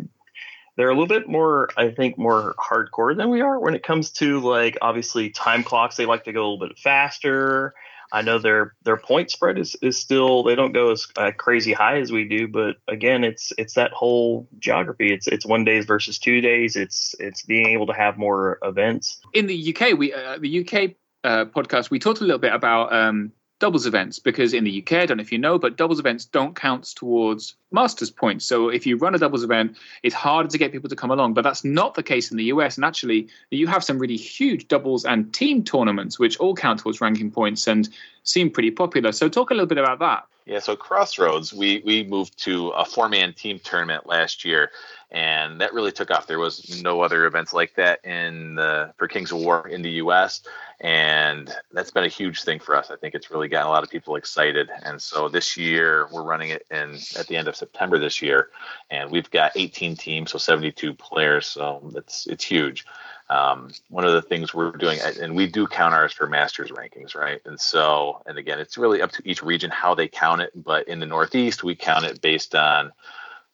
[0.76, 1.70] they're a little bit more.
[1.76, 5.96] I think more hardcore than we are when it comes to like obviously time clocks.
[5.96, 7.74] They like to go a little bit faster.
[8.12, 11.72] I know their their point spread is, is still they don't go as uh, crazy
[11.72, 15.12] high as we do, but again, it's it's that whole geography.
[15.12, 16.76] It's it's one days versus two days.
[16.76, 19.20] It's it's being able to have more events.
[19.32, 20.94] in the UK, we uh, the UK
[21.24, 24.93] uh, podcast, we talked a little bit about um, doubles events because in the UK,
[24.93, 28.44] I don't know if you know, but doubles events don't count towards masters points.
[28.44, 31.35] So if you run a doubles event, it's harder to get people to come along.
[31.35, 32.76] But that's not the case in the US.
[32.76, 37.01] And actually, you have some really huge doubles and team tournaments, which all count towards
[37.01, 37.89] ranking points and
[38.24, 39.12] seem pretty popular.
[39.12, 40.26] So talk a little bit about that.
[40.46, 44.70] Yeah, so Crossroads, we we moved to a four man team tournament last year,
[45.10, 46.26] and that really took off.
[46.26, 49.90] There was no other events like that in the for Kings of War in the
[49.92, 50.42] U.S
[50.80, 52.90] and that's been a huge thing for us.
[52.90, 54.68] I think it's really gotten a lot of people excited.
[54.82, 58.50] And so this year we're running it in at the end of September this year,
[58.90, 61.46] and we've got 18 teams, so 72 players.
[61.46, 62.84] So it's it's huge.
[63.35, 67.16] Um, one of the things we're doing, and we do count ours for masters rankings,
[67.16, 67.40] right?
[67.44, 70.52] And so, and again, it's really up to each region how they count it.
[70.55, 72.93] But in the Northeast, we count it based on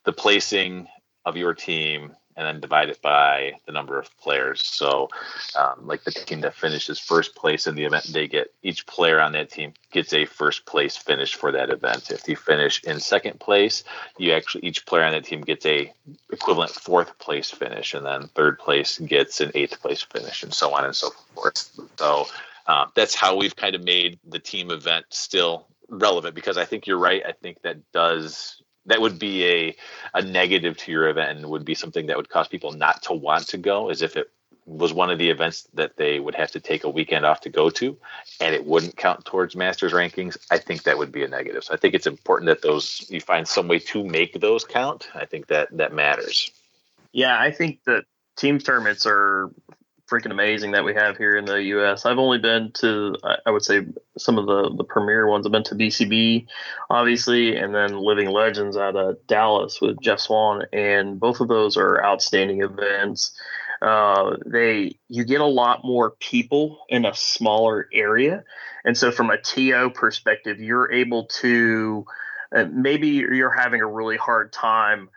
[0.05, 0.89] the placing
[1.25, 4.65] of your team and then divide it by the number of players.
[4.65, 5.11] So,
[5.59, 9.21] um, like the team that finishes first place in the event, they get each player
[9.21, 12.11] on that team gets a first place finish for that event.
[12.11, 13.85] If you finish in second place,
[14.17, 15.93] you actually each player on that team gets a
[16.33, 20.75] equivalent fourth place finish, and then third place gets an eighth place finish, and so
[20.75, 21.79] on and so forth.
[21.99, 22.27] So.
[22.67, 26.87] Um, that's how we've kind of made the team event still relevant because I think
[26.87, 27.21] you're right.
[27.27, 29.77] I think that does that would be a
[30.15, 33.13] a negative to your event and would be something that would cause people not to
[33.13, 34.31] want to go as if it
[34.67, 37.49] was one of the events that they would have to take a weekend off to
[37.49, 37.97] go to
[38.41, 41.65] and it wouldn't count towards masters rankings i think that would be a negative.
[41.65, 45.09] So i think it's important that those you find some way to make those count.
[45.15, 46.51] I think that that matters.
[47.13, 48.05] Yeah i think that
[48.37, 49.51] team tournaments are
[50.11, 52.05] freaking amazing that we have here in the U.S.
[52.05, 53.15] I've only been to,
[53.47, 53.87] I would say,
[54.19, 55.47] some of the the premier ones.
[55.47, 56.47] I've been to BCB,
[56.91, 61.77] obviously, and then Living Legends out of Dallas with Jeff Swan, and both of those
[61.77, 63.39] are outstanding events.
[63.81, 68.45] Uh, they you get a lot more people in a smaller area,
[68.85, 72.05] and so from a TO perspective, you're able to.
[72.53, 75.09] Uh, maybe you're having a really hard time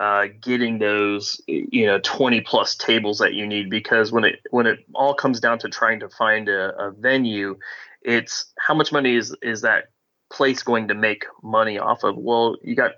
[0.00, 4.66] uh, getting those you know 20 plus tables that you need because when it when
[4.66, 7.56] it all comes down to trying to find a, a venue
[8.02, 9.90] it's how much money is is that
[10.32, 12.16] place going to make money off of?
[12.16, 12.92] Well you got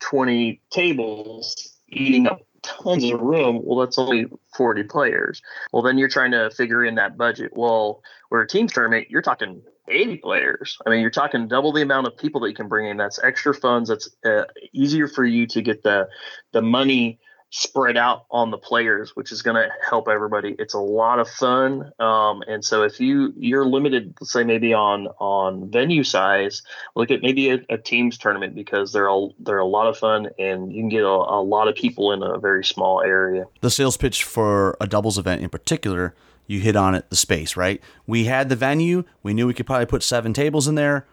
[0.00, 3.60] 20 tables eating up tons of room.
[3.62, 4.26] Well that's only
[4.56, 5.42] 40 players.
[5.72, 7.52] Well then you're trying to figure in that budget.
[7.54, 10.78] Well where a team tournament you're talking 80 players.
[10.86, 12.96] I mean, you're talking double the amount of people that you can bring in.
[12.96, 13.88] That's extra funds.
[13.88, 16.08] That's uh, easier for you to get the
[16.52, 17.20] the money
[17.50, 20.54] spread out on the players, which is going to help everybody.
[20.58, 24.74] It's a lot of fun, um, and so if you you're limited, let's say maybe
[24.74, 26.62] on on venue size,
[26.94, 30.28] look at maybe a, a teams tournament because they're all they're a lot of fun,
[30.38, 33.46] and you can get a, a lot of people in a very small area.
[33.60, 36.14] The sales pitch for a doubles event in particular
[36.48, 37.80] you hit on it the space, right?
[38.06, 39.04] We had the venue.
[39.22, 41.06] We knew we could probably put seven tables in there.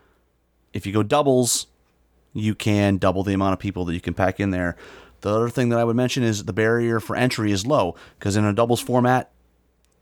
[0.74, 1.68] If you go doubles,
[2.34, 4.76] you can double the amount of people that you can pack in there.
[5.22, 8.36] The other thing that I would mention is the barrier for entry is low because
[8.36, 9.30] in a doubles format,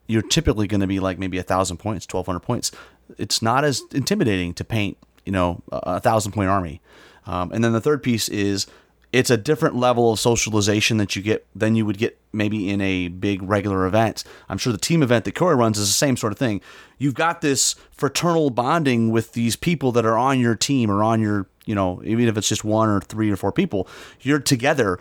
[0.07, 2.71] you're typically going to be like maybe a thousand points, twelve hundred points.
[3.17, 6.81] It's not as intimidating to paint, you know, a thousand point army.
[7.25, 8.67] Um, and then the third piece is
[9.13, 12.81] it's a different level of socialization that you get than you would get maybe in
[12.81, 14.23] a big regular event.
[14.49, 16.61] I'm sure the team event that Corey runs is the same sort of thing.
[16.97, 21.21] You've got this fraternal bonding with these people that are on your team or on
[21.21, 23.87] your, you know, even if it's just one or three or four people,
[24.21, 24.97] you're together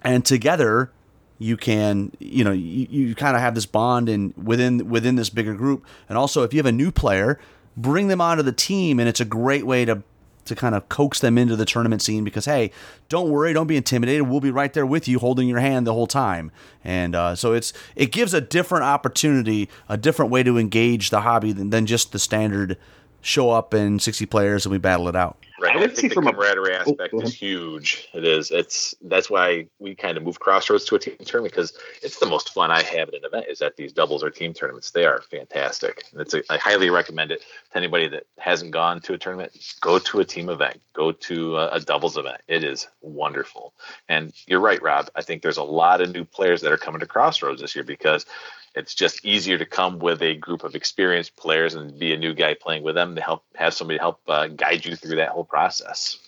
[0.00, 0.90] and together
[1.38, 5.30] you can you know you, you kind of have this bond and within within this
[5.30, 7.38] bigger group and also if you have a new player
[7.76, 10.02] bring them onto the team and it's a great way to
[10.48, 12.70] to kind of coax them into the tournament scene because hey
[13.08, 14.28] don't worry don't be intimidated.
[14.28, 16.50] We'll be right there with you holding your hand the whole time.
[16.84, 21.22] And uh, so it's it gives a different opportunity a different way to engage the
[21.22, 22.76] hobby than, than just the standard
[23.20, 25.76] show up in 60 players and we battle it out Right.
[25.76, 28.08] I, I think the camaraderie a, oh, aspect oh, is huge.
[28.14, 28.50] It is.
[28.50, 31.72] It's that's why we kind of move Crossroads to a team tournament because
[32.02, 34.54] it's the most fun I have at an event is at these doubles or team
[34.54, 34.90] tournaments.
[34.92, 36.04] They are fantastic.
[36.12, 39.52] And it's a, I highly recommend it to anybody that hasn't gone to a tournament.
[39.80, 40.80] Go to a team event.
[40.92, 42.40] Go to a, a doubles event.
[42.46, 43.74] It is wonderful.
[44.08, 45.10] And you're right, Rob.
[45.16, 47.84] I think there's a lot of new players that are coming to Crossroads this year
[47.84, 48.26] because
[48.74, 52.34] it's just easier to come with a group of experienced players and be a new
[52.34, 55.44] guy playing with them to help have somebody help uh, guide you through that whole
[55.44, 56.18] process.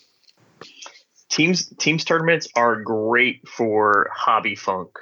[1.29, 4.99] Teams teams tournaments are great for hobby funk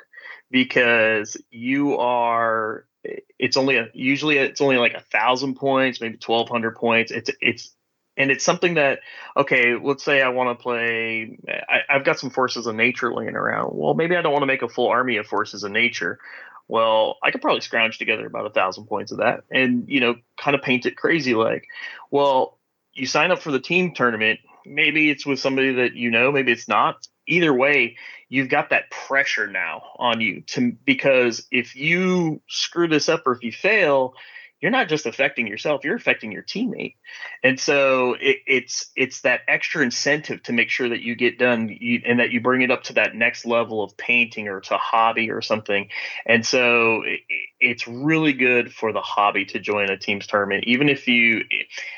[0.52, 6.50] because you are it's only a, usually it's only like a thousand points, maybe twelve
[6.50, 7.12] hundred points.
[7.12, 7.74] It's it's
[8.20, 9.00] and it's something that
[9.36, 13.36] okay let's say i want to play I, have got some forces of nature laying
[13.36, 16.20] around well maybe i don't want to make a full army of forces of nature
[16.70, 20.16] Well, I could probably scrounge together about a thousand points of that and, you know,
[20.40, 21.66] kind of paint it crazy like,
[22.12, 22.60] well,
[22.94, 24.40] you sign up for the team tournament.
[24.68, 27.08] Maybe it's with somebody that you know, maybe it's not.
[27.28, 27.98] Either way,
[28.28, 33.34] you've got that pressure now on you to because if you screw this up or
[33.34, 34.14] if you fail,
[34.62, 36.96] you're not just affecting yourself you're affecting your teammate.
[37.44, 41.78] And so it, it's it's that extra incentive to make sure that you get done
[42.06, 45.32] and that you bring it up to that next level of painting or to hobby
[45.32, 45.90] or something.
[46.26, 47.22] And so it,
[47.60, 51.44] it's really good for the hobby to join a team's tournament even if you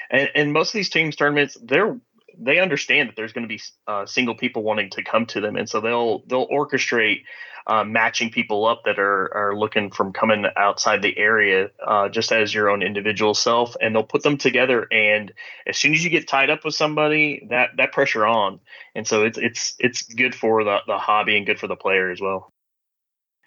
[0.09, 1.97] and, and most of these teams tournaments they're
[2.39, 5.55] they understand that there's going to be uh, single people wanting to come to them.
[5.55, 7.23] And so they'll they'll orchestrate
[7.67, 12.31] uh, matching people up that are are looking from coming outside the area uh, just
[12.31, 14.87] as your own individual self, and they'll put them together.
[14.91, 15.31] And
[15.67, 18.59] as soon as you get tied up with somebody, that that pressure on,
[18.95, 22.11] and so it's it's it's good for the the hobby and good for the player
[22.11, 22.49] as well.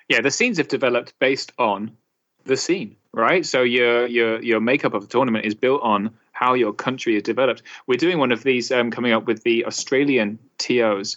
[0.09, 1.97] Yeah, the scenes have developed based on
[2.45, 3.45] the scene, right?
[3.45, 7.23] So your your your makeup of the tournament is built on how your country is
[7.23, 7.63] developed.
[7.87, 11.17] We're doing one of these um, coming up with the Australian TOs,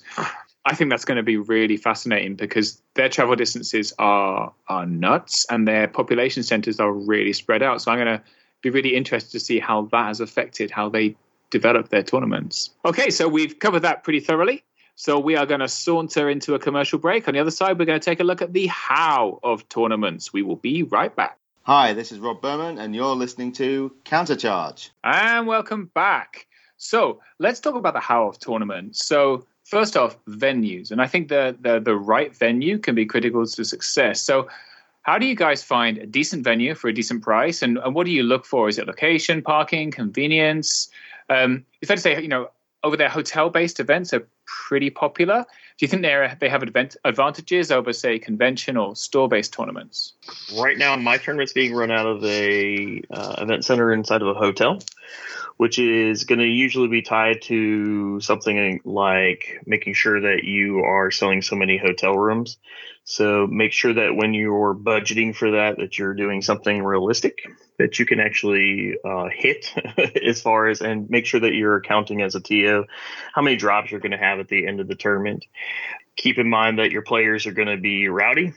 [0.68, 5.46] I think that's going to be really fascinating because their travel distances are are nuts
[5.50, 7.82] and their population centers are really spread out.
[7.82, 8.24] So I'm going to
[8.62, 11.16] be really interested to see how that has affected how they
[11.52, 12.72] develop their tournaments.
[12.84, 14.62] Okay, so we've covered that pretty thoroughly.
[14.96, 17.30] So we are going to saunter into a commercial break.
[17.30, 20.34] On the other side, we're going to take a look at the how of tournaments.
[20.34, 21.38] We will be right back.
[21.64, 24.90] Hi, this is Rob Berman, and you're listening to Countercharge.
[25.06, 26.48] And welcome back.
[26.76, 29.06] So let's talk about the how of tournaments.
[29.06, 33.46] So first off, venues, and I think the, the the right venue can be critical
[33.46, 34.22] to success.
[34.22, 34.48] So,
[35.02, 38.06] how do you guys find a decent venue for a decent price, and, and what
[38.06, 38.70] do you look for?
[38.70, 40.90] Is it location, parking, convenience?
[41.30, 42.50] Um, it's fair to say, you know,
[42.84, 45.46] over there, hotel-based events are pretty popular.
[45.78, 50.14] Do you think they they have advent- advantages over, say, convention or store-based tournaments?
[50.58, 54.34] Right now, my tournament's being run out of a uh, event center inside of a
[54.34, 54.80] hotel
[55.58, 61.12] which is going to usually be tied to something like making sure that you are
[61.12, 62.58] selling so many hotel rooms.
[63.04, 67.40] So make sure that when you're budgeting for that, that you're doing something realistic
[67.78, 69.74] that you can actually uh, hit
[70.24, 72.86] as far as, and make sure that you're accounting as a TO
[73.34, 75.46] how many drops you're going to have at the end of the tournament.
[76.16, 78.54] Keep in mind that your players are going to be rowdy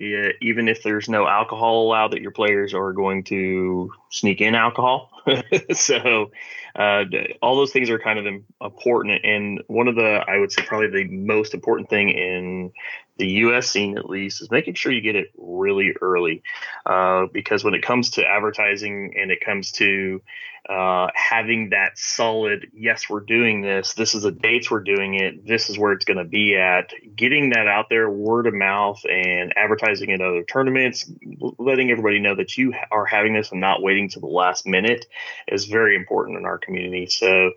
[0.00, 4.54] yeah, even if there's no alcohol allowed, that your players are going to sneak in
[4.54, 5.10] alcohol.
[5.74, 6.30] so
[6.74, 7.04] uh,
[7.42, 9.24] all those things are kind of important.
[9.24, 12.72] And one of the, I would say, probably the most important thing in
[13.20, 13.70] the U.S.
[13.70, 16.42] scene, at least, is making sure you get it really early,
[16.86, 20.22] uh, because when it comes to advertising and it comes to
[20.68, 23.92] uh, having that solid, yes, we're doing this.
[23.92, 25.46] This is the dates we're doing it.
[25.46, 26.92] This is where it's going to be at.
[27.14, 31.10] Getting that out there, word of mouth, and advertising at other tournaments,
[31.58, 35.06] letting everybody know that you are having this and not waiting to the last minute
[35.46, 37.06] is very important in our community.
[37.06, 37.52] So,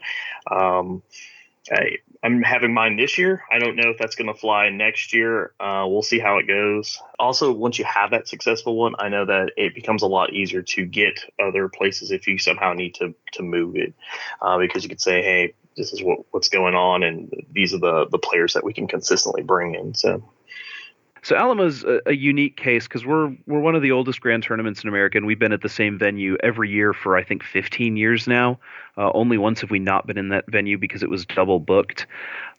[0.51, 1.03] um,
[1.71, 3.43] I, am having mine this year.
[3.51, 5.53] I don't know if that's going to fly next year.
[5.59, 6.99] Uh, we'll see how it goes.
[7.19, 10.61] Also, once you have that successful one, I know that it becomes a lot easier
[10.61, 13.93] to get other places if you somehow need to to move it,
[14.41, 17.79] uh, because you could say, "Hey, this is what what's going on, and these are
[17.79, 20.23] the the players that we can consistently bring in." So
[21.23, 24.83] so Alamo's a, a unique case because we're we're one of the oldest grand tournaments
[24.83, 27.95] in America, and we've been at the same venue every year for I think 15
[27.97, 28.59] years now.
[28.97, 32.05] Uh, only once have we not been in that venue because it was double booked.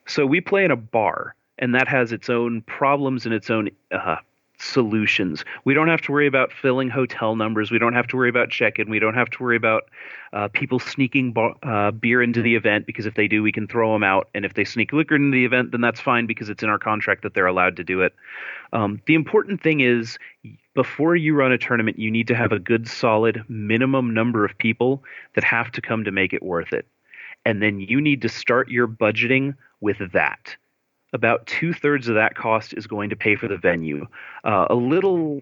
[0.07, 3.71] So we play in a bar, and that has its own problems and its own
[3.93, 4.17] uh,
[4.65, 5.45] solutions.
[5.65, 7.71] We don't have to worry about filling hotel numbers.
[7.71, 8.89] We don't have to worry about check-in.
[8.89, 9.85] We don't have to worry about
[10.33, 13.93] uh, people sneaking uh, beer into the event because if they do, we can throw
[13.93, 14.29] them out.
[14.35, 16.79] And if they sneak liquor into the event, then that's fine because it's in our
[16.79, 18.15] contract that they're allowed to do it.
[18.73, 20.19] Um, the important thing is
[20.75, 24.57] before you run a tournament, you need to have a good, solid minimum number of
[24.59, 25.05] people
[25.35, 26.87] that have to come to make it worth it.
[27.45, 30.57] And then you need to start your budgeting with that
[31.15, 34.07] about two thirds of that cost is going to pay for the venue.
[34.45, 35.41] Uh, a little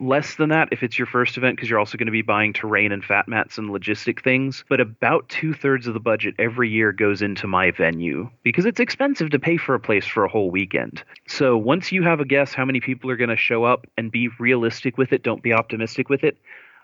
[0.00, 2.52] less than that if it's your first event because you're also going to be buying
[2.52, 6.90] terrain and fat mats and logistic things but about two-thirds of the budget every year
[6.90, 10.50] goes into my venue because it's expensive to pay for a place for a whole
[10.50, 11.04] weekend.
[11.28, 14.10] So once you have a guess how many people are going to show up and
[14.10, 16.36] be realistic with it don't be optimistic with it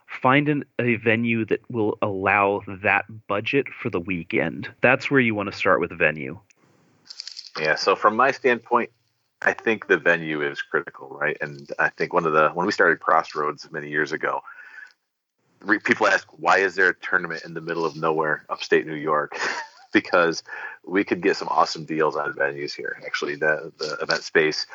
[0.06, 4.70] find an, a venue that will allow that budget for the weekend.
[4.80, 6.38] That's where you want to start with a venue
[7.58, 7.74] yeah.
[7.74, 8.90] So from my standpoint,
[9.42, 11.36] I think the venue is critical, right?
[11.40, 14.40] And I think one of the when we started Crossroads many years ago,
[15.84, 19.38] people ask why is there a tournament in the middle of nowhere, upstate New York?
[19.92, 20.42] because
[20.84, 23.00] we could get some awesome deals on venues here.
[23.06, 24.66] Actually, the the event space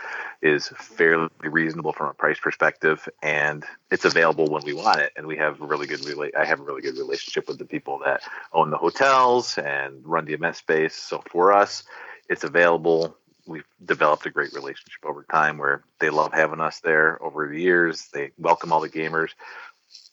[0.41, 5.11] is fairly reasonable from a price perspective, and it's available when we want it.
[5.15, 8.01] And we have really good rela- I have a really good relationship with the people
[8.05, 10.95] that own the hotels and run the event space.
[10.95, 11.83] So for us,
[12.31, 13.15] it's available.
[13.45, 17.59] We've developed a great relationship over time where they love having us there over the
[17.59, 18.07] years.
[18.13, 19.29] They welcome all the gamers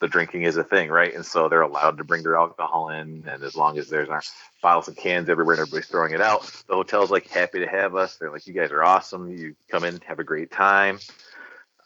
[0.00, 1.14] the drinking is a thing, right?
[1.14, 4.28] And so they're allowed to bring their alcohol in, and as long as there's not
[4.62, 7.94] bottles and cans everywhere and everybody's throwing it out, the hotel's like happy to have
[7.94, 8.16] us.
[8.16, 9.28] They're like, "You guys are awesome.
[9.30, 10.98] You come in, have a great time."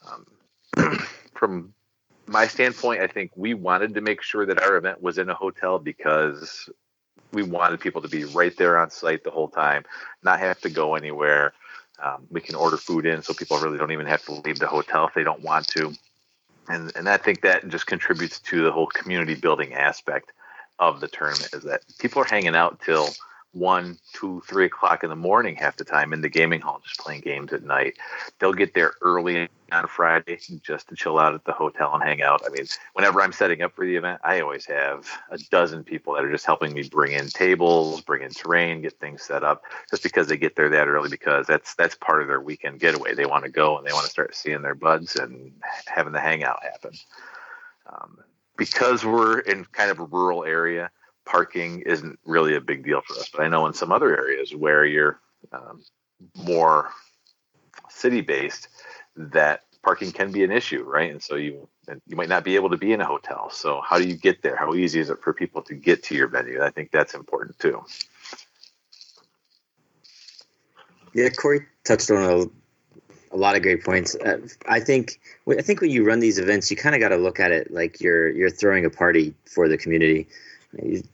[0.06, 0.98] Um,
[1.34, 1.74] from
[2.26, 5.34] my standpoint, I think we wanted to make sure that our event was in a
[5.34, 6.68] hotel because
[7.32, 9.84] we wanted people to be right there on site the whole time,
[10.22, 11.52] not have to go anywhere.
[12.02, 14.66] Um, we can order food in, so people really don't even have to leave the
[14.66, 15.94] hotel if they don't want to
[16.68, 20.32] and and I think that just contributes to the whole community building aspect
[20.78, 23.08] of the tournament is that people are hanging out till
[23.52, 26.98] one, two, three o'clock in the morning half the time in the gaming hall, just
[26.98, 27.94] playing games at night.
[28.38, 32.22] They'll get there early on Friday just to chill out at the hotel and hang
[32.22, 32.42] out.
[32.46, 36.14] I mean, whenever I'm setting up for the event, I always have a dozen people
[36.14, 39.62] that are just helping me bring in tables, bring in terrain, get things set up,
[39.90, 43.14] just because they get there that early because that's that's part of their weekend getaway.
[43.14, 45.52] They want to go and they want to start seeing their buds and
[45.86, 46.92] having the hangout happen.
[47.92, 48.18] Um,
[48.56, 50.90] because we're in kind of a rural area
[51.24, 53.28] parking isn't really a big deal for us.
[53.28, 55.20] But I know in some other areas where you're
[55.52, 55.82] um,
[56.36, 56.90] more
[57.88, 58.68] city based,
[59.16, 61.10] that parking can be an issue, right?
[61.10, 61.68] And so you
[62.06, 63.50] you might not be able to be in a hotel.
[63.50, 64.56] So how do you get there?
[64.56, 66.62] How easy is it for people to get to your venue?
[66.62, 67.82] I think that's important too.
[71.14, 74.14] Yeah, Corey touched on a, a lot of great points.
[74.14, 77.16] Uh, I think I think when you run these events, you kind of got to
[77.16, 80.28] look at it like you're you're throwing a party for the community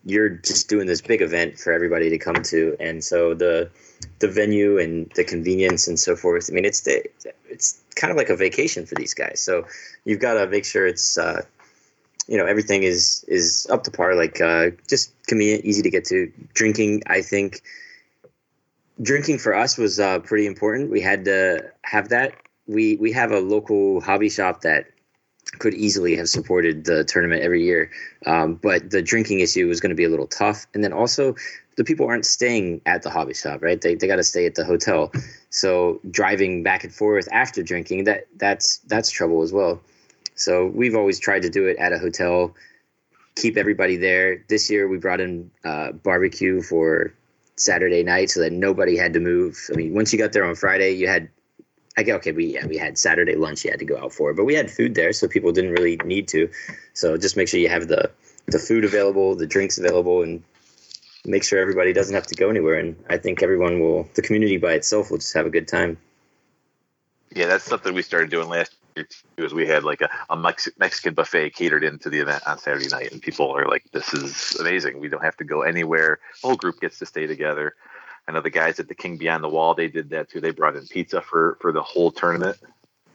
[0.05, 3.71] you're just doing this big event for everybody to come to, and so the
[4.19, 6.49] the venue and the convenience and so forth.
[6.51, 7.05] I mean, it's the,
[7.49, 9.41] it's kind of like a vacation for these guys.
[9.41, 9.65] So
[10.05, 11.43] you've got to make sure it's uh,
[12.27, 14.15] you know everything is is up to par.
[14.15, 16.33] Like uh, just convenient, easy to get to.
[16.55, 17.63] Drinking, I think.
[19.01, 20.91] Drinking for us was uh, pretty important.
[20.91, 22.35] We had to have that.
[22.67, 24.87] We we have a local hobby shop that
[25.59, 27.91] could easily have supported the tournament every year.
[28.27, 30.67] Um, but the drinking issue was going to be a little tough.
[30.75, 31.35] And then also,
[31.79, 33.81] the people aren't staying at the hobby shop, right?
[33.81, 35.13] They, they got to stay at the hotel.
[35.51, 39.81] So driving back and forth after drinking, that that's that's trouble as well.
[40.35, 42.55] So we've always tried to do it at a hotel,
[43.37, 44.45] keep everybody there.
[44.49, 47.15] This year we brought in uh, barbecue for
[47.55, 49.57] Saturday night so that nobody had to move.
[49.73, 51.29] I mean, once you got there on Friday, you had
[51.97, 54.35] I get okay, we yeah, we had Saturday lunch you had to go out for,
[54.35, 56.51] but we had food there, so people didn't really need to.
[56.95, 58.11] So just make sure you have the
[58.47, 60.43] the food available, the drinks available, and
[61.25, 62.79] make sure everybody doesn't have to go anywhere.
[62.79, 65.99] And I think everyone will, the community by itself will just have a good time.
[67.35, 69.45] Yeah, that's something we started doing last year too.
[69.45, 72.89] Is we had like a, a Mex- Mexican buffet catered into the event on Saturday
[72.89, 74.99] night, and people are like, "This is amazing!
[74.99, 76.21] We don't have to go anywhere.
[76.41, 77.75] The whole group gets to stay together."
[78.27, 80.41] I know the guys at the King Beyond the Wall they did that too.
[80.41, 82.57] They brought in pizza for for the whole tournament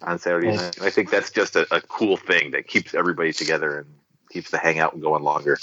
[0.02, 0.78] on Saturday night.
[0.78, 3.88] And I think that's just a, a cool thing that keeps everybody together and
[4.32, 5.58] keeps the hangout going longer.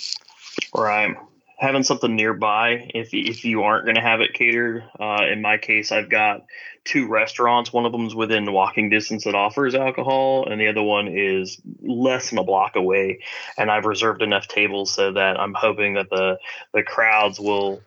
[0.75, 1.17] Right.
[1.61, 5.59] Having something nearby, if if you aren't going to have it catered, uh, in my
[5.59, 6.47] case, I've got
[6.85, 7.71] two restaurants.
[7.71, 11.61] One of them is within walking distance that offers alcohol, and the other one is
[11.83, 13.21] less than a block away.
[13.59, 16.39] And I've reserved enough tables so that I'm hoping that the
[16.73, 17.83] the crowds will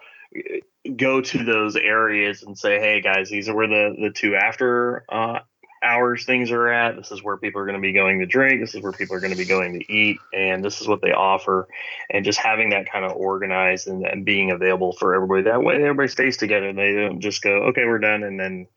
[0.95, 5.03] go to those areas and say, "Hey guys, these are where the the two after
[5.09, 5.39] uh,
[5.84, 6.95] hours things are at.
[6.95, 8.61] This is where people are going to be going to drink.
[8.61, 11.01] This is where people are going to be going to eat, and this is what
[11.01, 11.68] they offer."
[12.10, 15.43] And just having that kind of organized and, and being available for everybody.
[15.43, 16.69] That way, everybody stays together.
[16.69, 18.68] And They don't just go, "Okay, we're done," and then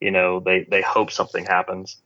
[0.00, 1.96] you know they they hope something happens.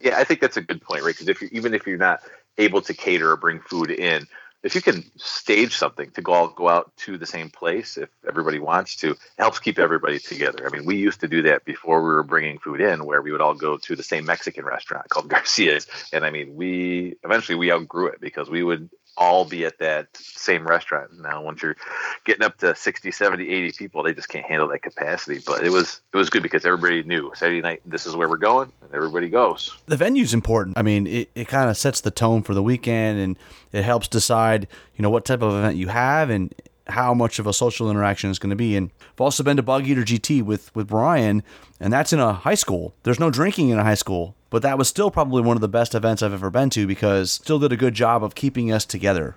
[0.00, 1.14] Yeah, I think that's a good point, right?
[1.14, 2.20] Because if you even if you're not
[2.58, 4.26] able to cater or bring food in,
[4.64, 8.08] if you can stage something to go all, go out to the same place if
[8.26, 10.66] everybody wants to, it helps keep everybody together.
[10.66, 13.30] I mean, we used to do that before we were bringing food in, where we
[13.30, 17.56] would all go to the same Mexican restaurant called Garcia's, and I mean, we eventually
[17.56, 21.10] we outgrew it because we would all be at that same restaurant.
[21.20, 21.76] Now, once you're
[22.24, 25.40] getting up to 60, 70, 80 people, they just can't handle that capacity.
[25.44, 28.36] But it was it was good because everybody knew Saturday night, this is where we're
[28.36, 29.76] going, and everybody goes.
[29.86, 30.78] The venue's important.
[30.78, 33.38] I mean, it, it kind of sets the tone for the weekend, and
[33.72, 34.66] it helps decide,
[34.96, 36.54] you know, what type of event you have and
[36.88, 38.76] how much of a social interaction is going to be.
[38.76, 41.42] And I've also been to Bug Eater GT with with Brian,
[41.80, 42.94] and that's in a high school.
[43.04, 45.68] There's no drinking in a high school, but that was still probably one of the
[45.68, 48.84] best events I've ever been to because still did a good job of keeping us
[48.84, 49.36] together.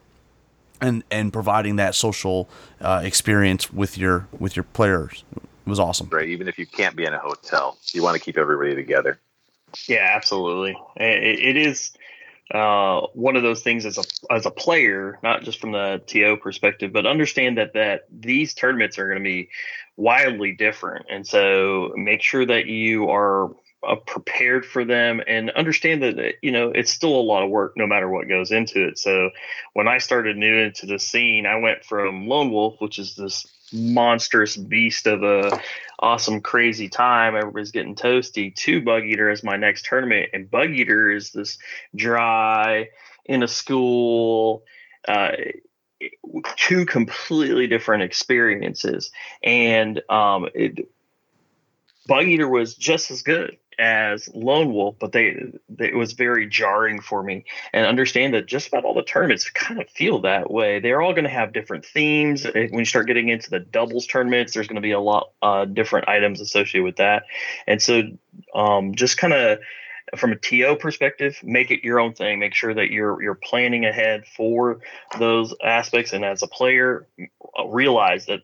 [0.82, 2.48] and and providing that social
[2.82, 5.24] uh, experience with your with your players.
[5.36, 6.08] It was awesome.
[6.12, 6.30] Right.
[6.30, 9.20] Even if you can't be in a hotel, you want to keep everybody together.
[9.88, 10.78] Yeah, absolutely.
[10.96, 11.92] It, it is
[12.54, 16.38] uh, one of those things as a as a player, not just from the TO
[16.38, 19.50] perspective, but understand that that these tournaments are going to be
[19.98, 23.52] wildly different, and so make sure that you are
[23.86, 27.74] uh, prepared for them and understand that you know it's still a lot of work
[27.76, 28.98] no matter what goes into it.
[28.98, 29.32] So
[29.74, 33.46] when I started new into the scene, I went from Lone Wolf, which is this
[33.74, 35.60] monstrous beast of a
[36.00, 37.36] awesome crazy time.
[37.36, 38.56] Everybody's getting toasty.
[38.56, 41.58] To bug eater as my next tournament and bug eater is this
[41.96, 42.90] dry
[43.26, 44.64] in a school
[45.08, 45.32] uh,
[46.56, 49.12] two completely different experiences.
[49.44, 50.90] And um, it,
[52.08, 55.36] bug eater was just as good as Lone Wolf, but they,
[55.70, 57.46] they, it was very jarring for me.
[57.74, 60.80] And understand that just about all the tournaments kind of feel that way.
[60.80, 62.46] They're all going to have different themes.
[62.46, 65.66] When you start getting into the doubles tournaments, there's going to be a lot uh,
[65.66, 67.24] different items associated with that.
[67.66, 68.04] And so,
[68.54, 69.60] um, just kind of
[70.16, 72.40] from a TO perspective, make it your own thing.
[72.40, 74.80] Make sure that you're you're planning ahead for
[75.20, 77.08] those aspects, and as a player,
[77.68, 78.40] realize that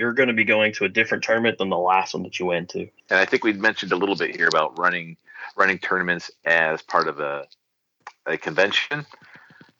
[0.00, 2.46] you're going to be going to a different tournament than the last one that you
[2.46, 2.80] went to.
[3.10, 5.18] And I think we've mentioned a little bit here about running
[5.56, 7.46] running tournaments as part of a
[8.24, 9.04] a convention.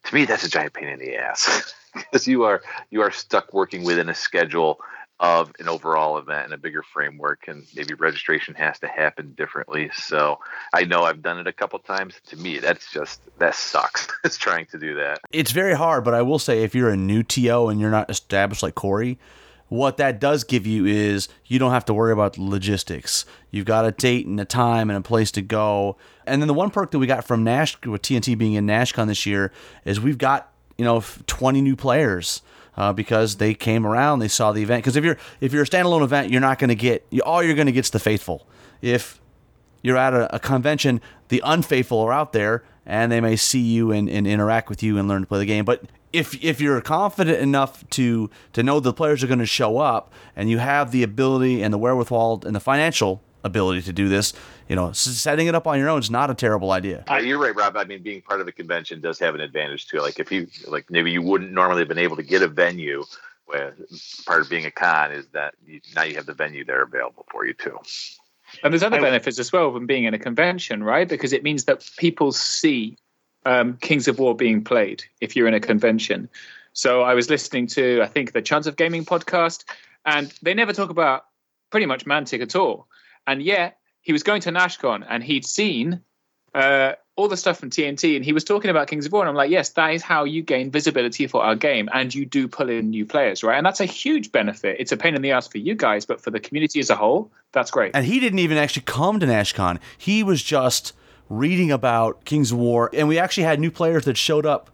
[0.05, 2.61] To me, that's a giant pain in the ass because you are
[2.91, 4.79] you are stuck working within a schedule
[5.19, 9.87] of an overall event and a bigger framework and maybe registration has to happen differently
[9.93, 10.39] so
[10.73, 14.35] i know i've done it a couple times to me that's just that sucks it's
[14.35, 17.21] trying to do that it's very hard but i will say if you're a new
[17.21, 19.19] to and you're not established like corey
[19.71, 23.23] what that does give you is you don't have to worry about logistics.
[23.51, 25.95] You've got a date and a time and a place to go.
[26.27, 29.07] And then the one perk that we got from Nash with TNT being in NashCon
[29.07, 29.49] this year
[29.85, 32.41] is we've got you know 20 new players.
[32.77, 34.81] Uh, because they came around, they saw the event.
[34.81, 37.53] Because if you're if you're a standalone event, you're not going to get all you're
[37.53, 38.47] going to get is the faithful.
[38.81, 39.21] If
[39.81, 43.91] you're at a, a, convention, the unfaithful are out there, and they may see you
[43.91, 45.65] and, and interact with you and learn to play the game.
[45.65, 49.77] But if if you're confident enough to to know the players are going to show
[49.77, 54.07] up and you have the ability and the wherewithal and the financial ability to do
[54.07, 54.33] this,
[54.67, 57.03] you know, setting it up on your own is not a terrible idea.
[57.09, 57.75] Uh, you're right, Rob.
[57.75, 59.99] I mean, being part of a convention does have an advantage too.
[59.99, 63.03] Like if you like, maybe you wouldn't normally have been able to get a venue.
[63.45, 63.75] Where
[64.25, 67.25] part of being a con is that you, now you have the venue there available
[67.29, 67.77] for you too.
[68.63, 71.07] And there's other benefits as well from being in a convention, right?
[71.07, 72.97] Because it means that people see
[73.45, 76.29] um, Kings of War being played if you're in a convention.
[76.73, 79.65] So I was listening to, I think, the Chance of Gaming podcast,
[80.05, 81.25] and they never talk about
[81.69, 82.87] pretty much Mantic at all.
[83.27, 86.01] And yet he was going to NashCon and he'd seen
[86.53, 89.21] uh, all the stuff from TNT, and he was talking about Kings of War.
[89.21, 92.25] And I'm like, yes, that is how you gain visibility for our game, and you
[92.25, 93.57] do pull in new players, right?
[93.57, 94.77] And that's a huge benefit.
[94.79, 96.95] It's a pain in the ass for you guys, but for the community as a
[96.95, 97.91] whole, that's great.
[97.95, 99.79] And he didn't even actually come to NashCon.
[99.97, 100.93] He was just
[101.31, 104.69] reading about Kings of War, and we actually had new players that showed up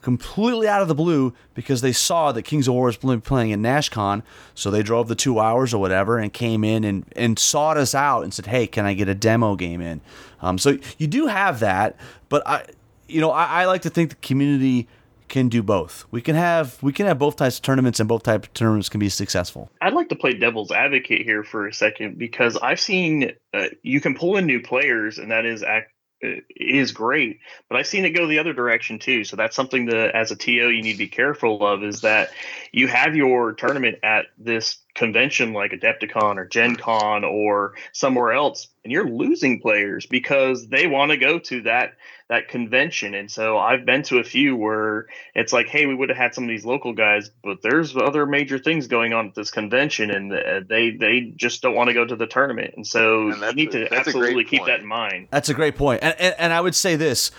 [0.00, 3.60] completely out of the blue because they saw that Kings of War was playing in
[3.60, 4.22] NashCon.
[4.54, 7.94] So they drove the two hours or whatever and came in and, and sought us
[7.94, 10.00] out and said, "Hey, can I get a demo game in?"
[10.40, 11.96] Um, so you do have that,
[12.30, 12.64] but I,
[13.08, 14.88] you know, I, I like to think the community
[15.30, 16.04] can do both.
[16.10, 18.88] We can have we can have both types of tournaments and both types of tournaments
[18.88, 19.70] can be successful.
[19.80, 24.00] I'd like to play devil's advocate here for a second because I've seen uh, you
[24.00, 25.92] can pull in new players and that is act
[26.22, 29.24] is great, but I've seen it go the other direction too.
[29.24, 32.30] So that's something that, as a TO, you need to be careful of is that
[32.72, 38.68] you have your tournament at this convention like Adepticon or Gen Con or somewhere else,
[38.84, 41.94] and you're losing players because they want to go to that
[42.28, 43.14] that convention.
[43.14, 46.34] And so I've been to a few where it's like, hey, we would have had
[46.34, 50.10] some of these local guys, but there's other major things going on at this convention,
[50.10, 52.74] and uh, they they just don't want to go to the tournament.
[52.76, 55.28] And so and you need to absolutely keep that in mind.
[55.30, 56.02] That's a great point.
[56.02, 57.30] And, and and I would say this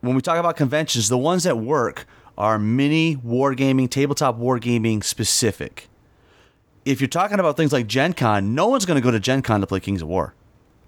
[0.00, 2.06] when we talk about conventions, the ones that work
[2.36, 5.88] are mini wargaming, tabletop wargaming specific.
[6.88, 9.42] If you're talking about things like Gen Con, no one's going to go to Gen
[9.42, 10.34] Con to play Kings of War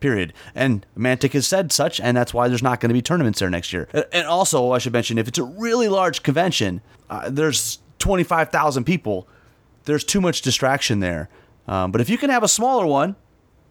[0.00, 0.32] period.
[0.54, 3.50] And Mantic has said such, and that's why there's not going to be tournaments there
[3.50, 3.86] next year.
[4.12, 9.28] And also, I should mention, if it's a really large convention, uh, there's 25,000 people,
[9.84, 11.28] there's too much distraction there.
[11.68, 13.14] Um, but if you can have a smaller one,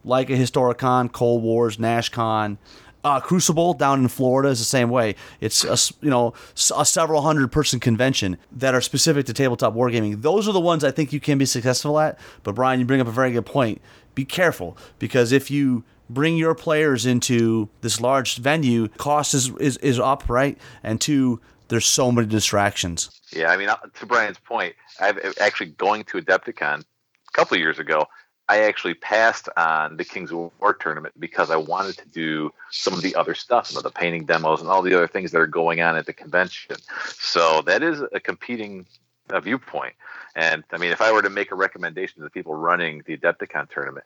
[0.04, 2.58] like a Historicon, Cold Wars, NashCon,
[3.04, 5.16] uh, Crucible down in Florida is the same way.
[5.40, 6.34] It's a, you know
[6.76, 10.22] a several hundred person convention that are specific to tabletop wargaming.
[10.22, 12.20] Those are the ones I think you can be successful at.
[12.44, 13.82] But Brian, you bring up a very good point.
[14.16, 19.78] Be careful because if you bring your players into this large venue, cost is, is,
[19.78, 20.58] is up, right?
[20.84, 23.10] And two, there's so many distractions.
[23.32, 27.80] Yeah, I mean, uh, to Brian's point, I've actually going to Adepticon a couple years
[27.80, 28.08] ago.
[28.50, 32.96] I actually passed on the Kings of War tournament because I wanted to do some
[32.96, 35.40] of the other stuff, you know, the painting demos and all the other things that
[35.40, 36.76] are going on at the convention.
[37.14, 38.88] So that is a competing
[39.30, 39.94] uh, viewpoint.
[40.36, 43.16] And I mean, if I were to make a recommendation to the people running the
[43.16, 44.06] Adepticon tournament,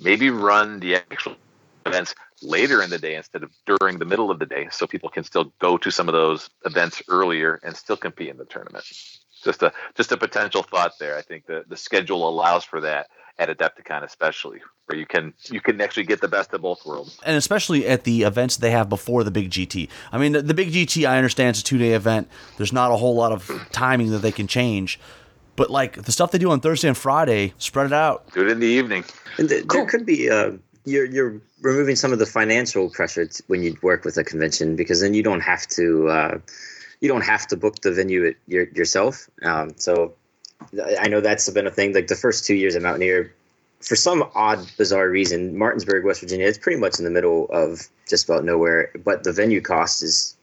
[0.00, 1.36] maybe run the actual
[1.84, 5.10] events later in the day instead of during the middle of the day so people
[5.10, 8.84] can still go to some of those events earlier and still compete in the tournament
[9.42, 13.08] just a just a potential thought there i think the the schedule allows for that
[13.38, 17.18] at adepticon especially where you can you can actually get the best of both worlds.
[17.24, 20.54] And especially at the events they have before the big gt i mean the, the
[20.54, 22.28] big gt i understand it's a two day event.
[22.56, 24.98] There's not a whole lot of timing that they can change.
[25.54, 28.32] But like the stuff they do on thursday and friday spread it out.
[28.32, 29.04] Do it in the evening.
[29.38, 30.52] And th- there could be uh
[30.84, 34.76] you're you're removing some of the financial pressure t- when you work with a convention
[34.76, 36.38] because then you don't have to uh,
[37.00, 39.28] you don't have to book the venue it, your, yourself.
[39.42, 40.14] Um, so
[41.00, 41.94] I know that's been a thing.
[41.94, 43.34] Like the first two years at Mountaineer,
[43.80, 47.88] for some odd, bizarre reason, Martinsburg, West Virginia, it's pretty much in the middle of
[48.08, 48.90] just about nowhere.
[49.04, 50.36] But the venue cost is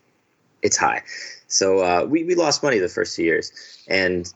[0.61, 1.03] it's high.
[1.47, 3.51] So uh, we we lost money the first two years,
[3.87, 4.31] and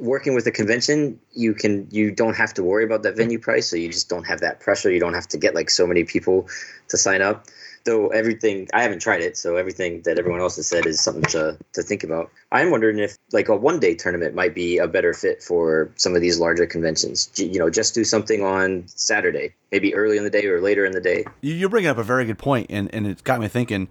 [0.00, 3.68] working with a convention, you can you don't have to worry about that venue price,
[3.68, 4.90] so you just don't have that pressure.
[4.90, 6.48] You don't have to get like so many people
[6.88, 7.46] to sign up.
[7.86, 11.22] Though everything I haven't tried it, so everything that everyone else has said is something
[11.30, 12.30] to to think about.
[12.52, 16.14] I'm wondering if like a one day tournament might be a better fit for some
[16.14, 17.30] of these larger conventions.
[17.36, 20.92] You know, just do something on Saturday, maybe early in the day or later in
[20.92, 21.24] the day.
[21.40, 23.88] You're bringing up a very good point, and and it got me thinking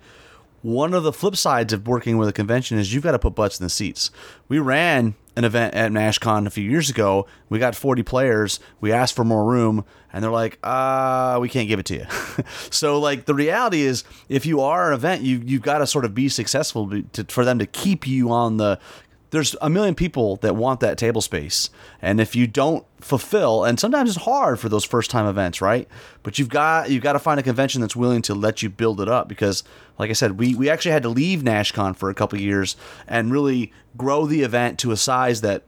[0.61, 3.35] one of the flip sides of working with a convention is you've got to put
[3.35, 4.09] butts in the seats.
[4.47, 7.27] We ran an event at NashCon a few years ago.
[7.49, 8.59] We got 40 players.
[8.79, 12.05] We asked for more room, and they're like, "Uh, we can't give it to you."
[12.71, 16.05] so, like, the reality is, if you are an event, you you've got to sort
[16.05, 18.79] of be successful to, for them to keep you on the
[19.35, 21.69] there's a million people that want that table space.
[22.01, 25.89] And if you don't fulfill, and sometimes it's hard for those first time events, right?
[26.23, 29.01] But you've got you've got to find a convention that's willing to let you build
[29.01, 29.65] it up because
[29.99, 33.29] like I said, we, we actually had to leave NashCon for a couple years and
[33.29, 35.63] really grow the event to a size that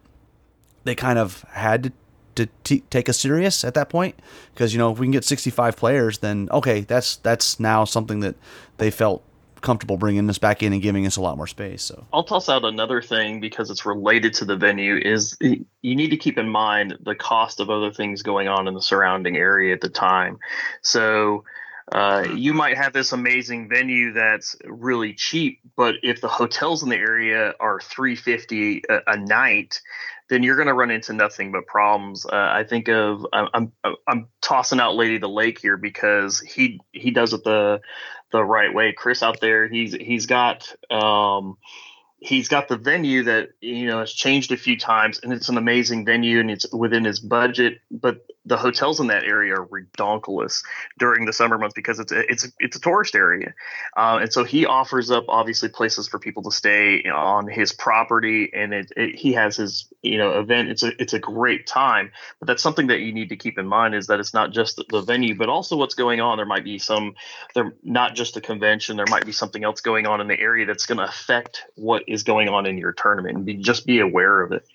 [0.85, 1.91] they kind of had to
[2.35, 4.13] to t- take us serious at that point
[4.53, 8.19] because you know if we can get 65 players then okay that's that's now something
[8.19, 8.35] that
[8.77, 9.23] they felt
[9.61, 11.83] comfortable bringing this back in and giving us a lot more space.
[11.83, 16.09] So I'll toss out another thing because it's related to the venue is you need
[16.09, 19.73] to keep in mind the cost of other things going on in the surrounding area
[19.73, 20.39] at the time.
[20.81, 21.43] So
[21.91, 26.89] uh, you might have this amazing venue that's really cheap, but if the hotels in
[26.89, 29.81] the area are 350 a, a night,
[30.29, 32.25] then you're going to run into nothing but problems.
[32.25, 36.81] Uh, I think of I'm, I'm I'm tossing out Lady the Lake here because he
[36.91, 37.79] he does it the
[38.31, 38.93] the right way.
[38.93, 41.57] Chris out there, he's he's got um,
[42.19, 45.57] he's got the venue that you know has changed a few times, and it's an
[45.57, 47.79] amazing venue, and it's within his budget.
[47.91, 50.63] But the hotels in that area are redonkulous
[50.97, 53.53] during the summer months because it's a, it's a, it's a tourist area,
[53.95, 58.49] uh, and so he offers up obviously places for people to stay on his property,
[58.53, 60.69] and it, it, he has his you know event.
[60.69, 63.67] It's a it's a great time, but that's something that you need to keep in
[63.67, 66.37] mind is that it's not just the venue, but also what's going on.
[66.37, 67.15] There might be some
[67.53, 68.97] there not just a convention.
[68.97, 72.03] There might be something else going on in the area that's going to affect what
[72.07, 74.65] is going on in your tournament, and be, just be aware of it.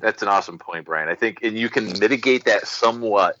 [0.00, 1.08] That's an awesome point, Brian.
[1.08, 3.36] I think, and you can mitigate that somewhat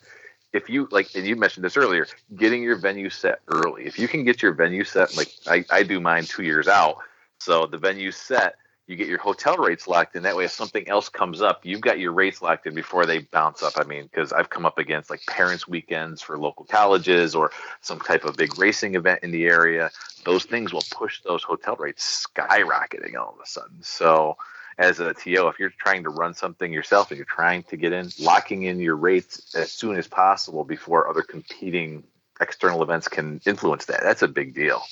[0.52, 2.06] if you like, and you mentioned this earlier,
[2.36, 3.84] getting your venue set early.
[3.84, 6.98] If you can get your venue set, like I, I do mine two years out,
[7.38, 8.56] so the venue set,
[8.88, 10.24] you get your hotel rates locked in.
[10.24, 13.20] That way, if something else comes up, you've got your rates locked in before they
[13.20, 13.74] bounce up.
[13.76, 18.00] I mean, because I've come up against like parents' weekends for local colleges or some
[18.00, 19.92] type of big racing event in the area.
[20.24, 23.78] Those things will push those hotel rates skyrocketing all of a sudden.
[23.82, 24.36] So
[24.80, 27.92] as a TO, if you're trying to run something yourself and you're trying to get
[27.92, 32.02] in, locking in your rates as soon as possible before other competing
[32.40, 34.00] external events can influence that.
[34.02, 34.82] That's a big deal.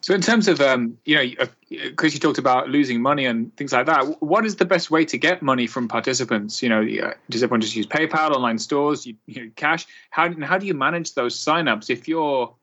[0.00, 3.72] So, in terms of, um, you know, Chris, you talked about losing money and things
[3.72, 4.22] like that.
[4.22, 6.62] What is the best way to get money from participants?
[6.62, 9.86] You know, does everyone just use PayPal, online stores, you, you know, cash?
[10.10, 12.54] How how do you manage those signups if you're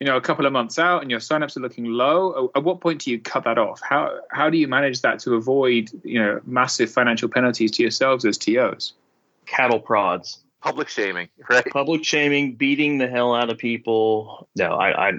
[0.00, 2.80] you know a couple of months out and your signups are looking low at what
[2.80, 3.80] point do you cut that off?
[3.82, 8.24] How how do you manage that to avoid you know massive financial penalties to yourselves
[8.24, 8.94] as tos
[9.46, 10.40] cattle prods.
[10.62, 11.64] Public shaming right?
[11.66, 14.48] Public shaming beating the hell out of people.
[14.56, 15.12] No i i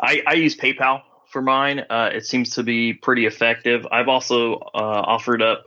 [0.00, 1.86] i, I use paypal for mine.
[1.88, 3.86] Uh, it seems to be pretty effective.
[3.92, 5.66] I've also uh, offered up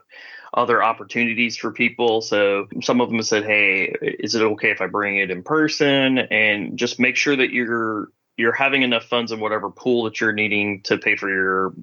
[0.54, 2.22] other opportunities for people.
[2.22, 6.18] So some of them said, "Hey, is it okay if I bring it in person?"
[6.18, 10.34] And just make sure that you're you're having enough funds in whatever pool that you're
[10.34, 11.74] needing to pay for your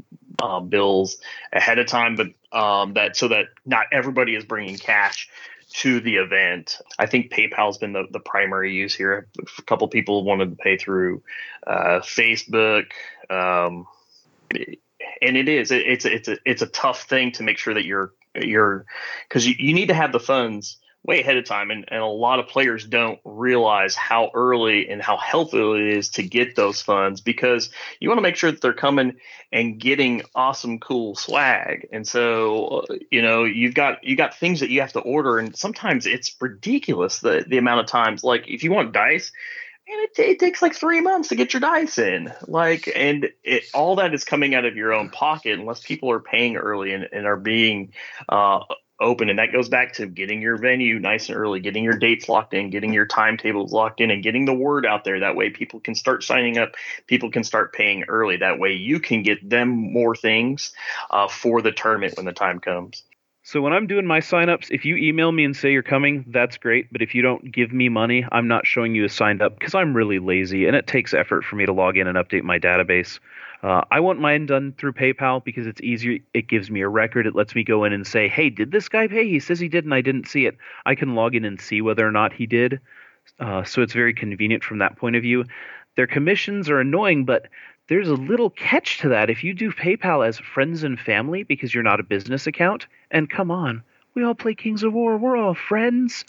[0.42, 1.18] uh, bills
[1.52, 5.28] ahead of time, but um, that so that not everybody is bringing cash
[5.72, 6.78] to the event.
[6.98, 9.28] I think PayPal's been the, the primary use here.
[9.58, 11.22] A couple people wanted to pay through
[11.66, 12.86] uh, Facebook,
[13.28, 13.86] um,
[14.50, 17.84] and it is it, it's it's a it's a tough thing to make sure that
[17.84, 18.84] you're you're
[19.28, 22.06] because you, you need to have the funds way ahead of time and, and a
[22.06, 26.82] lot of players don't realize how early and how helpful it is to get those
[26.82, 27.70] funds because
[28.00, 29.16] you want to make sure that they're coming
[29.50, 31.88] and getting awesome cool swag.
[31.90, 35.38] And so uh, you know you've got you got things that you have to order
[35.38, 39.32] and sometimes it's ridiculous the the amount of times like if you want dice
[39.88, 42.32] and it, it takes like three months to get your dice in.
[42.46, 46.20] Like and it, all that is coming out of your own pocket unless people are
[46.20, 47.92] paying early and, and are being
[48.28, 48.60] uh,
[49.00, 49.30] open.
[49.30, 52.54] And that goes back to getting your venue nice and early, getting your dates locked
[52.54, 55.20] in, getting your timetables locked in, and getting the word out there.
[55.20, 56.74] That way, people can start signing up.
[57.06, 58.36] People can start paying early.
[58.36, 60.72] That way, you can get them more things
[61.10, 63.02] uh, for the tournament when the time comes.
[63.50, 66.56] So when I'm doing my signups, if you email me and say you're coming, that's
[66.56, 66.86] great.
[66.92, 69.74] But if you don't give me money, I'm not showing you a signed up because
[69.74, 72.60] I'm really lazy and it takes effort for me to log in and update my
[72.60, 73.18] database.
[73.64, 76.20] Uh, I want mine done through PayPal because it's easier.
[76.32, 77.26] It gives me a record.
[77.26, 79.28] It lets me go in and say, "Hey, did this guy pay?
[79.28, 80.56] He says he did, and I didn't see it."
[80.86, 82.78] I can log in and see whether or not he did.
[83.40, 85.44] Uh, so it's very convenient from that point of view.
[85.96, 87.48] Their commissions are annoying, but
[87.90, 89.28] there's a little catch to that.
[89.28, 93.28] If you do PayPal as friends and family because you're not a business account, and
[93.28, 93.82] come on,
[94.14, 95.18] we all play Kings of War.
[95.18, 96.24] We're all friends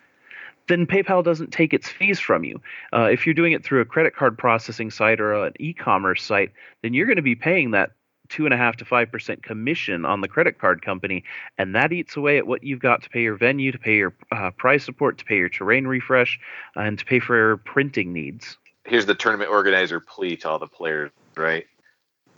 [0.68, 2.62] then PayPal doesn't take its fees from you.
[2.94, 6.52] Uh, if you're doing it through a credit card processing site or an e-commerce site,
[6.82, 7.92] then you're going to be paying that
[8.30, 11.24] two and a half to five percent commission on the credit card company,
[11.58, 14.14] and that eats away at what you've got to pay your venue, to pay your
[14.32, 16.40] uh, prize support, to pay your terrain refresh,
[16.76, 18.58] and to pay for your printing needs.
[18.86, 21.66] Here's the tournament organizer plea to all the players, right?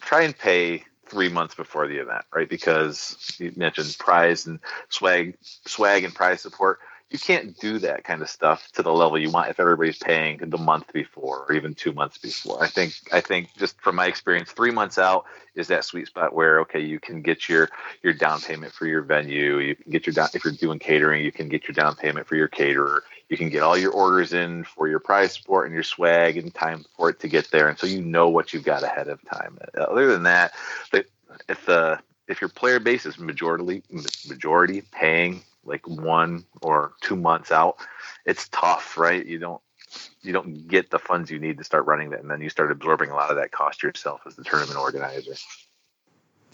[0.01, 2.49] Try and pay three months before the event, right?
[2.49, 4.59] Because you mentioned prize and
[4.89, 6.79] swag, swag and prize support
[7.13, 10.39] you can't do that kind of stuff to the level you want if everybody's paying
[10.39, 12.61] the month before or even two months before.
[12.61, 16.33] I think I think just from my experience, three months out is that sweet spot
[16.33, 17.69] where okay, you can get your
[18.01, 19.59] your down payment for your venue.
[19.59, 22.25] You can get your down if you're doing catering, you can get your down payment
[22.25, 23.03] for your caterer.
[23.29, 26.51] You can get all your orders in for your prize support and your swag in
[26.51, 29.19] time for it to get there, and so you know what you've got ahead of
[29.27, 29.57] time.
[29.75, 30.53] Other than that,
[31.49, 33.83] if the if your player base is majority
[34.27, 37.77] majority paying like one or two months out,
[38.25, 39.25] it's tough, right?
[39.25, 39.61] You don't
[40.21, 42.71] you don't get the funds you need to start running that, and then you start
[42.71, 45.33] absorbing a lot of that cost yourself as the tournament organizer.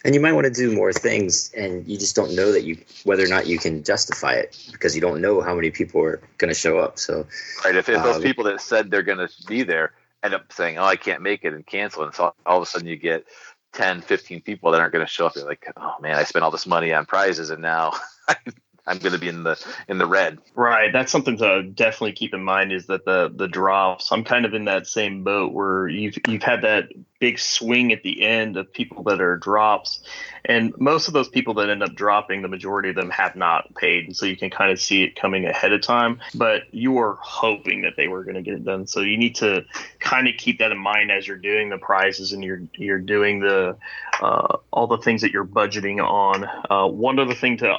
[0.06, 2.78] And you might want to do more things, and you just don't know that you
[3.04, 6.22] whether or not you can justify it because you don't know how many people are
[6.38, 6.98] going to show up.
[6.98, 7.26] So,
[7.66, 9.94] right, if, if um, those people that said they're going to be there
[10.24, 12.66] end up saying, "Oh, I can't make it," and cancel, and so all of a
[12.66, 13.26] sudden you get
[13.74, 15.36] 10, 15 people that aren't going to show up.
[15.36, 17.94] You're like, "Oh man, I spent all this money on prizes, and now
[18.90, 20.40] I'm going to be in the in the red.
[20.56, 20.92] Right.
[20.92, 24.12] That's something to definitely keep in mind is that the the drops.
[24.12, 26.90] I'm kind of in that same boat where you've you've had that
[27.20, 30.02] big swing at the end of people that are drops,
[30.46, 33.76] and most of those people that end up dropping, the majority of them have not
[33.76, 36.20] paid, and so you can kind of see it coming ahead of time.
[36.34, 39.36] But you are hoping that they were going to get it done, so you need
[39.36, 39.66] to
[40.00, 43.40] kind of keep that in mind as you're doing the prizes and you're you're doing
[43.40, 43.78] the
[44.20, 46.46] uh, all the things that you're budgeting on.
[46.70, 47.78] Uh, one other thing to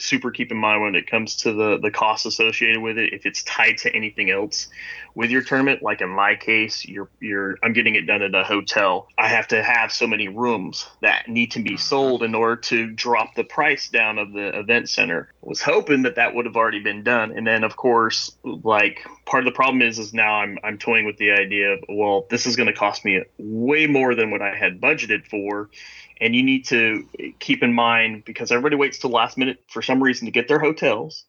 [0.00, 3.12] super keep in mind when it comes to the the costs associated with it.
[3.12, 4.68] If it's tied to anything else
[5.14, 8.44] with your tournament, like in my case, you're you're I'm getting it done at a
[8.44, 9.08] hotel.
[9.18, 11.78] I have to have so many rooms that need to be mm-hmm.
[11.78, 15.32] sold in order to drop the price down of the event center.
[15.42, 19.06] I was hoping that that would have already been done, and then of course, like
[19.26, 22.26] part of the problem is is now I'm I'm toying with the idea of well,
[22.30, 25.70] this is going to cost me way more than what I had budgeted for
[26.20, 27.06] and you need to
[27.38, 30.58] keep in mind because everybody waits till last minute for some reason to get their
[30.58, 31.24] hotels.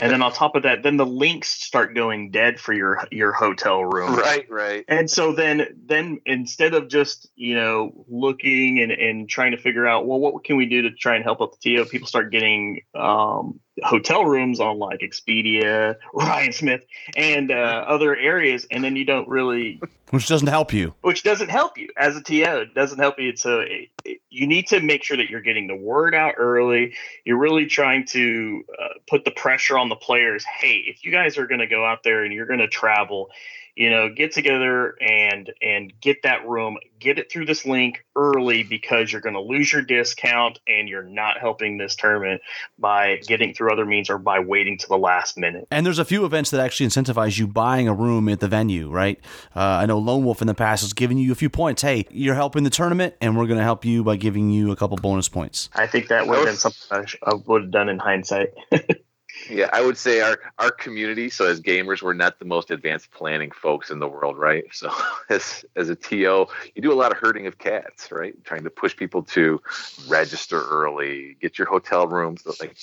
[0.00, 3.32] And then on top of that then the links start going dead for your your
[3.32, 4.16] hotel room.
[4.16, 4.84] Right right.
[4.88, 9.86] And so then then instead of just you know looking and and trying to figure
[9.86, 12.32] out well what can we do to try and help out the to people start
[12.32, 16.84] getting um hotel rooms on like Expedia, Ryan Smith,
[17.16, 19.80] and uh, other areas, and then you don't really,
[20.10, 22.60] which doesn't help you, which doesn't help you as a TO.
[22.60, 23.36] It doesn't help you.
[23.36, 26.94] So it, it, you need to make sure that you're getting the word out early.
[27.24, 30.44] You're really trying to uh, put the pressure on the players.
[30.44, 33.30] Hey, if you guys are going to go out there and you're going to travel,
[33.76, 38.62] you know, get together and and get that room, get it through this link early
[38.62, 42.40] because you're going to lose your discount and you're not helping this tournament
[42.78, 45.66] by getting through other means or by waiting to the last minute.
[45.70, 48.90] And there's a few events that actually incentivize you buying a room at the venue,
[48.90, 49.18] right?
[49.56, 51.82] Uh, I know Lone Wolf in the past has given you a few points.
[51.82, 54.76] Hey, you're helping the tournament, and we're going to help you by giving you a
[54.76, 55.68] couple bonus points.
[55.74, 58.50] I think that would have been something I, I would have done in hindsight.
[59.48, 61.30] Yeah, I would say our our community.
[61.30, 64.64] So as gamers, we're not the most advanced planning folks in the world, right?
[64.72, 64.92] So
[65.30, 68.34] as as a TO, you do a lot of herding of cats, right?
[68.44, 69.60] Trying to push people to
[70.08, 72.46] register early, get your hotel rooms.
[72.60, 72.76] Like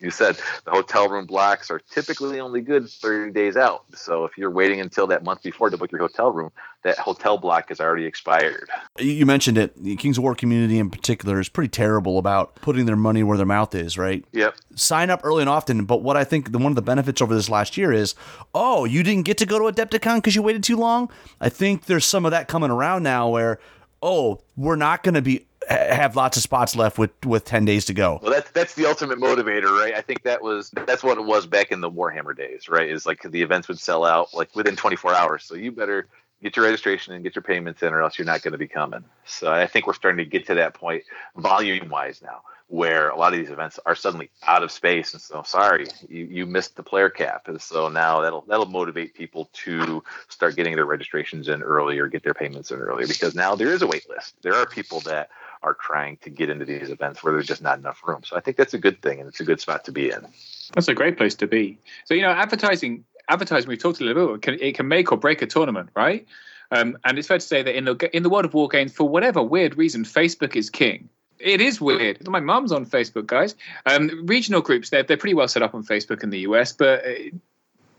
[0.00, 3.84] you said, the hotel room blocks are typically only good 30 days out.
[3.94, 6.50] So if you're waiting until that month before to book your hotel room,
[6.84, 8.70] that hotel block is already expired.
[8.98, 9.82] You mentioned it.
[9.82, 13.36] The Kings of War community in particular is pretty terrible about putting their money where
[13.36, 14.24] their mouth is, right?
[14.32, 14.56] Yep.
[14.74, 17.34] Sign up early and often, but what I think the, one of the benefits over
[17.34, 18.14] this last year is,
[18.54, 21.10] oh, you didn't get to go to Adepticon because you waited too long.
[21.38, 23.58] I think there's some of that coming around now where,
[24.00, 27.84] oh, we're not going to be have lots of spots left with with 10 days
[27.84, 28.20] to go.
[28.22, 29.92] Well, that's that's the ultimate motivator, right?
[29.94, 32.88] I think that was that's what it was back in the Warhammer days, right?
[32.88, 35.44] Is like the events would sell out like within 24 hours.
[35.44, 36.08] So you better
[36.42, 38.68] get your registration and get your payments in or else you're not going to be
[38.68, 39.04] coming.
[39.26, 41.02] So I think we're starting to get to that point
[41.36, 45.14] volume wise now where a lot of these events are suddenly out of space.
[45.14, 47.48] And so sorry you, you missed the player cap.
[47.48, 52.08] And so now that'll that'll motivate people to start getting their registrations in early or
[52.08, 54.34] get their payments in early because now there is a wait list.
[54.42, 55.30] There are people that
[55.62, 58.22] are trying to get into these events where there's just not enough room.
[58.22, 60.26] So i think that's a good thing and it's a good spot to be in.
[60.74, 61.78] That's a great place to be.
[62.04, 65.10] So you know advertising advertising we've talked a little bit it can, it can make
[65.10, 66.26] or break a tournament right?
[66.70, 68.92] Um, and it's fair to say that in the in the world of war games
[68.92, 71.08] for whatever weird reason facebook is king
[71.40, 72.26] it is weird.
[72.28, 73.54] My mum's on Facebook, guys.
[73.86, 77.04] Um, regional groups, they're, they're pretty well set up on Facebook in the US, but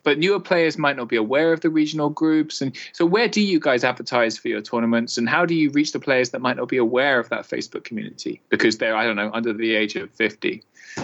[0.04, 2.62] but newer players might not be aware of the regional groups.
[2.62, 5.92] And so, where do you guys advertise for your tournaments, and how do you reach
[5.92, 9.16] the players that might not be aware of that Facebook community because they're, I don't
[9.16, 10.64] know, under the age of 50?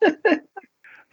[0.00, 0.42] the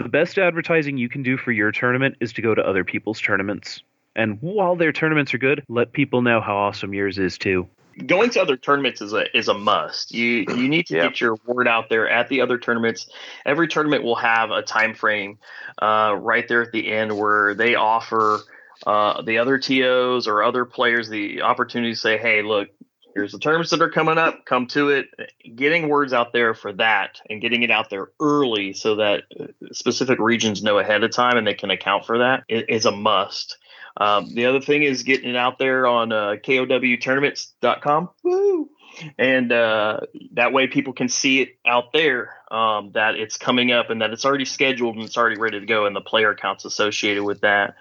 [0.10, 3.82] best advertising you can do for your tournament is to go to other people's tournaments.
[4.16, 7.68] And while their tournaments are good, let people know how awesome yours is too
[8.06, 10.14] going to other tournaments is a is a must.
[10.14, 11.08] You you need to yeah.
[11.08, 13.08] get your word out there at the other tournaments.
[13.46, 15.40] Every tournament will have a time frame
[15.82, 18.40] uh, right there at the end where they offer
[18.86, 22.70] uh, the other TOs or other players the opportunity to say, "Hey, look,
[23.16, 24.46] here's the tournaments that are coming up.
[24.46, 25.08] Come to it."
[25.56, 29.24] Getting words out there for that and getting it out there early so that
[29.72, 33.58] specific regions know ahead of time and they can account for that is a must.
[34.00, 38.10] Um, the other thing is getting it out there on uh, kowtournaments.com.
[38.24, 38.70] Woo!
[39.18, 40.00] And uh,
[40.34, 44.12] that way people can see it out there um, that it's coming up and that
[44.12, 47.42] it's already scheduled and it's already ready to go and the player accounts associated with
[47.42, 47.76] that.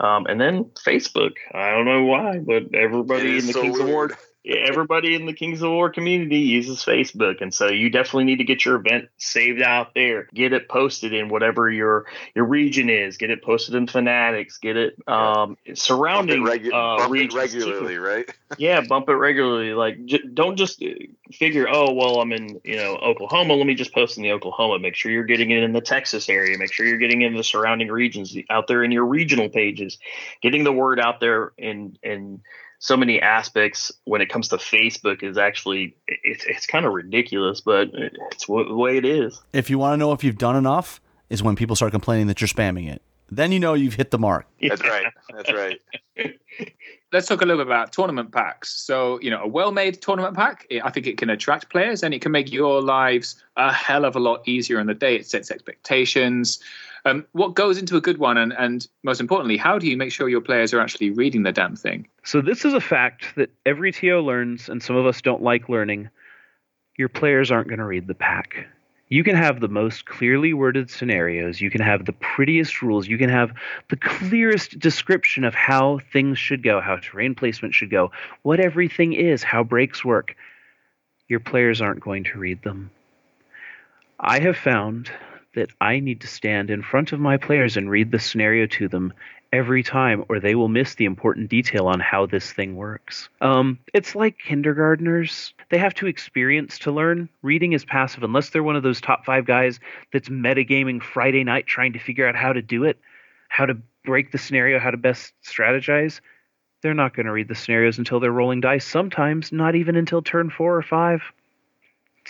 [0.00, 1.32] Um, and then Facebook.
[1.52, 3.88] I don't know why, but everybody in the so Kings weird.
[3.88, 8.38] Award everybody in the Kings of War community uses Facebook, and so you definitely need
[8.38, 10.28] to get your event saved out there.
[10.34, 13.16] Get it posted in whatever your your region is.
[13.16, 14.58] Get it posted in Fanatics.
[14.58, 18.28] Get it um, surrounding bump it, regu- uh, bump it regularly, right?
[18.58, 19.74] yeah, bump it regularly.
[19.74, 20.82] Like j- don't just
[21.32, 23.54] figure, oh well, I'm in you know Oklahoma.
[23.54, 24.78] Let me just post in the Oklahoma.
[24.78, 26.58] Make sure you're getting it in the Texas area.
[26.58, 29.98] Make sure you're getting in the surrounding regions out there in your regional pages.
[30.42, 32.42] Getting the word out there in in
[32.82, 37.60] so many aspects when it comes to Facebook is actually it's it's kind of ridiculous,
[37.60, 39.40] but it's the way it is.
[39.52, 41.00] If you want to know if you've done enough,
[41.30, 43.00] is when people start complaining that you're spamming it.
[43.30, 44.46] Then you know you've hit the mark.
[44.60, 45.06] That's right.
[45.32, 45.80] That's right.
[47.12, 48.74] Let's talk a little bit about tournament packs.
[48.74, 52.20] So, you know, a well-made tournament pack, I think it can attract players and it
[52.20, 55.14] can make your lives a hell of a lot easier on the day.
[55.14, 56.58] It sets expectations.
[57.04, 60.12] Um, what goes into a good one, and, and most importantly, how do you make
[60.12, 62.06] sure your players are actually reading the damn thing?
[62.22, 65.68] So this is a fact that every TO learns, and some of us don't like
[65.68, 66.10] learning.
[66.96, 68.66] Your players aren't going to read the pack.
[69.08, 71.60] You can have the most clearly worded scenarios.
[71.60, 73.08] You can have the prettiest rules.
[73.08, 73.52] You can have
[73.90, 79.12] the clearest description of how things should go, how terrain placement should go, what everything
[79.12, 80.34] is, how breaks work.
[81.28, 82.90] Your players aren't going to read them.
[84.18, 85.10] I have found
[85.54, 88.88] that I need to stand in front of my players and read the scenario to
[88.88, 89.12] them
[89.52, 93.28] every time, or they will miss the important detail on how this thing works.
[93.42, 95.52] Um, it's like kindergartners.
[95.70, 97.28] They have to experience to learn.
[97.42, 99.78] Reading is passive unless they're one of those top five guys
[100.12, 102.98] that's metagaming Friday night trying to figure out how to do it,
[103.48, 106.20] how to break the scenario, how to best strategize.
[106.80, 110.22] They're not going to read the scenarios until they're rolling dice, sometimes not even until
[110.22, 111.22] turn four or five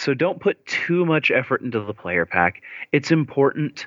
[0.03, 2.61] so don't put too much effort into the player pack.
[2.91, 3.87] It's important.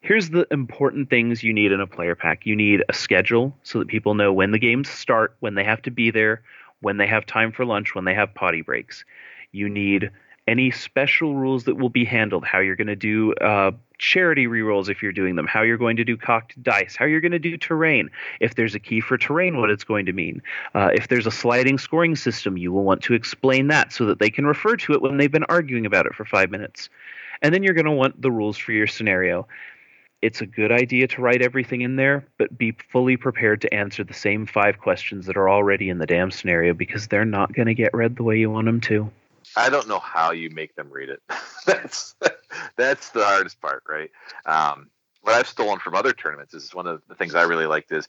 [0.00, 2.46] Here's the important things you need in a player pack.
[2.46, 5.82] You need a schedule so that people know when the games start, when they have
[5.82, 6.42] to be there,
[6.80, 9.04] when they have time for lunch, when they have potty breaks.
[9.50, 10.12] You need
[10.46, 14.88] any special rules that will be handled, how you're going to do uh, charity rerolls
[14.88, 17.38] if you're doing them, how you're going to do cocked dice, how you're going to
[17.38, 18.10] do terrain,
[18.40, 20.42] if there's a key for terrain, what it's going to mean.
[20.74, 24.18] Uh, if there's a sliding scoring system, you will want to explain that so that
[24.18, 26.88] they can refer to it when they've been arguing about it for five minutes.
[27.40, 29.46] And then you're going to want the rules for your scenario
[30.22, 34.04] it's a good idea to write everything in there, but be fully prepared to answer
[34.04, 37.66] the same five questions that are already in the damn scenario because they're not going
[37.66, 39.10] to get read the way you want them to.
[39.56, 41.22] I don't know how you make them read it.
[41.66, 42.14] that's
[42.76, 44.10] that's the hardest part, right?
[44.46, 44.90] Um,
[45.22, 48.08] what I've stolen from other tournaments is one of the things I really liked is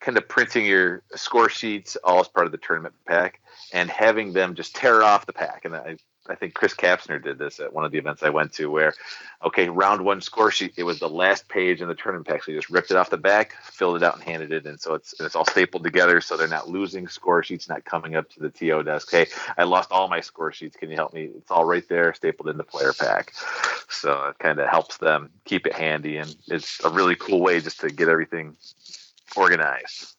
[0.00, 3.40] kind of printing your score sheets all as part of the tournament pack
[3.72, 5.64] and having them just tear off the pack.
[5.64, 5.96] And I
[6.28, 8.94] I think Chris Kapsner did this at one of the events I went to where,
[9.44, 12.44] okay, round one score sheet, it was the last page in the tournament pack.
[12.44, 14.78] So he just ripped it off the back, filled it out, and handed it in.
[14.78, 18.28] So it's it's all stapled together so they're not losing score sheets, not coming up
[18.30, 19.10] to the TO desk.
[19.10, 20.76] Hey, I lost all my score sheets.
[20.76, 21.30] Can you help me?
[21.36, 23.32] It's all right there, stapled in the player pack.
[23.88, 26.18] So it kind of helps them keep it handy.
[26.18, 28.56] And it's a really cool way just to get everything
[29.36, 30.14] organized.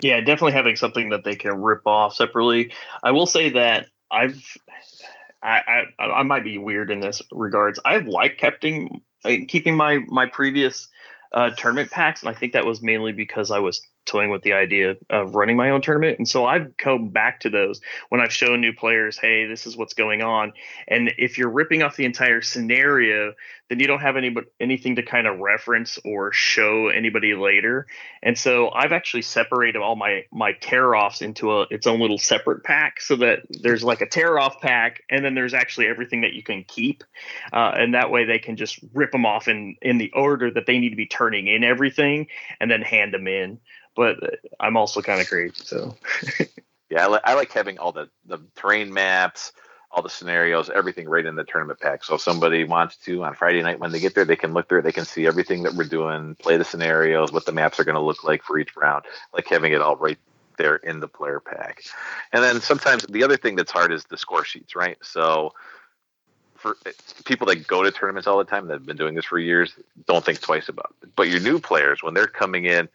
[0.00, 2.72] Yeah, definitely having something that they can rip off separately.
[3.02, 4.42] I will say that I've
[5.42, 7.78] I, I I might be weird in this regards.
[7.84, 9.00] I've liked keeping
[9.48, 10.88] keeping my my previous
[11.32, 14.52] uh, tournament packs, and I think that was mainly because I was toying with the
[14.52, 16.18] idea of running my own tournament.
[16.18, 19.76] And so I've come back to those when I've shown new players, hey, this is
[19.76, 20.52] what's going on.
[20.88, 23.34] And if you're ripping off the entire scenario,
[23.70, 27.86] then you don't have any anything to kind of reference or show anybody later.
[28.22, 32.18] And so I've actually separated all my my tear offs into a its own little
[32.18, 36.22] separate pack so that there's like a tear off pack and then there's actually everything
[36.22, 37.04] that you can keep.
[37.52, 40.66] Uh, and that way they can just rip them off in in the order that
[40.66, 42.26] they need to be turning in everything
[42.60, 43.60] and then hand them in
[43.96, 44.16] but
[44.58, 45.52] I'm also kind of crazy.
[45.56, 45.96] So
[46.90, 49.52] yeah, I, li- I like having all the the terrain maps,
[49.92, 52.04] all the scenarios, everything right in the tournament pack.
[52.04, 54.68] So if somebody wants to on Friday night when they get there, they can look
[54.68, 54.82] through it.
[54.82, 57.96] They can see everything that we're doing, play the scenarios, what the maps are going
[57.96, 59.04] to look like for each round.
[59.34, 60.18] Like having it all right
[60.58, 61.82] there in the player pack.
[62.32, 64.98] And then sometimes the other thing that's hard is the score sheets, right?
[65.02, 65.54] So
[66.54, 66.76] for
[67.24, 69.72] people that go to tournaments all the time that have been doing this for years,
[70.06, 71.08] don't think twice about it.
[71.16, 72.88] But your new players, when they're coming in,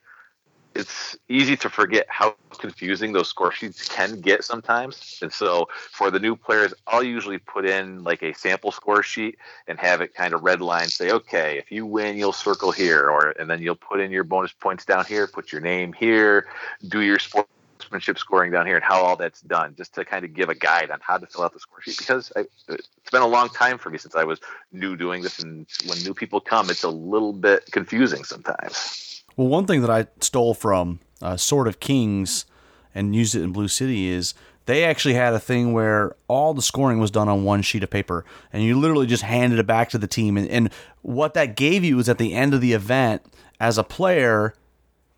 [0.76, 5.20] it's easy to forget how confusing those score sheets can get sometimes.
[5.22, 9.38] And so for the new players, I'll usually put in like a sample score sheet
[9.68, 13.10] and have it kind of red line say, okay, if you win, you'll circle here,
[13.10, 16.48] or and then you'll put in your bonus points down here, put your name here,
[16.88, 20.34] do your sportsmanship scoring down here, and how all that's done, just to kind of
[20.34, 21.98] give a guide on how to fill out the score sheet.
[21.98, 24.40] Because I, it's been a long time for me since I was
[24.74, 29.05] new doing this, and when new people come, it's a little bit confusing sometimes.
[29.36, 32.46] Well, one thing that I stole from uh, Sword of Kings
[32.94, 34.34] and used it in Blue Sea is
[34.66, 37.90] they actually had a thing where all the scoring was done on one sheet of
[37.90, 40.38] paper and you literally just handed it back to the team.
[40.38, 40.70] And, and
[41.02, 43.24] what that gave you is at the end of the event,
[43.60, 44.54] as a player,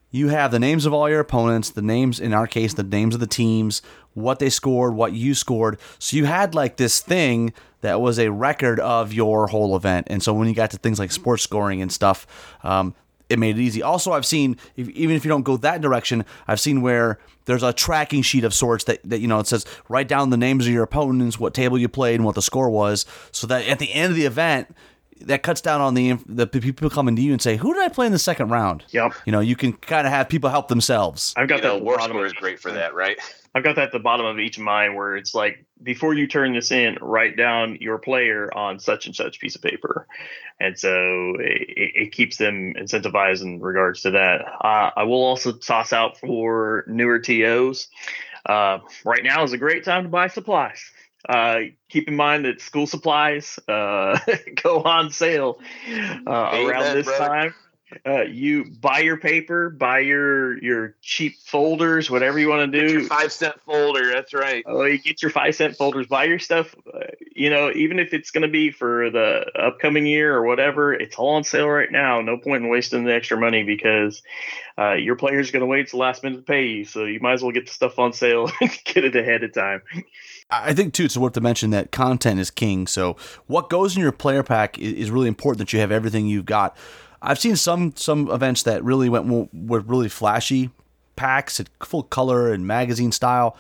[0.10, 3.14] you have the names of all your opponents, the names, in our case, the names
[3.14, 3.82] of the teams,
[4.14, 5.80] what they scored, what you scored.
[6.00, 10.08] So you had like this thing that was a record of your whole event.
[10.10, 12.26] And so when you got to things like sports scoring and stuff,
[12.64, 12.96] um,
[13.30, 13.82] it made it easy.
[13.82, 17.64] Also, I've seen if, even if you don't go that direction, I've seen where there's
[17.64, 20.68] a tracking sheet of sorts that, that you know it says write down the names
[20.68, 23.80] of your opponents, what table you played, and what the score was, so that at
[23.80, 24.74] the end of the event.
[25.22, 27.90] That cuts down on the the people coming to you and say, "Who did I
[27.90, 29.14] play in the second round?" Yep.
[29.26, 31.34] You know, you can kind of have people help themselves.
[31.36, 31.78] I've got you that.
[31.78, 33.18] Know, war score is great for that, right?
[33.56, 36.28] I've got that at the bottom of each of mine where it's like before you
[36.28, 40.06] turn this in, write down your player on such and such piece of paper,
[40.60, 40.90] and so
[41.40, 44.42] it, it keeps them incentivized in regards to that.
[44.62, 47.88] Uh, I will also toss out for newer tos.
[48.46, 50.92] Uh, right now is a great time to buy supplies.
[51.28, 51.60] Uh,
[51.90, 54.18] keep in mind that school supplies uh,
[54.64, 55.60] go on sale
[56.26, 57.26] uh, around this brother.
[57.28, 57.56] time
[58.06, 63.06] uh, you buy your paper, buy your your cheap folders, whatever you want to do.
[63.08, 64.64] five cent folder, that's right.
[64.68, 66.08] Oh, you get your five cent folders.
[66.08, 66.76] Buy your stuff.
[66.94, 67.00] Uh,
[67.34, 71.16] you know, even if it's going to be for the upcoming year or whatever, it's
[71.16, 72.20] all on sale right now.
[72.20, 74.22] No point in wasting the extra money because
[74.78, 76.86] uh, your player's going to wait till the last minute to pay you.
[76.86, 79.54] So you might as well get the stuff on sale and get it ahead of
[79.54, 79.82] time.
[80.50, 82.88] I think too, it's worth to mention that content is king.
[82.88, 83.18] So
[83.48, 86.78] what goes in your player pack is really important that you have everything you've got.
[87.22, 90.70] I've seen some some events that really went with really flashy
[91.16, 93.58] packs, full color and magazine style.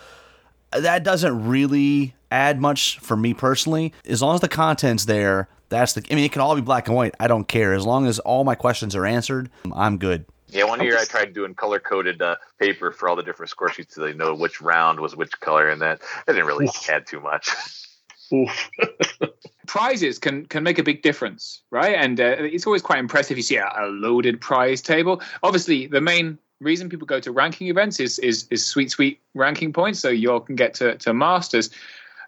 [0.72, 3.94] That doesn't really add much for me personally.
[4.08, 6.06] As long as the content's there, that's the.
[6.10, 7.16] I mean, it can all be black and white.
[7.20, 9.50] I don't care as long as all my questions are answered.
[9.74, 10.26] I'm good.
[10.50, 13.70] Yeah, one year I tried doing color coded uh, paper for all the different score
[13.70, 17.06] sheets so they know which round was which color, and that, I didn't really add
[17.06, 17.50] too much.
[19.68, 21.96] prizes can can make a big difference, right?
[21.96, 23.38] And uh, it's always quite impressive.
[23.38, 25.22] You see a, a, loaded prize table.
[25.44, 29.72] Obviously, the main reason people go to ranking events is is, is sweet sweet ranking
[29.72, 31.70] points, so you all can get to, to masters.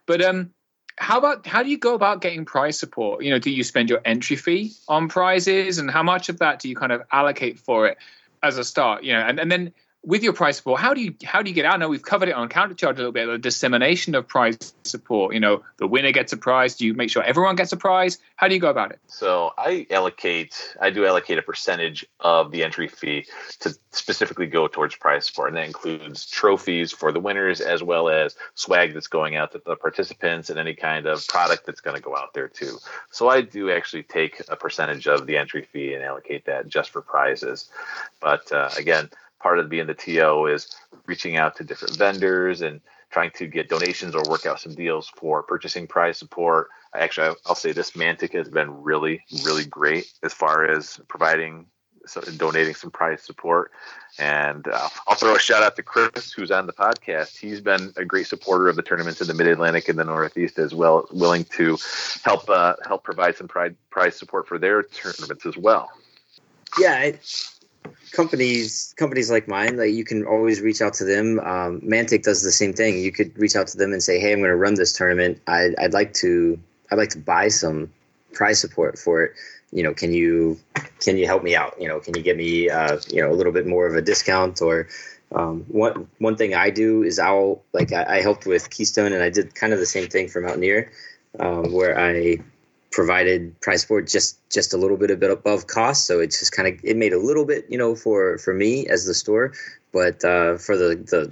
[0.06, 0.52] But um,
[1.00, 3.24] how about how do you go about getting prize support?
[3.24, 6.60] You know, do you spend your entry fee on prizes, and how much of that
[6.60, 7.98] do you kind of allocate for it
[8.44, 9.04] as a start?
[9.04, 9.74] You know, and, and then
[10.04, 11.80] with your prize support, how do you how do you get out?
[11.80, 15.34] Now we've covered it on countercharge a little bit, the dissemination of prize support.
[15.34, 16.76] You know, the winner gets a prize.
[16.76, 18.18] Do you make sure everyone gets a prize?
[18.38, 19.00] How do you go about it?
[19.08, 23.26] So I allocate, I do allocate a percentage of the entry fee
[23.60, 28.08] to specifically go towards prize support, and that includes trophies for the winners as well
[28.08, 31.98] as swag that's going out to the participants and any kind of product that's going
[31.98, 32.78] to go out there too.
[33.12, 36.90] So I do actually take a percentage of the entry fee and allocate that just
[36.92, 37.70] for prizes.
[38.22, 39.10] But uh, again
[39.40, 40.76] part of being the TO is
[41.06, 45.12] reaching out to different vendors and trying to get donations or work out some deals
[45.16, 46.70] for purchasing prize support.
[46.94, 51.66] Actually, I'll say this Mantic has been really, really great as far as providing,
[52.06, 53.72] so donating some prize support.
[54.18, 57.38] And uh, I'll throw a shout out to Chris, who's on the podcast.
[57.38, 60.60] He's been a great supporter of the tournaments in the Mid Atlantic and the Northeast
[60.60, 61.78] as well, willing to
[62.24, 65.90] help uh, help provide some prize prize support for their tournaments as well.
[66.80, 67.12] Yeah,
[68.12, 71.40] companies companies like mine like you can always reach out to them.
[71.40, 73.00] Um, mantic does the same thing.
[73.00, 75.42] You could reach out to them and say hey i'm going to run this tournament.
[75.48, 76.60] I, i'd like to
[76.92, 77.92] i'd like to buy some
[78.34, 79.34] prize support for it.
[79.72, 80.60] You know can you
[81.00, 81.76] can you help me out?
[81.80, 84.02] You know can you give me uh, you know a little bit more of a
[84.02, 84.62] discount?
[84.62, 84.88] Or
[85.34, 89.22] um, one one thing i do is i'll like I, I helped with keystone and
[89.22, 90.92] i did kind of the same thing for mountaineer
[91.40, 92.40] um, where i
[92.92, 96.52] provided price support just just a little bit a bit above cost so it just
[96.52, 99.54] kind of it made a little bit you know for for me as the store
[99.92, 101.32] but uh, for the the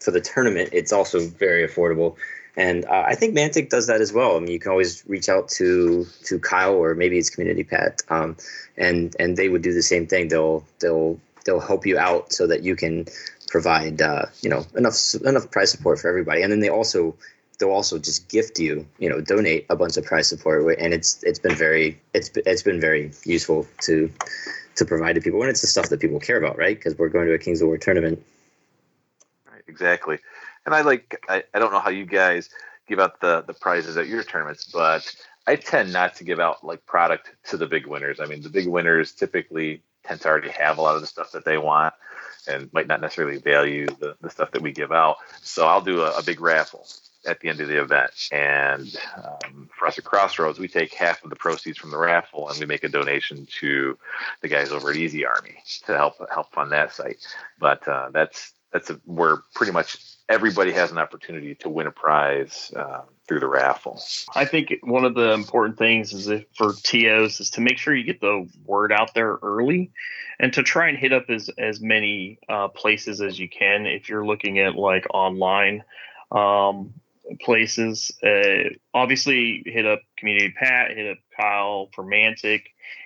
[0.00, 2.16] for the tournament it's also very affordable
[2.56, 4.36] and uh, I think Mantic does that as well.
[4.36, 8.02] I mean, you can always reach out to to Kyle or maybe it's Community Pat,
[8.08, 8.36] um,
[8.76, 10.28] and and they would do the same thing.
[10.28, 13.06] They'll they'll they'll help you out so that you can
[13.48, 16.42] provide uh, you know enough enough price support for everybody.
[16.42, 17.16] And then they also
[17.64, 21.22] they'll also just gift you, you know, donate a bunch of prize support, and it's
[21.22, 24.10] it's been very it's it's been very useful to
[24.76, 26.76] to provide to people, and it's the stuff that people care about, right?
[26.76, 28.22] Because we're going to a Kings of War tournament.
[29.50, 30.18] Right, exactly.
[30.66, 32.50] And I like I, I don't know how you guys
[32.86, 35.14] give out the the prizes at your tournaments, but
[35.46, 38.20] I tend not to give out like product to the big winners.
[38.20, 41.32] I mean, the big winners typically tend to already have a lot of the stuff
[41.32, 41.94] that they want
[42.46, 45.16] and might not necessarily value the, the stuff that we give out.
[45.40, 46.86] So I'll do a, a big raffle
[47.26, 48.28] at the end of the event.
[48.32, 52.48] And um, for us at Crossroads, we take half of the proceeds from the raffle
[52.48, 53.98] and we make a donation to
[54.42, 55.56] the guys over at Easy Army
[55.86, 57.26] to help help fund that site.
[57.58, 59.96] But uh, that's that's a, where pretty much
[60.28, 64.02] everybody has an opportunity to win a prize um, through the raffle.
[64.34, 67.94] I think one of the important things is if, for TOs is to make sure
[67.94, 69.92] you get the word out there early
[70.38, 73.86] and to try and hit up as, as many uh, places as you can.
[73.86, 75.84] If you're looking at like online,
[76.32, 76.94] um,
[77.40, 78.10] places.
[78.22, 82.62] Uh, obviously, hit up Community Pat, hit up Kyle for Mantic.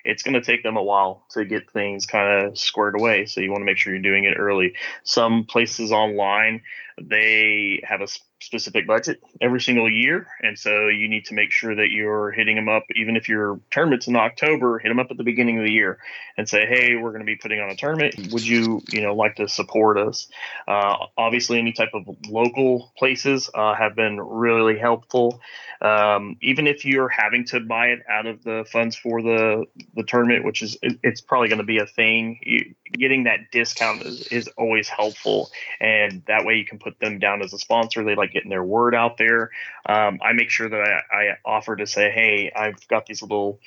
[0.08, 3.26] It's going to take them a while to get things kind of squared away.
[3.26, 4.74] So you want to make sure you're doing it early.
[5.04, 6.62] Some places online,
[7.00, 8.08] they have a
[8.40, 10.28] specific budget every single year.
[10.42, 13.60] And so you need to make sure that you're hitting them up, even if your
[13.70, 15.98] tournament's in October, hit them up at the beginning of the year
[16.36, 18.14] and say, Hey, we're going to be putting on a tournament.
[18.32, 20.28] Would you, you know, like to support us?
[20.66, 25.40] Uh, obviously any type of local places, uh, have been really helpful.
[25.80, 29.64] Um, even if you're having to buy it out of the funds for the,
[29.98, 32.38] the tournament, which is, it's probably going to be a thing.
[32.42, 35.50] You, getting that discount is, is always helpful.
[35.80, 38.04] And that way you can put them down as a sponsor.
[38.04, 39.50] They like getting their word out there.
[39.86, 43.58] Um, I make sure that I, I, offer to say, hey, I've got these little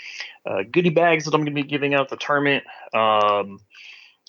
[0.46, 2.64] uh, goodie bags that I'm going to be giving out the tournament.
[2.94, 3.60] Um,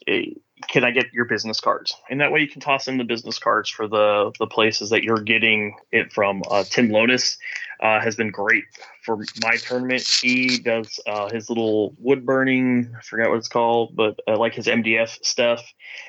[0.05, 0.39] it,
[0.69, 1.97] can I get your business cards?
[2.11, 5.03] And that way you can toss in the business cards for the the places that
[5.03, 6.43] you're getting it from.
[6.49, 7.39] Uh, Tim Lotus
[7.81, 8.65] uh, has been great
[9.03, 10.03] for my tournament.
[10.03, 14.55] He does uh, his little wood burning, I forgot what it's called, but uh, like
[14.55, 15.63] his MDF stuff.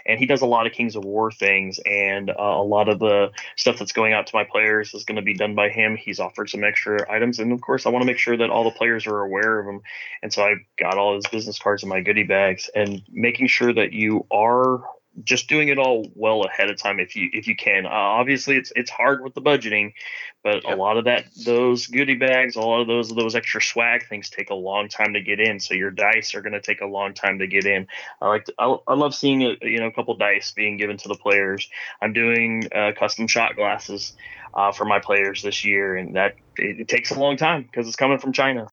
[0.06, 1.80] And he does a lot of Kings of War things.
[1.86, 5.16] And uh, a lot of the stuff that's going out to my players is going
[5.16, 5.96] to be done by him.
[5.96, 7.40] He's offered some extra items.
[7.40, 9.66] And of course, I want to make sure that all the players are aware of
[9.66, 9.82] them.
[10.22, 13.74] And so I got all his business cards in my goodie bags and making sure
[13.74, 14.84] that you are
[15.24, 17.86] just doing it all well ahead of time if you if you can.
[17.86, 19.94] Uh, obviously, it's it's hard with the budgeting,
[20.44, 24.08] but a lot of that those goodie bags, a lot of those those extra swag
[24.08, 25.60] things take a long time to get in.
[25.60, 27.88] So your dice are going to take a long time to get in.
[28.22, 30.98] I like to, I, I love seeing it, you know a couple dice being given
[30.98, 31.70] to the players.
[32.02, 34.14] I'm doing uh, custom shot glasses
[34.54, 37.88] uh, for my players this year, and that it, it takes a long time because
[37.88, 38.68] it's coming from China.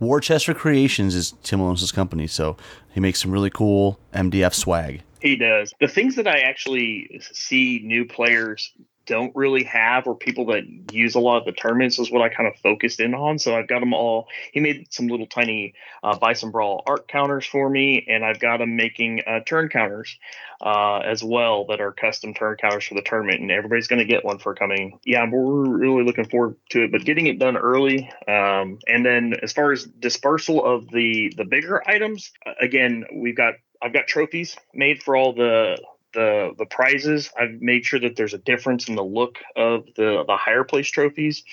[0.00, 2.56] Warchester Creations is Tim Williams' company, so
[2.90, 5.02] he makes some really cool MDF swag.
[5.20, 5.74] He does.
[5.80, 8.72] The things that I actually see new players
[9.08, 12.28] don't really have or people that use a lot of the tournaments is what I
[12.28, 13.38] kind of focused in on.
[13.38, 14.28] So I've got them all.
[14.52, 18.60] He made some little tiny uh, Bison Brawl art counters for me, and I've got
[18.60, 20.18] him making uh, turn counters
[20.60, 23.40] uh, as well that are custom turn counters for the tournament.
[23.40, 25.00] And everybody's going to get one for coming.
[25.06, 26.92] Yeah, we're really looking forward to it.
[26.92, 31.44] But getting it done early, um, and then as far as dispersal of the the
[31.46, 32.30] bigger items,
[32.60, 35.78] again, we've got I've got trophies made for all the
[36.14, 37.30] the the prizes.
[37.38, 40.90] I've made sure that there's a difference in the look of the the higher place
[40.90, 41.44] trophies,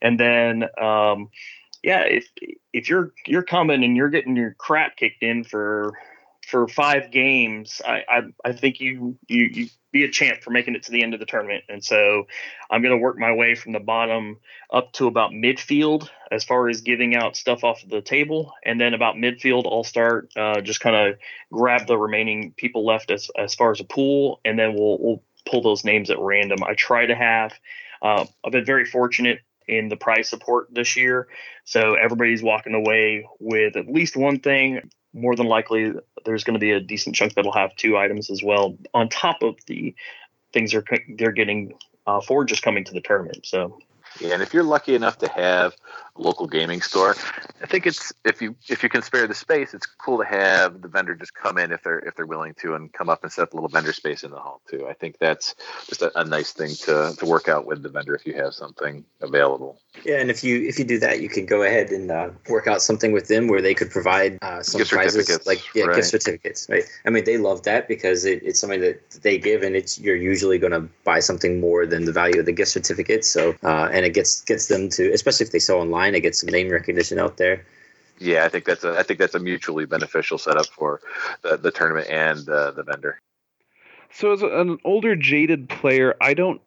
[0.00, 1.30] and then um,
[1.82, 2.28] yeah, if
[2.72, 5.92] if you're you're coming and you're getting your crap kicked in for
[6.50, 10.74] for five games, I I, I think you, you you be a champ for making
[10.74, 11.64] it to the end of the tournament.
[11.68, 12.26] And so
[12.70, 14.38] I'm going to work my way from the bottom
[14.70, 18.52] up to about midfield as far as giving out stuff off of the table.
[18.64, 21.18] And then about midfield, I'll start uh, just kind of
[21.50, 24.40] grab the remaining people left as, as far as a pool.
[24.44, 26.58] And then we'll, we'll pull those names at random.
[26.62, 27.54] I try to have,
[28.02, 31.28] uh, I've been very fortunate in the prize support this year.
[31.64, 36.60] So everybody's walking away with at least one thing more than likely there's going to
[36.60, 39.94] be a decent chunk that'll have two items as well on top of the
[40.52, 40.84] things they're
[41.16, 41.72] they're getting
[42.06, 43.46] uh, for just coming to the tournament.
[43.46, 43.78] So
[44.22, 45.74] and if you're lucky enough to have
[46.16, 47.16] a local gaming store,
[47.62, 50.82] I think it's if you if you can spare the space, it's cool to have
[50.82, 53.32] the vendor just come in if they're if they're willing to and come up and
[53.32, 54.86] set up a little vendor space in the hall too.
[54.88, 55.54] I think that's
[55.86, 58.54] just a, a nice thing to to work out with the vendor if you have
[58.54, 59.80] something available.
[60.04, 62.66] Yeah, and if you if you do that, you can go ahead and uh, work
[62.66, 65.84] out something with them where they could provide uh, some Gift prizes, certificates, like yeah,
[65.84, 65.96] right.
[65.96, 66.84] gift certificates, right?
[67.06, 70.16] I mean, they love that because it, it's something that they give, and it's you're
[70.16, 73.24] usually going to buy something more than the value of the gift certificate.
[73.24, 76.40] So, uh, and it gets gets them to, especially if they sell online, it gets
[76.40, 77.64] some name recognition out there.
[78.18, 81.00] Yeah, I think that's a I think that's a mutually beneficial setup for
[81.42, 83.20] the, the tournament and uh, the vendor.
[84.10, 86.60] So, as an older, jaded player, I don't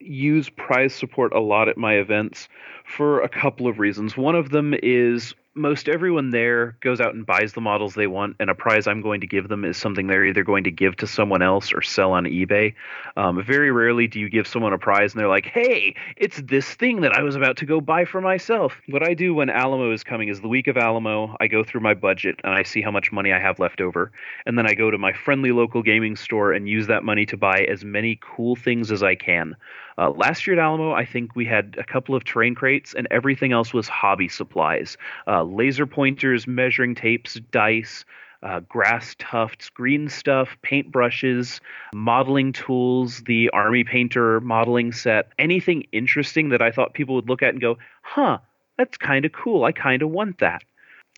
[0.00, 2.48] use prize support a lot at my events
[2.84, 4.16] for a couple of reasons.
[4.16, 8.36] One of them is most everyone there goes out and buys the models they want,
[8.38, 10.96] and a prize I'm going to give them is something they're either going to give
[10.98, 12.74] to someone else or sell on eBay.
[13.16, 16.72] Um, very rarely do you give someone a prize and they're like, hey, it's this
[16.74, 18.80] thing that I was about to go buy for myself.
[18.88, 21.80] What I do when Alamo is coming is the week of Alamo, I go through
[21.80, 24.12] my budget and I see how much money I have left over.
[24.46, 27.36] And then I go to my friendly local gaming store and use that money to
[27.36, 29.56] buy as many cool things as I can.
[29.98, 33.06] Uh, last year at Alamo, I think we had a couple of terrain crates, and
[33.10, 34.96] everything else was hobby supplies
[35.26, 38.04] uh, laser pointers, measuring tapes, dice.
[38.42, 41.60] Uh, grass tufts, green stuff, paintbrushes,
[41.92, 47.42] modeling tools, the army painter modeling set, anything interesting that I thought people would look
[47.42, 48.38] at and go, huh,
[48.78, 49.64] that's kind of cool.
[49.64, 50.64] I kind of want that.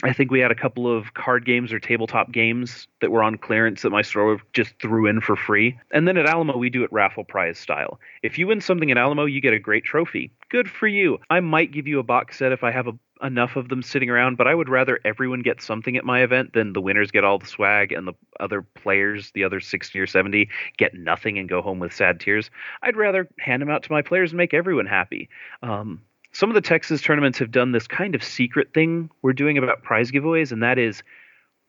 [0.02, 3.36] I think we had a couple of card games or tabletop games that were on
[3.36, 5.78] clearance that my store just threw in for free.
[5.90, 8.00] And then at Alamo, we do it raffle prize style.
[8.22, 10.32] If you win something at Alamo, you get a great trophy.
[10.48, 11.18] Good for you.
[11.28, 12.92] I might give you a box set if I have a,
[13.22, 16.54] enough of them sitting around, but I would rather everyone get something at my event
[16.54, 20.06] than the winners get all the swag and the other players, the other 60 or
[20.06, 20.48] 70,
[20.78, 22.50] get nothing and go home with sad tears.
[22.82, 25.28] I'd rather hand them out to my players and make everyone happy.
[25.62, 26.00] Um,
[26.32, 29.82] some of the Texas tournaments have done this kind of secret thing we're doing about
[29.82, 31.02] prize giveaways, and that is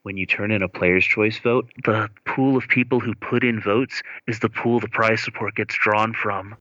[0.04, 3.60] when you turn in a player's choice vote, the pool of people who put in
[3.60, 6.56] votes is the pool the prize support gets drawn from.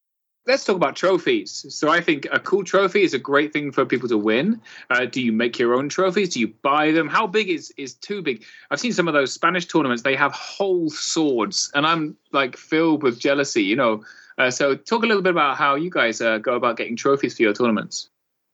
[0.44, 1.64] Let's talk about trophies.
[1.68, 4.60] So I think a cool trophy is a great thing for people to win.
[4.90, 6.30] Uh, do you make your own trophies?
[6.30, 7.06] Do you buy them?
[7.06, 8.44] How big is is too big?
[8.68, 10.02] I've seen some of those Spanish tournaments.
[10.02, 13.62] They have whole swords, and I'm like filled with jealousy.
[13.62, 14.02] You know,
[14.38, 17.36] uh, so, talk a little bit about how you guys uh, go about getting trophies
[17.36, 18.08] for your tournaments.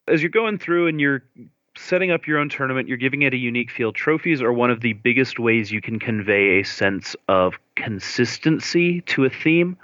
[0.07, 1.23] As you're going through and you're
[1.77, 3.93] setting up your own tournament, you're giving it a unique feel.
[3.93, 9.25] Trophies are one of the biggest ways you can convey a sense of consistency to
[9.25, 9.77] a theme.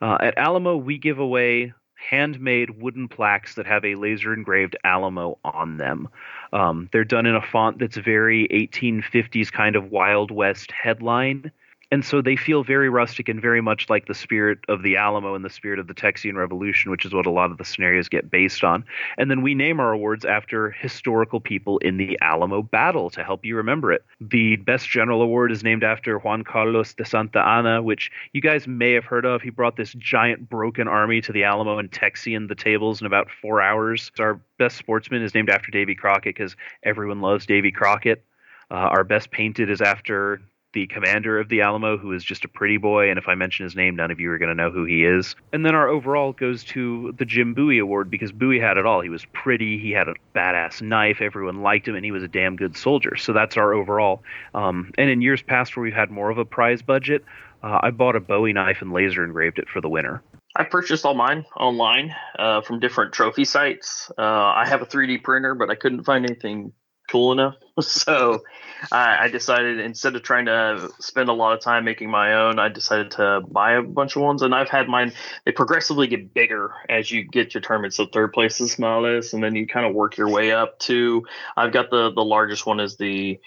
[0.00, 5.38] Uh, at Alamo, we give away handmade wooden plaques that have a laser engraved Alamo
[5.44, 6.08] on them.
[6.52, 11.52] Um, they're done in a font that's very 1850s kind of Wild West headline
[11.92, 15.34] and so they feel very rustic and very much like the spirit of the Alamo
[15.34, 18.08] and the spirit of the Texian Revolution, which is what a lot of the scenarios
[18.08, 18.82] get based on.
[19.18, 23.44] And then we name our awards after historical people in the Alamo battle to help
[23.44, 24.06] you remember it.
[24.22, 28.66] The Best General Award is named after Juan Carlos de Santa Anna, which you guys
[28.66, 29.42] may have heard of.
[29.42, 33.28] He brought this giant broken army to the Alamo and Texian the tables in about
[33.42, 34.10] four hours.
[34.18, 38.24] Our best sportsman is named after Davy Crockett because everyone loves Davy Crockett.
[38.70, 40.40] Uh, our best painted is after
[40.72, 43.10] the commander of the Alamo, who is just a pretty boy.
[43.10, 45.04] And if I mention his name, none of you are going to know who he
[45.04, 45.36] is.
[45.52, 49.00] And then our overall goes to the Jim Bowie Award because Bowie had it all.
[49.00, 52.28] He was pretty, he had a badass knife, everyone liked him, and he was a
[52.28, 53.16] damn good soldier.
[53.16, 54.22] So that's our overall.
[54.54, 57.24] Um, and in years past, where we've had more of a prize budget,
[57.62, 60.22] uh, I bought a Bowie knife and laser engraved it for the winner.
[60.54, 64.10] I purchased all mine online uh, from different trophy sites.
[64.18, 66.72] Uh, I have a 3D printer, but I couldn't find anything
[67.12, 67.56] cool enough.
[67.80, 68.42] So
[68.90, 72.58] I, I, decided instead of trying to spend a lot of time making my own,
[72.58, 74.42] I decided to buy a bunch of ones.
[74.42, 75.14] And I've had mine,
[75.46, 77.94] they progressively get bigger as you get your tournament.
[77.94, 81.24] So third place is smallest, and then you kind of work your way up to.
[81.56, 83.40] I've got the, the largest one is the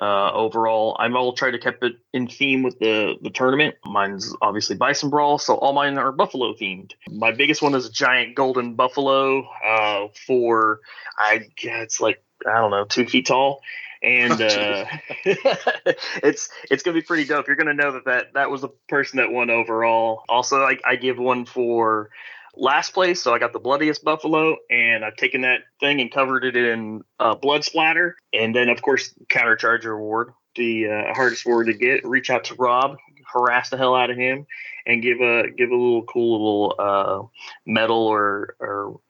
[0.00, 0.96] uh, overall.
[0.98, 3.76] I'm all try to keep it in theme with the the tournament.
[3.84, 6.92] Mine's obviously Bison Brawl, so all mine are buffalo themed.
[7.08, 10.80] My biggest one is a giant golden buffalo uh, for
[11.18, 13.62] I it's like I don't know, two feet tall.
[14.02, 14.84] And uh,
[15.24, 17.46] it's it's gonna be pretty dope.
[17.46, 20.22] You're gonna know that that, that was the person that won overall.
[20.28, 22.10] Also, I, I give one for
[22.56, 26.44] last place, so I got the bloodiest buffalo, and I've taken that thing and covered
[26.44, 28.16] it in uh, blood splatter.
[28.32, 32.06] And then, of course, counter countercharger award, the uh, hardest award to get.
[32.06, 32.96] Reach out to Rob,
[33.32, 34.46] harass the hell out of him,
[34.86, 37.22] and give a give a little cool little uh,
[37.66, 39.00] medal or or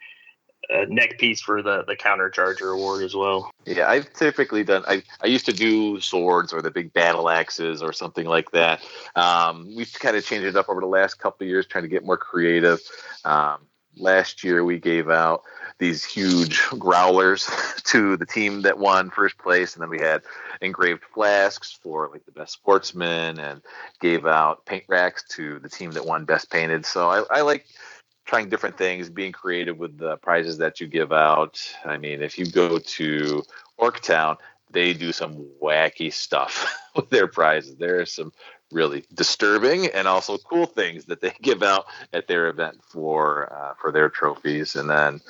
[0.68, 3.50] a neck piece for the the counter charger award as well.
[3.64, 4.84] Yeah, I've typically done.
[4.86, 8.82] I I used to do swords or the big battle axes or something like that.
[9.14, 11.88] Um, we've kind of changed it up over the last couple of years, trying to
[11.88, 12.80] get more creative.
[13.24, 13.66] Um,
[13.98, 15.42] last year we gave out
[15.78, 17.48] these huge growlers
[17.84, 20.22] to the team that won first place and then we had
[20.60, 23.62] engraved flasks for like the best sportsman and
[24.00, 27.66] gave out paint racks to the team that won best painted so i, I like
[28.26, 31.60] trying different things, being creative with the prizes that you give out.
[31.84, 33.42] I mean, if you go to
[33.80, 34.36] Orktown,
[34.70, 37.76] they do some wacky stuff with their prizes.
[37.76, 38.32] There are some
[38.72, 43.74] really disturbing and also cool things that they give out at their event for uh,
[43.80, 44.74] for their trophies.
[44.74, 45.20] And then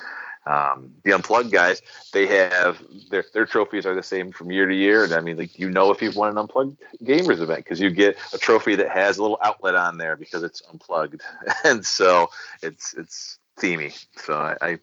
[0.47, 1.81] um, the unplugged guys,
[2.13, 5.37] they have their their trophies are the same from year to year, and I mean,
[5.37, 8.75] like you know, if you've won an unplugged gamers event because you get a trophy
[8.75, 11.21] that has a little outlet on there because it's unplugged,
[11.63, 12.29] and so
[12.61, 13.93] it's it's themey.
[14.15, 14.79] So I, I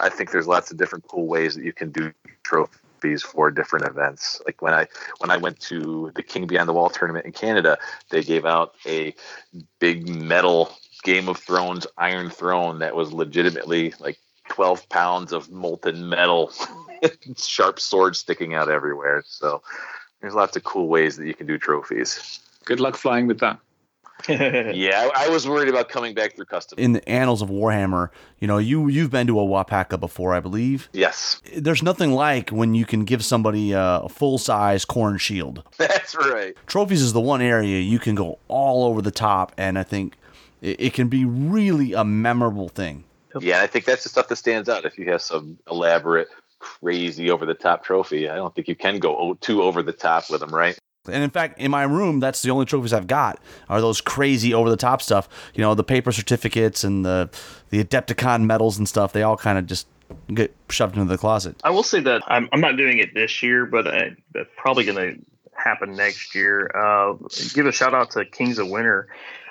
[0.00, 2.12] I think there's lots of different cool ways that you can do
[2.42, 4.40] trophies for different events.
[4.46, 4.86] Like when I
[5.18, 7.78] when I went to the King Beyond the Wall tournament in Canada,
[8.10, 9.14] they gave out a
[9.78, 10.72] big metal
[11.02, 14.18] Game of Thrones Iron Throne that was legitimately like
[14.48, 16.52] 12 pounds of molten metal,
[17.36, 19.22] sharp swords sticking out everywhere.
[19.26, 19.62] So
[20.20, 22.40] there's lots of cool ways that you can do trophies.
[22.64, 23.58] Good luck flying with that.
[24.28, 26.78] yeah, I, I, was worried about coming back through custom.
[26.78, 28.08] In the annals of Warhammer,
[28.38, 30.88] you know, you you've been to a Wapaka before, I believe.
[30.92, 31.42] Yes.
[31.54, 35.62] There's nothing like when you can give somebody a full size corn shield.
[35.78, 36.56] That's right.
[36.66, 40.16] Trophies is the one area you can go all over the top, and I think
[40.62, 43.04] it, it can be really a memorable thing.
[43.40, 44.84] Yeah, I think that's the stuff that stands out.
[44.84, 46.28] If you have some elaborate,
[46.58, 50.30] crazy, over the top trophy, I don't think you can go too over the top
[50.30, 50.78] with them, right?
[51.06, 53.38] And in fact, in my room, that's the only trophies I've got
[53.68, 55.28] are those crazy over the top stuff.
[55.54, 57.28] You know, the paper certificates and the
[57.68, 59.12] the Adepticon medals and stuff.
[59.12, 59.86] They all kind of just
[60.32, 61.56] get shoved into the closet.
[61.62, 64.84] I will say that I'm, I'm not doing it this year, but I, that's probably
[64.84, 65.24] going to
[65.56, 66.70] happen next year.
[66.74, 67.14] Uh,
[67.54, 69.08] give a shout out to Kings of Winter.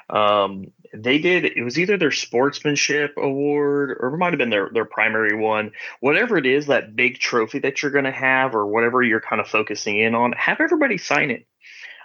[0.10, 4.70] Um, they did it was either their sportsmanship award or it might have been their
[4.74, 5.72] their primary one.
[6.00, 9.42] Whatever it is that big trophy that you're going to have or whatever you're kind
[9.42, 11.48] of focusing in on have everybody sign it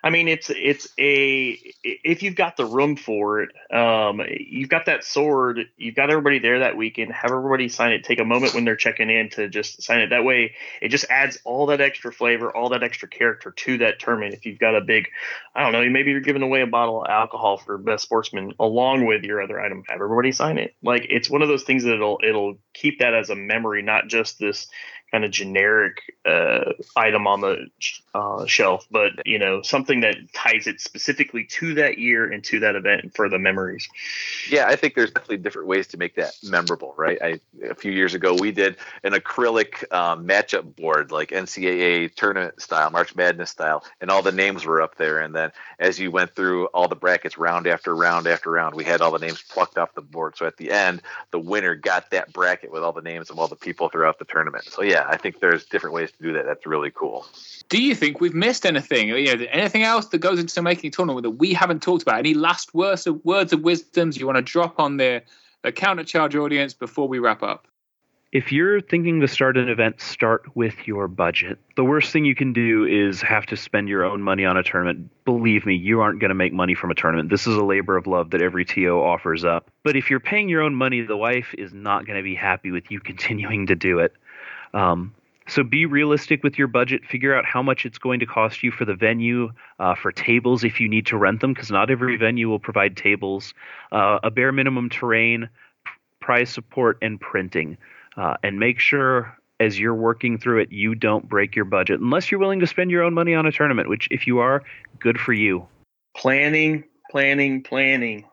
[0.02, 4.86] I mean, it's it's a if you've got the room for it, um, you've got
[4.86, 7.12] that sword, you've got everybody there that weekend.
[7.12, 8.04] Have everybody sign it.
[8.04, 10.10] Take a moment when they're checking in to just sign it.
[10.10, 13.98] That way, it just adds all that extra flavor, all that extra character to that
[13.98, 14.34] tournament.
[14.34, 15.08] If you've got a big,
[15.54, 19.06] I don't know, maybe you're giving away a bottle of alcohol for best sportsman along
[19.06, 19.82] with your other item.
[19.88, 20.74] Have everybody sign it.
[20.82, 24.06] Like it's one of those things that it'll it'll keep that as a memory, not
[24.06, 24.68] just this
[25.10, 27.66] kind of generic uh, item on the
[28.14, 32.60] uh, shelf, but you know something that ties it specifically to that year and to
[32.60, 33.88] that event for the memories.
[34.50, 37.18] Yeah, I think there's definitely different ways to make that memorable, right?
[37.22, 42.60] I a few years ago we did an acrylic um, matchup board, like NCAA tournament
[42.60, 45.20] style, March Madness style, and all the names were up there.
[45.20, 48.84] And then as you went through all the brackets, round after round after round, we
[48.84, 50.36] had all the names plucked off the board.
[50.36, 53.48] So at the end, the winner got that bracket with all the names of all
[53.48, 54.64] the people throughout the tournament.
[54.64, 56.46] So yeah, I think there's different ways to do that.
[56.46, 57.26] That's really cool.
[57.68, 59.08] Do you think we've missed anything?
[59.08, 62.18] You know, anything else that goes into making a tournament that we haven't talked about?
[62.18, 65.22] Any last words of words of wisdoms you want to drop on the,
[65.62, 67.67] the counter charge audience before we wrap up?
[68.30, 71.58] If you're thinking to start an event, start with your budget.
[71.76, 74.62] The worst thing you can do is have to spend your own money on a
[74.62, 75.08] tournament.
[75.24, 77.30] Believe me, you aren't going to make money from a tournament.
[77.30, 79.70] This is a labor of love that every TO offers up.
[79.82, 82.70] But if you're paying your own money, the wife is not going to be happy
[82.70, 84.12] with you continuing to do it.
[84.74, 85.14] Um,
[85.46, 87.06] so be realistic with your budget.
[87.06, 90.64] Figure out how much it's going to cost you for the venue, uh, for tables
[90.64, 93.54] if you need to rent them, because not every venue will provide tables,
[93.90, 95.48] uh, a bare minimum terrain,
[96.20, 97.78] prize support, and printing.
[98.18, 102.30] Uh, and make sure as you're working through it, you don't break your budget unless
[102.30, 104.62] you're willing to spend your own money on a tournament, which, if you are,
[104.98, 105.66] good for you.
[106.16, 108.24] Planning, planning, planning.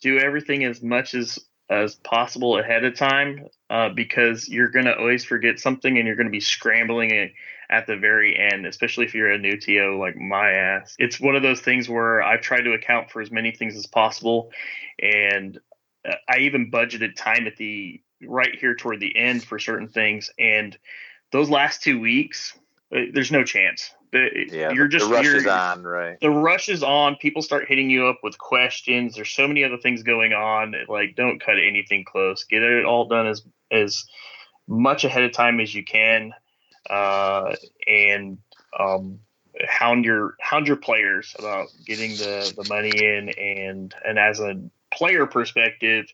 [0.00, 1.38] Do everything as much as
[1.70, 6.16] as possible ahead of time uh, because you're going to always forget something and you're
[6.16, 7.32] going to be scrambling it
[7.70, 10.94] at the very end, especially if you're a new TO like my ass.
[10.98, 13.86] It's one of those things where I've tried to account for as many things as
[13.86, 14.50] possible.
[15.00, 15.58] And
[16.06, 20.30] uh, I even budgeted time at the right here toward the end for certain things.
[20.38, 20.76] And
[21.30, 22.56] those last two weeks,
[22.94, 23.90] uh, there's no chance.
[24.12, 26.20] Yeah, you're just the rush is on, right?
[26.20, 27.16] The rush is on.
[27.16, 29.14] People start hitting you up with questions.
[29.14, 30.74] There's so many other things going on.
[30.86, 32.44] Like, don't cut anything close.
[32.44, 34.04] Get it all done as as
[34.68, 36.34] much ahead of time as you can,
[36.90, 37.56] uh,
[37.88, 38.36] and
[38.78, 39.20] um,
[39.66, 43.30] hound your hound your players about getting the the money in.
[43.30, 44.60] And and as a
[44.92, 46.04] player perspective,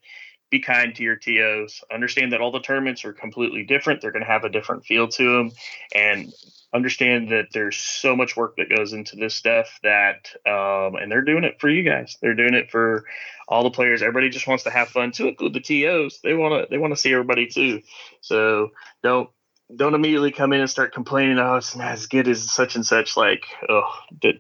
[0.51, 1.83] be kind to your TOs.
[1.93, 4.01] Understand that all the tournaments are completely different.
[4.01, 5.53] They're going to have a different feel to them,
[5.95, 6.33] and
[6.73, 11.23] understand that there's so much work that goes into this stuff that um, and they're
[11.23, 12.17] doing it for you guys.
[12.21, 13.05] They're doing it for
[13.47, 14.03] all the players.
[14.03, 16.93] Everybody just wants to have fun too include the tos they want to they want
[16.93, 17.83] to see everybody too.
[18.21, 18.71] So
[19.03, 19.31] don't
[19.75, 22.87] don't immediately come in and start complaining oh it's not as good as such and
[22.87, 23.17] such.
[23.17, 23.91] Like oh
[24.23, 24.39] that's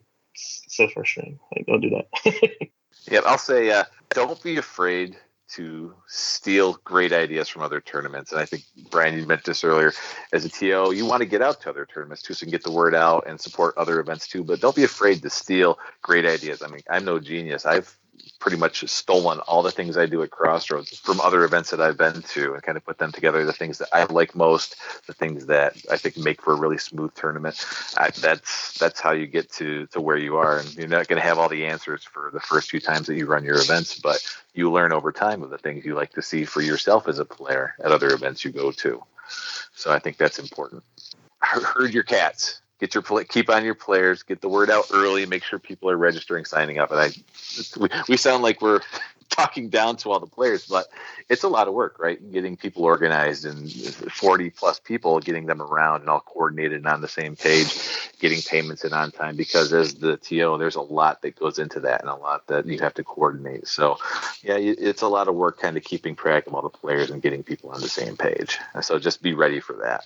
[0.68, 1.38] so frustrating.
[1.54, 2.68] Like don't do that.
[3.10, 5.16] Yeah i'll say uh, don't be afraid
[5.54, 8.32] to steal great ideas from other tournaments.
[8.32, 9.92] And I think Brian, you meant this earlier.
[10.32, 12.52] As a TO, you want to get out to other tournaments too, so you can
[12.52, 14.44] get the word out and support other events too.
[14.44, 16.62] But don't be afraid to steal great ideas.
[16.62, 17.66] I mean, I'm no genius.
[17.66, 17.96] I've
[18.38, 21.96] pretty much stolen all the things I do at Crossroads from other events that I've
[21.96, 23.44] been to and kind of put them together.
[23.44, 26.78] The things that I like most, the things that I think make for a really
[26.78, 27.64] smooth tournament.
[27.96, 30.58] I, that's that's how you get to to where you are.
[30.58, 33.16] And you're not going to have all the answers for the first few times that
[33.16, 34.24] you run your events, but
[34.54, 37.24] you learn over time of the things you like to see for yourself as a
[37.24, 39.02] player at other events you go to.
[39.74, 40.82] So I think that's important.
[41.42, 45.26] I heard your cats get your keep on your players, get the word out early,
[45.26, 46.90] make sure people are registering, signing up.
[46.90, 47.10] And I,
[47.78, 48.80] we, we sound like we're
[49.28, 50.86] talking down to all the players, but
[51.28, 52.18] it's a lot of work, right?
[52.32, 57.00] Getting people organized and 40 plus people, getting them around and all coordinated and on
[57.00, 57.68] the same page,
[58.18, 59.36] getting payments in on time.
[59.36, 62.66] Because as the TO, there's a lot that goes into that and a lot that
[62.66, 63.68] you have to coordinate.
[63.68, 63.98] So,
[64.42, 67.20] yeah, it's a lot of work, kind of keeping track of all the players and
[67.20, 68.58] getting people on the same page.
[68.74, 70.04] And so, just be ready for that.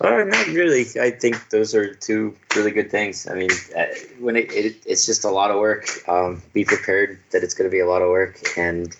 [0.00, 0.84] Uh, not really.
[1.00, 3.28] I think those are two really good things.
[3.28, 3.84] I mean, uh,
[4.18, 5.86] when it, it it's just a lot of work.
[6.08, 8.94] Um, be prepared that it's going to be a lot of work, and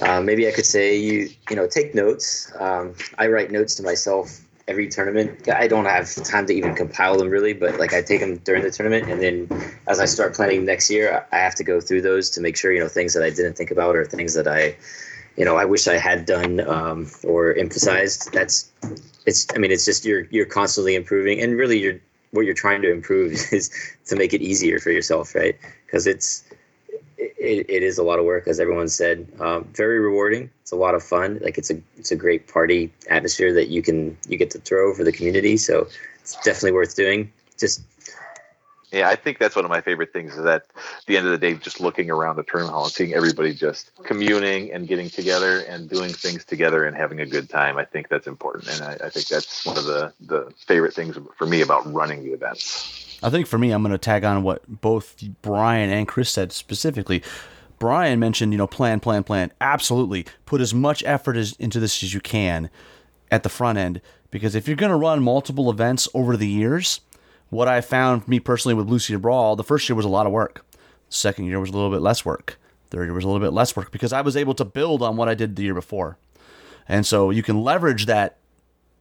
[0.00, 2.52] uh, maybe I could say you you know take notes.
[2.58, 5.48] Um, I write notes to myself every tournament.
[5.48, 8.62] I don't have time to even compile them really, but like I take them during
[8.62, 9.48] the tournament, and then
[9.88, 12.72] as I start planning next year, I have to go through those to make sure
[12.72, 14.76] you know things that I didn't think about or things that I
[15.38, 18.32] you know I wish I had done um, or emphasized.
[18.32, 18.70] That's
[19.24, 22.00] it's I mean it's just you're you're constantly improving and really you're
[22.32, 23.70] what you're trying to improve is
[24.06, 25.56] to make it easier for yourself right?
[25.86, 26.44] Because it's
[27.16, 29.28] it, it is a lot of work as everyone said.
[29.38, 30.50] Um, very rewarding.
[30.62, 31.38] It's a lot of fun.
[31.40, 34.92] Like it's a it's a great party atmosphere that you can you get to throw
[34.92, 35.56] for the community.
[35.56, 35.86] So
[36.20, 37.32] it's definitely worth doing.
[37.56, 37.82] Just
[38.92, 41.32] yeah, I think that's one of my favorite things is that at the end of
[41.32, 45.10] the day, just looking around the tournament hall and seeing everybody just communing and getting
[45.10, 47.76] together and doing things together and having a good time.
[47.76, 48.68] I think that's important.
[48.68, 52.24] And I, I think that's one of the, the favorite things for me about running
[52.24, 53.18] the events.
[53.22, 56.52] I think for me, I'm going to tag on what both Brian and Chris said
[56.52, 57.22] specifically.
[57.78, 59.52] Brian mentioned, you know, plan, plan, plan.
[59.60, 60.24] Absolutely.
[60.46, 62.70] Put as much effort as, into this as you can
[63.30, 64.00] at the front end
[64.30, 67.00] because if you're going to run multiple events over the years,
[67.50, 70.26] what I found me personally with Blue Sea Brawl, the first year was a lot
[70.26, 70.64] of work.
[71.08, 72.58] Second year was a little bit less work.
[72.90, 75.16] Third year was a little bit less work because I was able to build on
[75.16, 76.18] what I did the year before.
[76.88, 78.38] And so you can leverage that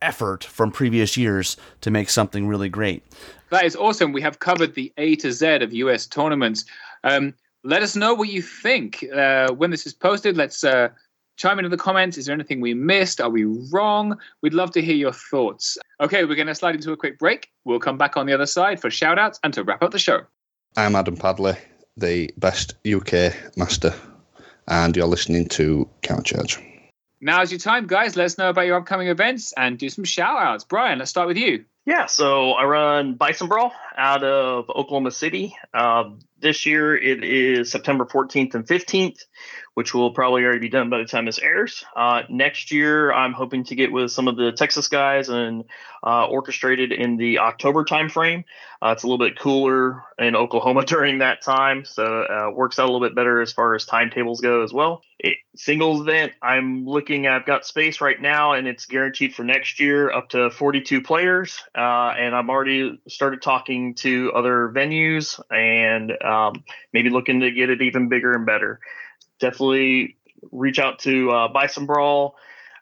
[0.01, 3.03] effort from previous years to make something really great.
[3.49, 4.11] That is awesome.
[4.11, 6.65] We have covered the A to Z of US tournaments.
[7.03, 9.05] Um, let us know what you think.
[9.13, 10.89] Uh, when this is posted, let's uh,
[11.37, 12.17] chime into the comments.
[12.17, 13.21] Is there anything we missed?
[13.21, 14.19] Are we wrong?
[14.41, 15.77] We'd love to hear your thoughts.
[16.01, 17.49] Okay, we're going to slide into a quick break.
[17.63, 19.99] We'll come back on the other side for shout outs and to wrap up the
[19.99, 20.21] show.
[20.75, 21.55] I'm Adam Padley,
[21.95, 23.93] the best UK master,
[24.67, 26.63] and you're listening to Countercharge.
[27.19, 28.15] Now's your time, guys.
[28.15, 30.65] Let us know about your upcoming events and do some shout outs.
[30.65, 31.65] Brian, let's start with you.
[31.87, 35.55] Yeah, so I run Bison Brawl out of Oklahoma City.
[35.73, 39.21] Uh, this year it is September 14th and 15th,
[39.77, 41.85] which will probably already be done by the time this airs.
[41.95, 45.65] Uh, next year, I'm hoping to get with some of the Texas guys and
[46.03, 48.43] uh, orchestrated in the October timeframe.
[48.81, 52.89] Uh, it's a little bit cooler in Oklahoma during that time, so uh, works out
[52.89, 55.03] a little bit better as far as timetables go as well.
[55.19, 57.27] It, singles event, I'm looking.
[57.27, 61.61] I've got space right now, and it's guaranteed for next year up to 42 players.
[61.77, 67.69] Uh, and I'm already started talking to other venues and um, maybe looking to get
[67.69, 68.79] it even bigger and better
[69.39, 70.17] definitely
[70.51, 72.35] reach out to uh, Bison Brawl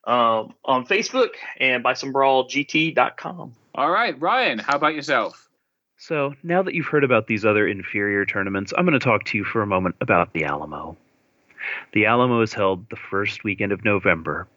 [0.06, 3.54] uh, on Facebook and bisonbrawlgt.com.
[3.76, 5.50] All right, Ryan, how about yourself?
[5.98, 9.38] So, now that you've heard about these other inferior tournaments, I'm going to talk to
[9.38, 10.98] you for a moment about the Alamo.
[11.94, 14.48] The Alamo is held the first weekend of November.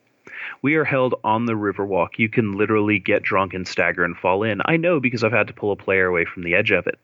[0.62, 2.18] We are held on the Riverwalk.
[2.18, 4.60] You can literally get drunk and stagger and fall in.
[4.64, 6.98] I know because I've had to pull a player away from the edge of it.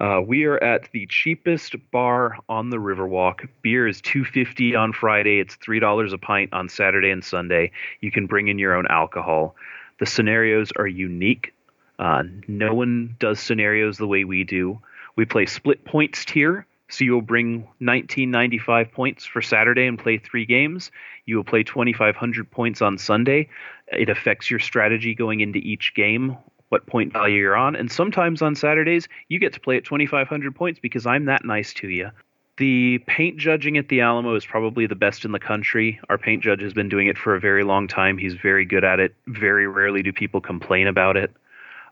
[0.00, 3.48] Uh, we are at the cheapest bar on the Riverwalk.
[3.62, 5.38] Beer is two fifty on Friday.
[5.38, 7.70] It's three dollars a pint on Saturday and Sunday.
[8.00, 9.56] You can bring in your own alcohol.
[10.00, 11.54] The scenarios are unique.
[11.98, 14.80] Uh, no one does scenarios the way we do.
[15.16, 16.66] We play split points tier.
[16.88, 20.90] So you'll bring 1995 points for Saturday and play three games.
[21.24, 23.48] You will play 2500 points on Sunday.
[23.88, 26.36] It affects your strategy going into each game
[26.68, 27.76] what point value you're on.
[27.76, 31.72] And sometimes on Saturdays, you get to play at 2,500 points because I'm that nice
[31.74, 32.10] to you.
[32.56, 36.00] The paint judging at the Alamo is probably the best in the country.
[36.08, 38.16] Our paint judge has been doing it for a very long time.
[38.16, 39.14] He's very good at it.
[39.26, 41.34] Very rarely do people complain about it.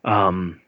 [0.05, 0.61] Um,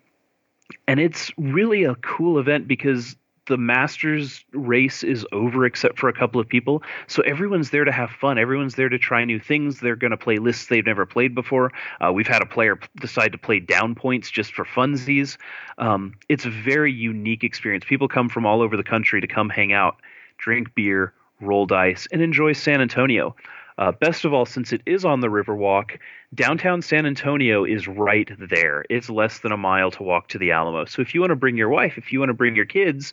[0.89, 3.17] and it's really a cool event because
[3.47, 6.83] the Masters race is over except for a couple of people.
[7.07, 8.39] So everyone's there to have fun.
[8.39, 9.81] Everyone's there to try new things.
[9.81, 11.73] They're going to play lists they've never played before.
[12.01, 15.37] Uh, we've had a player decide to play down points just for funsies.
[15.79, 17.85] Um, it's a very unique experience.
[17.87, 19.97] People come from all over the country to come hang out,
[20.39, 23.37] drink beer, roll dice, and enjoy San Antonio.
[23.77, 25.99] Uh, best of all, since it is on the Riverwalk,
[26.35, 28.85] downtown San Antonio is right there.
[28.89, 30.85] It's less than a mile to walk to the Alamo.
[30.85, 33.13] So if you want to bring your wife, if you want to bring your kids,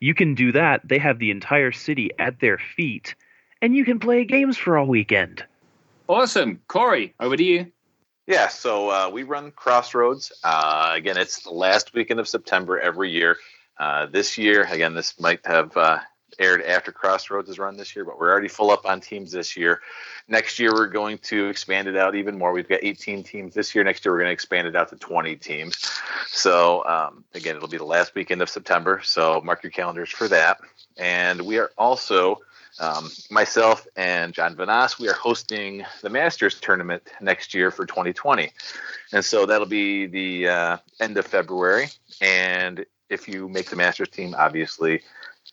[0.00, 0.80] you can do that.
[0.84, 3.14] They have the entire city at their feet,
[3.62, 5.44] and you can play games for all weekend.
[6.08, 6.60] Awesome.
[6.66, 7.70] Corey, over to you.
[8.26, 10.32] Yeah, so uh, we run Crossroads.
[10.42, 13.36] Uh, again, it's the last weekend of September every year.
[13.78, 15.98] Uh, this year, again, this might have uh,
[16.40, 19.56] aired after Crossroads is run this year, but we're already full up on teams this
[19.56, 19.80] year.
[20.26, 22.52] Next year, we're going to expand it out even more.
[22.52, 23.84] We've got 18 teams this year.
[23.84, 25.76] Next year, we're going to expand it out to 20 teams.
[26.28, 29.00] So, um, again, it'll be the last weekend of September.
[29.04, 30.60] So, mark your calendars for that.
[30.96, 32.40] And we are also,
[32.78, 38.50] um, myself and John Vanas, we are hosting the Masters tournament next year for 2020.
[39.12, 41.88] And so that'll be the uh, end of February.
[42.20, 45.02] And if you make the Masters team, obviously,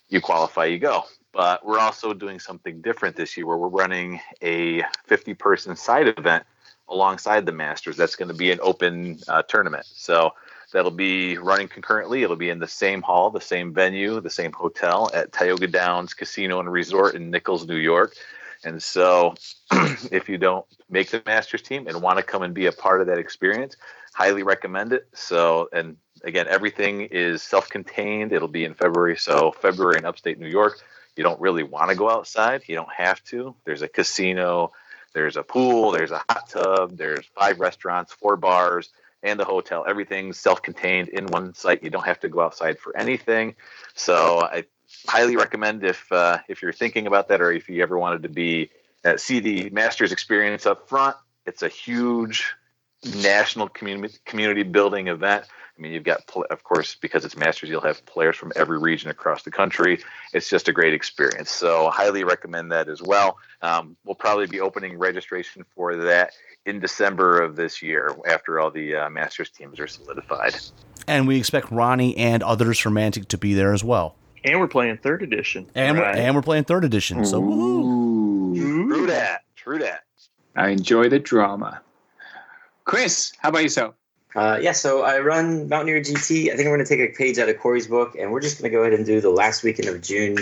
[0.10, 1.04] you qualify, you go.
[1.34, 6.08] But we're also doing something different this year where we're running a 50 person side
[6.08, 6.46] event
[6.90, 7.98] alongside the Masters.
[7.98, 9.86] That's going to be an open uh, tournament.
[9.86, 10.34] So
[10.74, 12.24] that'll be running concurrently.
[12.24, 16.14] It'll be in the same hall, the same venue, the same hotel at Tioga Downs
[16.14, 18.16] Casino and Resort in Nichols, New York.
[18.64, 19.36] And so
[20.12, 23.02] if you don't make the Masters team and want to come and be a part
[23.02, 23.78] of that experience,
[24.14, 25.08] highly recommend it.
[25.14, 28.34] So, and again, everything is self contained.
[28.34, 29.18] It'll be in February.
[29.18, 30.80] So, February in upstate New York,
[31.16, 32.64] you don't really want to go outside.
[32.68, 33.56] You don't have to.
[33.66, 34.72] There's a casino,
[35.14, 38.90] there's a pool, there's a hot tub, there's five restaurants, four bars,
[39.24, 39.86] and the hotel.
[39.88, 41.84] Everything's self contained in one site.
[41.84, 43.56] You don't have to go outside for anything.
[43.96, 44.66] So, I
[45.08, 48.30] highly recommend if uh, if you're thinking about that or if you ever wanted to
[48.30, 48.70] be
[49.06, 51.16] uh, see the master's experience up front
[51.46, 52.54] it's a huge
[53.04, 55.46] national community community building event.
[55.78, 59.12] I mean, you've got, of course, because it's Masters, you'll have players from every region
[59.12, 60.00] across the country.
[60.34, 61.52] It's just a great experience.
[61.52, 63.38] So, highly recommend that as well.
[63.62, 66.32] Um, we'll probably be opening registration for that
[66.66, 70.56] in December of this year after all the uh, Masters teams are solidified.
[71.08, 74.16] And we expect Ronnie and others from Mantic to be there as well.
[74.44, 75.70] And we're playing third edition.
[75.76, 76.16] And, right.
[76.16, 77.24] we're, and we're playing third edition.
[77.26, 78.56] So, Ooh.
[78.56, 79.44] True that.
[79.56, 80.04] True that.
[80.56, 81.82] I enjoy the drama.
[82.88, 83.96] Chris, how about yourself?
[84.34, 86.46] Uh, yeah, so I run Mountaineer GT.
[86.46, 88.60] I think I'm going to take a page out of Corey's book, and we're just
[88.60, 90.38] going to go ahead and do the last weekend of June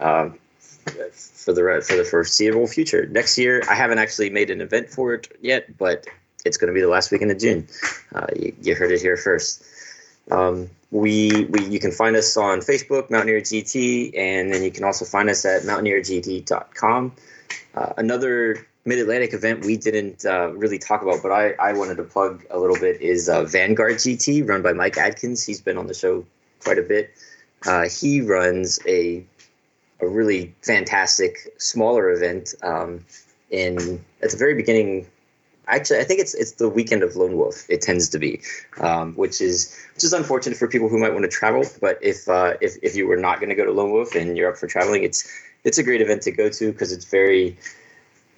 [0.00, 0.36] um,
[0.82, 3.06] for the for the foreseeable future.
[3.06, 6.08] Next year, I haven't actually made an event for it yet, but
[6.44, 7.68] it's going to be the last weekend of June.
[8.12, 9.64] Uh, you, you, heard it here first.
[10.32, 14.82] Um, we, we you can find us on Facebook, Mountaineer GT, and then you can
[14.82, 17.12] also find us at mountaineergt.com.
[17.76, 21.96] Uh, another Mid Atlantic event we didn't uh, really talk about, but I, I wanted
[21.96, 25.44] to plug a little bit is uh, Vanguard GT, run by Mike Adkins.
[25.44, 26.24] He's been on the show
[26.60, 27.10] quite a bit.
[27.66, 29.26] Uh, he runs a
[30.00, 33.04] a really fantastic smaller event um,
[33.50, 35.08] in at the very beginning.
[35.66, 37.68] Actually, I think it's it's the weekend of Lone Wolf.
[37.68, 38.40] It tends to be,
[38.78, 41.64] um, which is which is unfortunate for people who might want to travel.
[41.80, 44.36] But if uh, if if you were not going to go to Lone Wolf and
[44.36, 45.28] you're up for traveling, it's
[45.64, 47.58] it's a great event to go to because it's very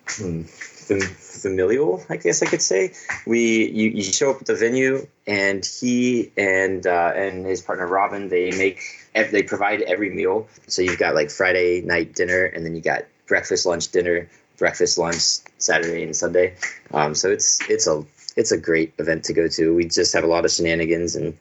[0.08, 2.92] familial, I guess I could say.
[3.26, 7.86] We you, you show up at the venue, and he and uh, and his partner
[7.86, 8.80] Robin they make
[9.14, 10.48] they provide every meal.
[10.66, 14.98] So you've got like Friday night dinner, and then you got breakfast, lunch, dinner, breakfast,
[14.98, 16.54] lunch, Saturday and Sunday.
[16.92, 18.04] Um, so it's it's a
[18.36, 19.74] it's a great event to go to.
[19.74, 21.36] We just have a lot of shenanigans, and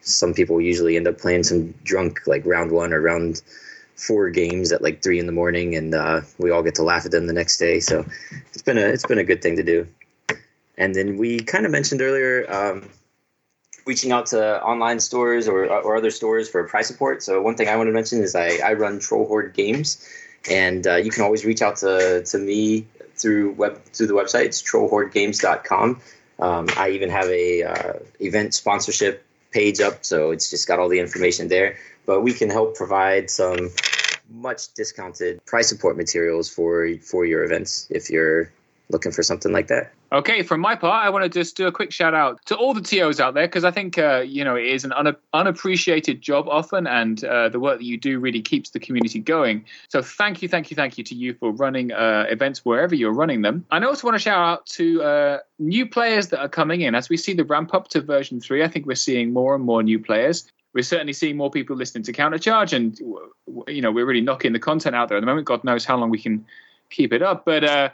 [0.00, 3.42] some people usually end up playing some drunk like round one or round
[4.00, 7.04] four games at like three in the morning, and uh, we all get to laugh
[7.04, 7.80] at them the next day.
[7.80, 8.04] So
[8.52, 9.86] it's been a it's been a good thing to do.
[10.76, 12.88] And then we kind of mentioned earlier um,
[13.84, 17.22] reaching out to online stores or, or other stores for price support.
[17.22, 20.06] So one thing I want to mention is I, I run Troll Horde Games,
[20.50, 24.46] and uh, you can always reach out to, to me through web through the website.
[24.46, 26.00] It's trollhordegames.com.
[26.38, 30.88] Um, I even have a uh, event sponsorship page up, so it's just got all
[30.88, 31.76] the information there.
[32.06, 33.70] But we can help provide some
[34.30, 38.52] much discounted price support materials for for your events if you're
[38.90, 39.92] looking for something like that.
[40.12, 42.74] Okay, from my part, I want to just do a quick shout out to all
[42.74, 46.20] the TOs out there because I think uh, you know it is an un- unappreciated
[46.20, 49.64] job often, and uh, the work that you do really keeps the community going.
[49.88, 53.12] So thank you, thank you, thank you to you for running uh, events wherever you're
[53.12, 53.64] running them.
[53.70, 56.96] And I also want to shout out to uh, new players that are coming in
[56.96, 58.64] as we see the ramp up to version three.
[58.64, 62.04] I think we're seeing more and more new players we're certainly seeing more people listening
[62.04, 62.98] to Countercharge, and
[63.68, 65.46] you know we're really knocking the content out there at the moment.
[65.46, 66.44] God knows how long we can
[66.90, 67.90] keep it up, but uh,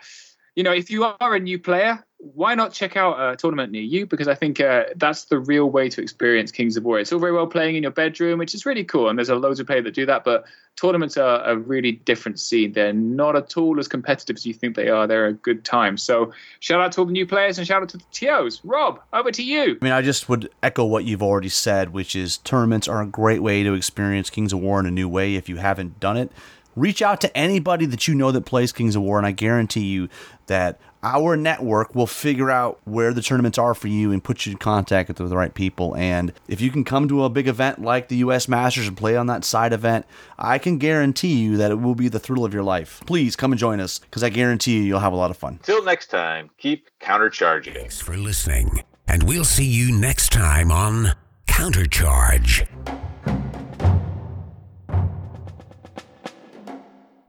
[0.55, 3.83] you know if you are a new player, why not check out a tournament near
[3.83, 4.07] you?
[4.07, 6.99] Because I think uh, that's the real way to experience Kings of War.
[6.99, 9.35] It's all very well playing in your bedroom, which is really cool, and there's a
[9.35, 10.25] loads of players that do that.
[10.25, 10.45] But
[10.77, 12.73] tournaments are a really different scene.
[12.73, 15.07] They're not at all as competitive as you think they are.
[15.07, 15.99] They're a good time.
[15.99, 18.63] So shout out to all the new players and shout out to the TOs.
[18.65, 19.79] Rob, over to you.
[19.81, 23.07] I mean, I just would echo what you've already said, which is tournaments are a
[23.07, 26.17] great way to experience Kings of War in a new way if you haven't done
[26.17, 26.31] it
[26.77, 29.87] reach out to anybody that you know that plays Kings of War, and I guarantee
[29.87, 30.09] you
[30.47, 34.53] that our network will figure out where the tournaments are for you and put you
[34.53, 35.97] in contact with the right people.
[35.97, 38.49] And if you can come to a big event like the U.S.
[38.49, 40.07] Masters and play on that side event,
[40.39, 43.03] I can guarantee you that it will be the thrill of your life.
[43.07, 45.61] Please come and join us because I guarantee you you'll have a lot of fun.
[45.63, 47.75] Till next time, keep countercharging.
[47.75, 51.13] Thanks for listening, and we'll see you next time on
[51.47, 52.67] Countercharge.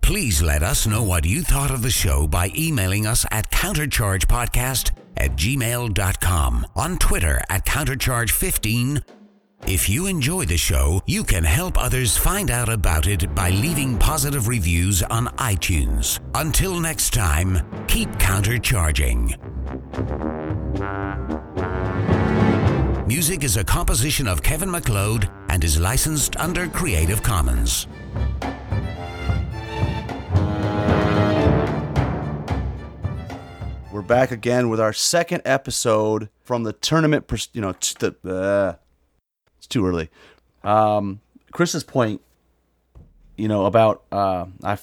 [0.07, 4.91] Please let us know what you thought of the show by emailing us at counterchargepodcast
[5.17, 9.03] at gmail.com, on Twitter at countercharge15.
[9.67, 13.97] If you enjoy the show, you can help others find out about it by leaving
[13.97, 16.21] positive reviews on iTunes.
[16.35, 19.35] Until next time, keep countercharging.
[23.05, 27.87] Music is a composition of Kevin MacLeod and is licensed under Creative Commons.
[33.97, 37.25] We're back again with our second episode from the tournament.
[37.25, 38.75] Pers- you know, t- the, uh,
[39.57, 40.11] it's too early.
[40.63, 41.19] Um,
[41.51, 42.21] Chris's point,
[43.37, 44.77] you know, about uh, I,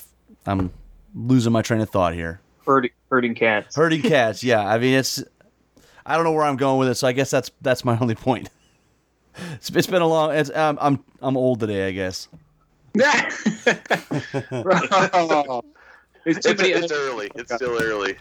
[0.46, 0.72] I'm
[1.14, 2.40] losing my train of thought here.
[2.66, 3.76] Herding, herding cats.
[3.76, 4.42] Herding cats.
[4.42, 5.22] Yeah, I mean, it's.
[6.04, 8.16] I don't know where I'm going with it, so I guess that's that's my only
[8.16, 8.50] point.
[9.52, 10.34] it's, it's been a long.
[10.34, 12.26] It's, um, I'm I'm old today, I guess.
[12.96, 13.30] it's,
[16.24, 17.30] it's, it's early.
[17.36, 18.16] It's still early.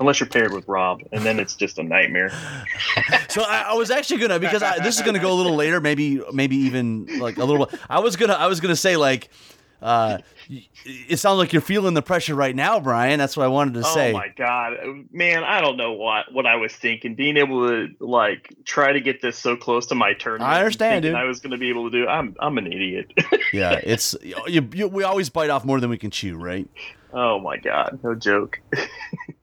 [0.00, 2.30] Unless you're paired with Rob, and then it's just a nightmare.
[3.28, 5.80] so I, I was actually gonna because I, this is gonna go a little later,
[5.80, 7.70] maybe maybe even like a little.
[7.88, 9.30] I was gonna I was gonna say like.
[9.82, 10.18] Uh,
[10.84, 13.18] it sounds like you're feeling the pressure right now, Brian.
[13.18, 14.10] That's what I wanted to say.
[14.10, 14.72] Oh my god,
[15.12, 15.44] man!
[15.44, 17.14] I don't know what what I was thinking.
[17.14, 21.02] Being able to like try to get this so close to my turn, I understand,
[21.02, 21.14] dude.
[21.14, 22.08] I was going to be able to do.
[22.08, 23.12] I'm I'm an idiot.
[23.52, 26.66] yeah, it's you, you, we always bite off more than we can chew, right?
[27.16, 28.60] oh my god, no joke.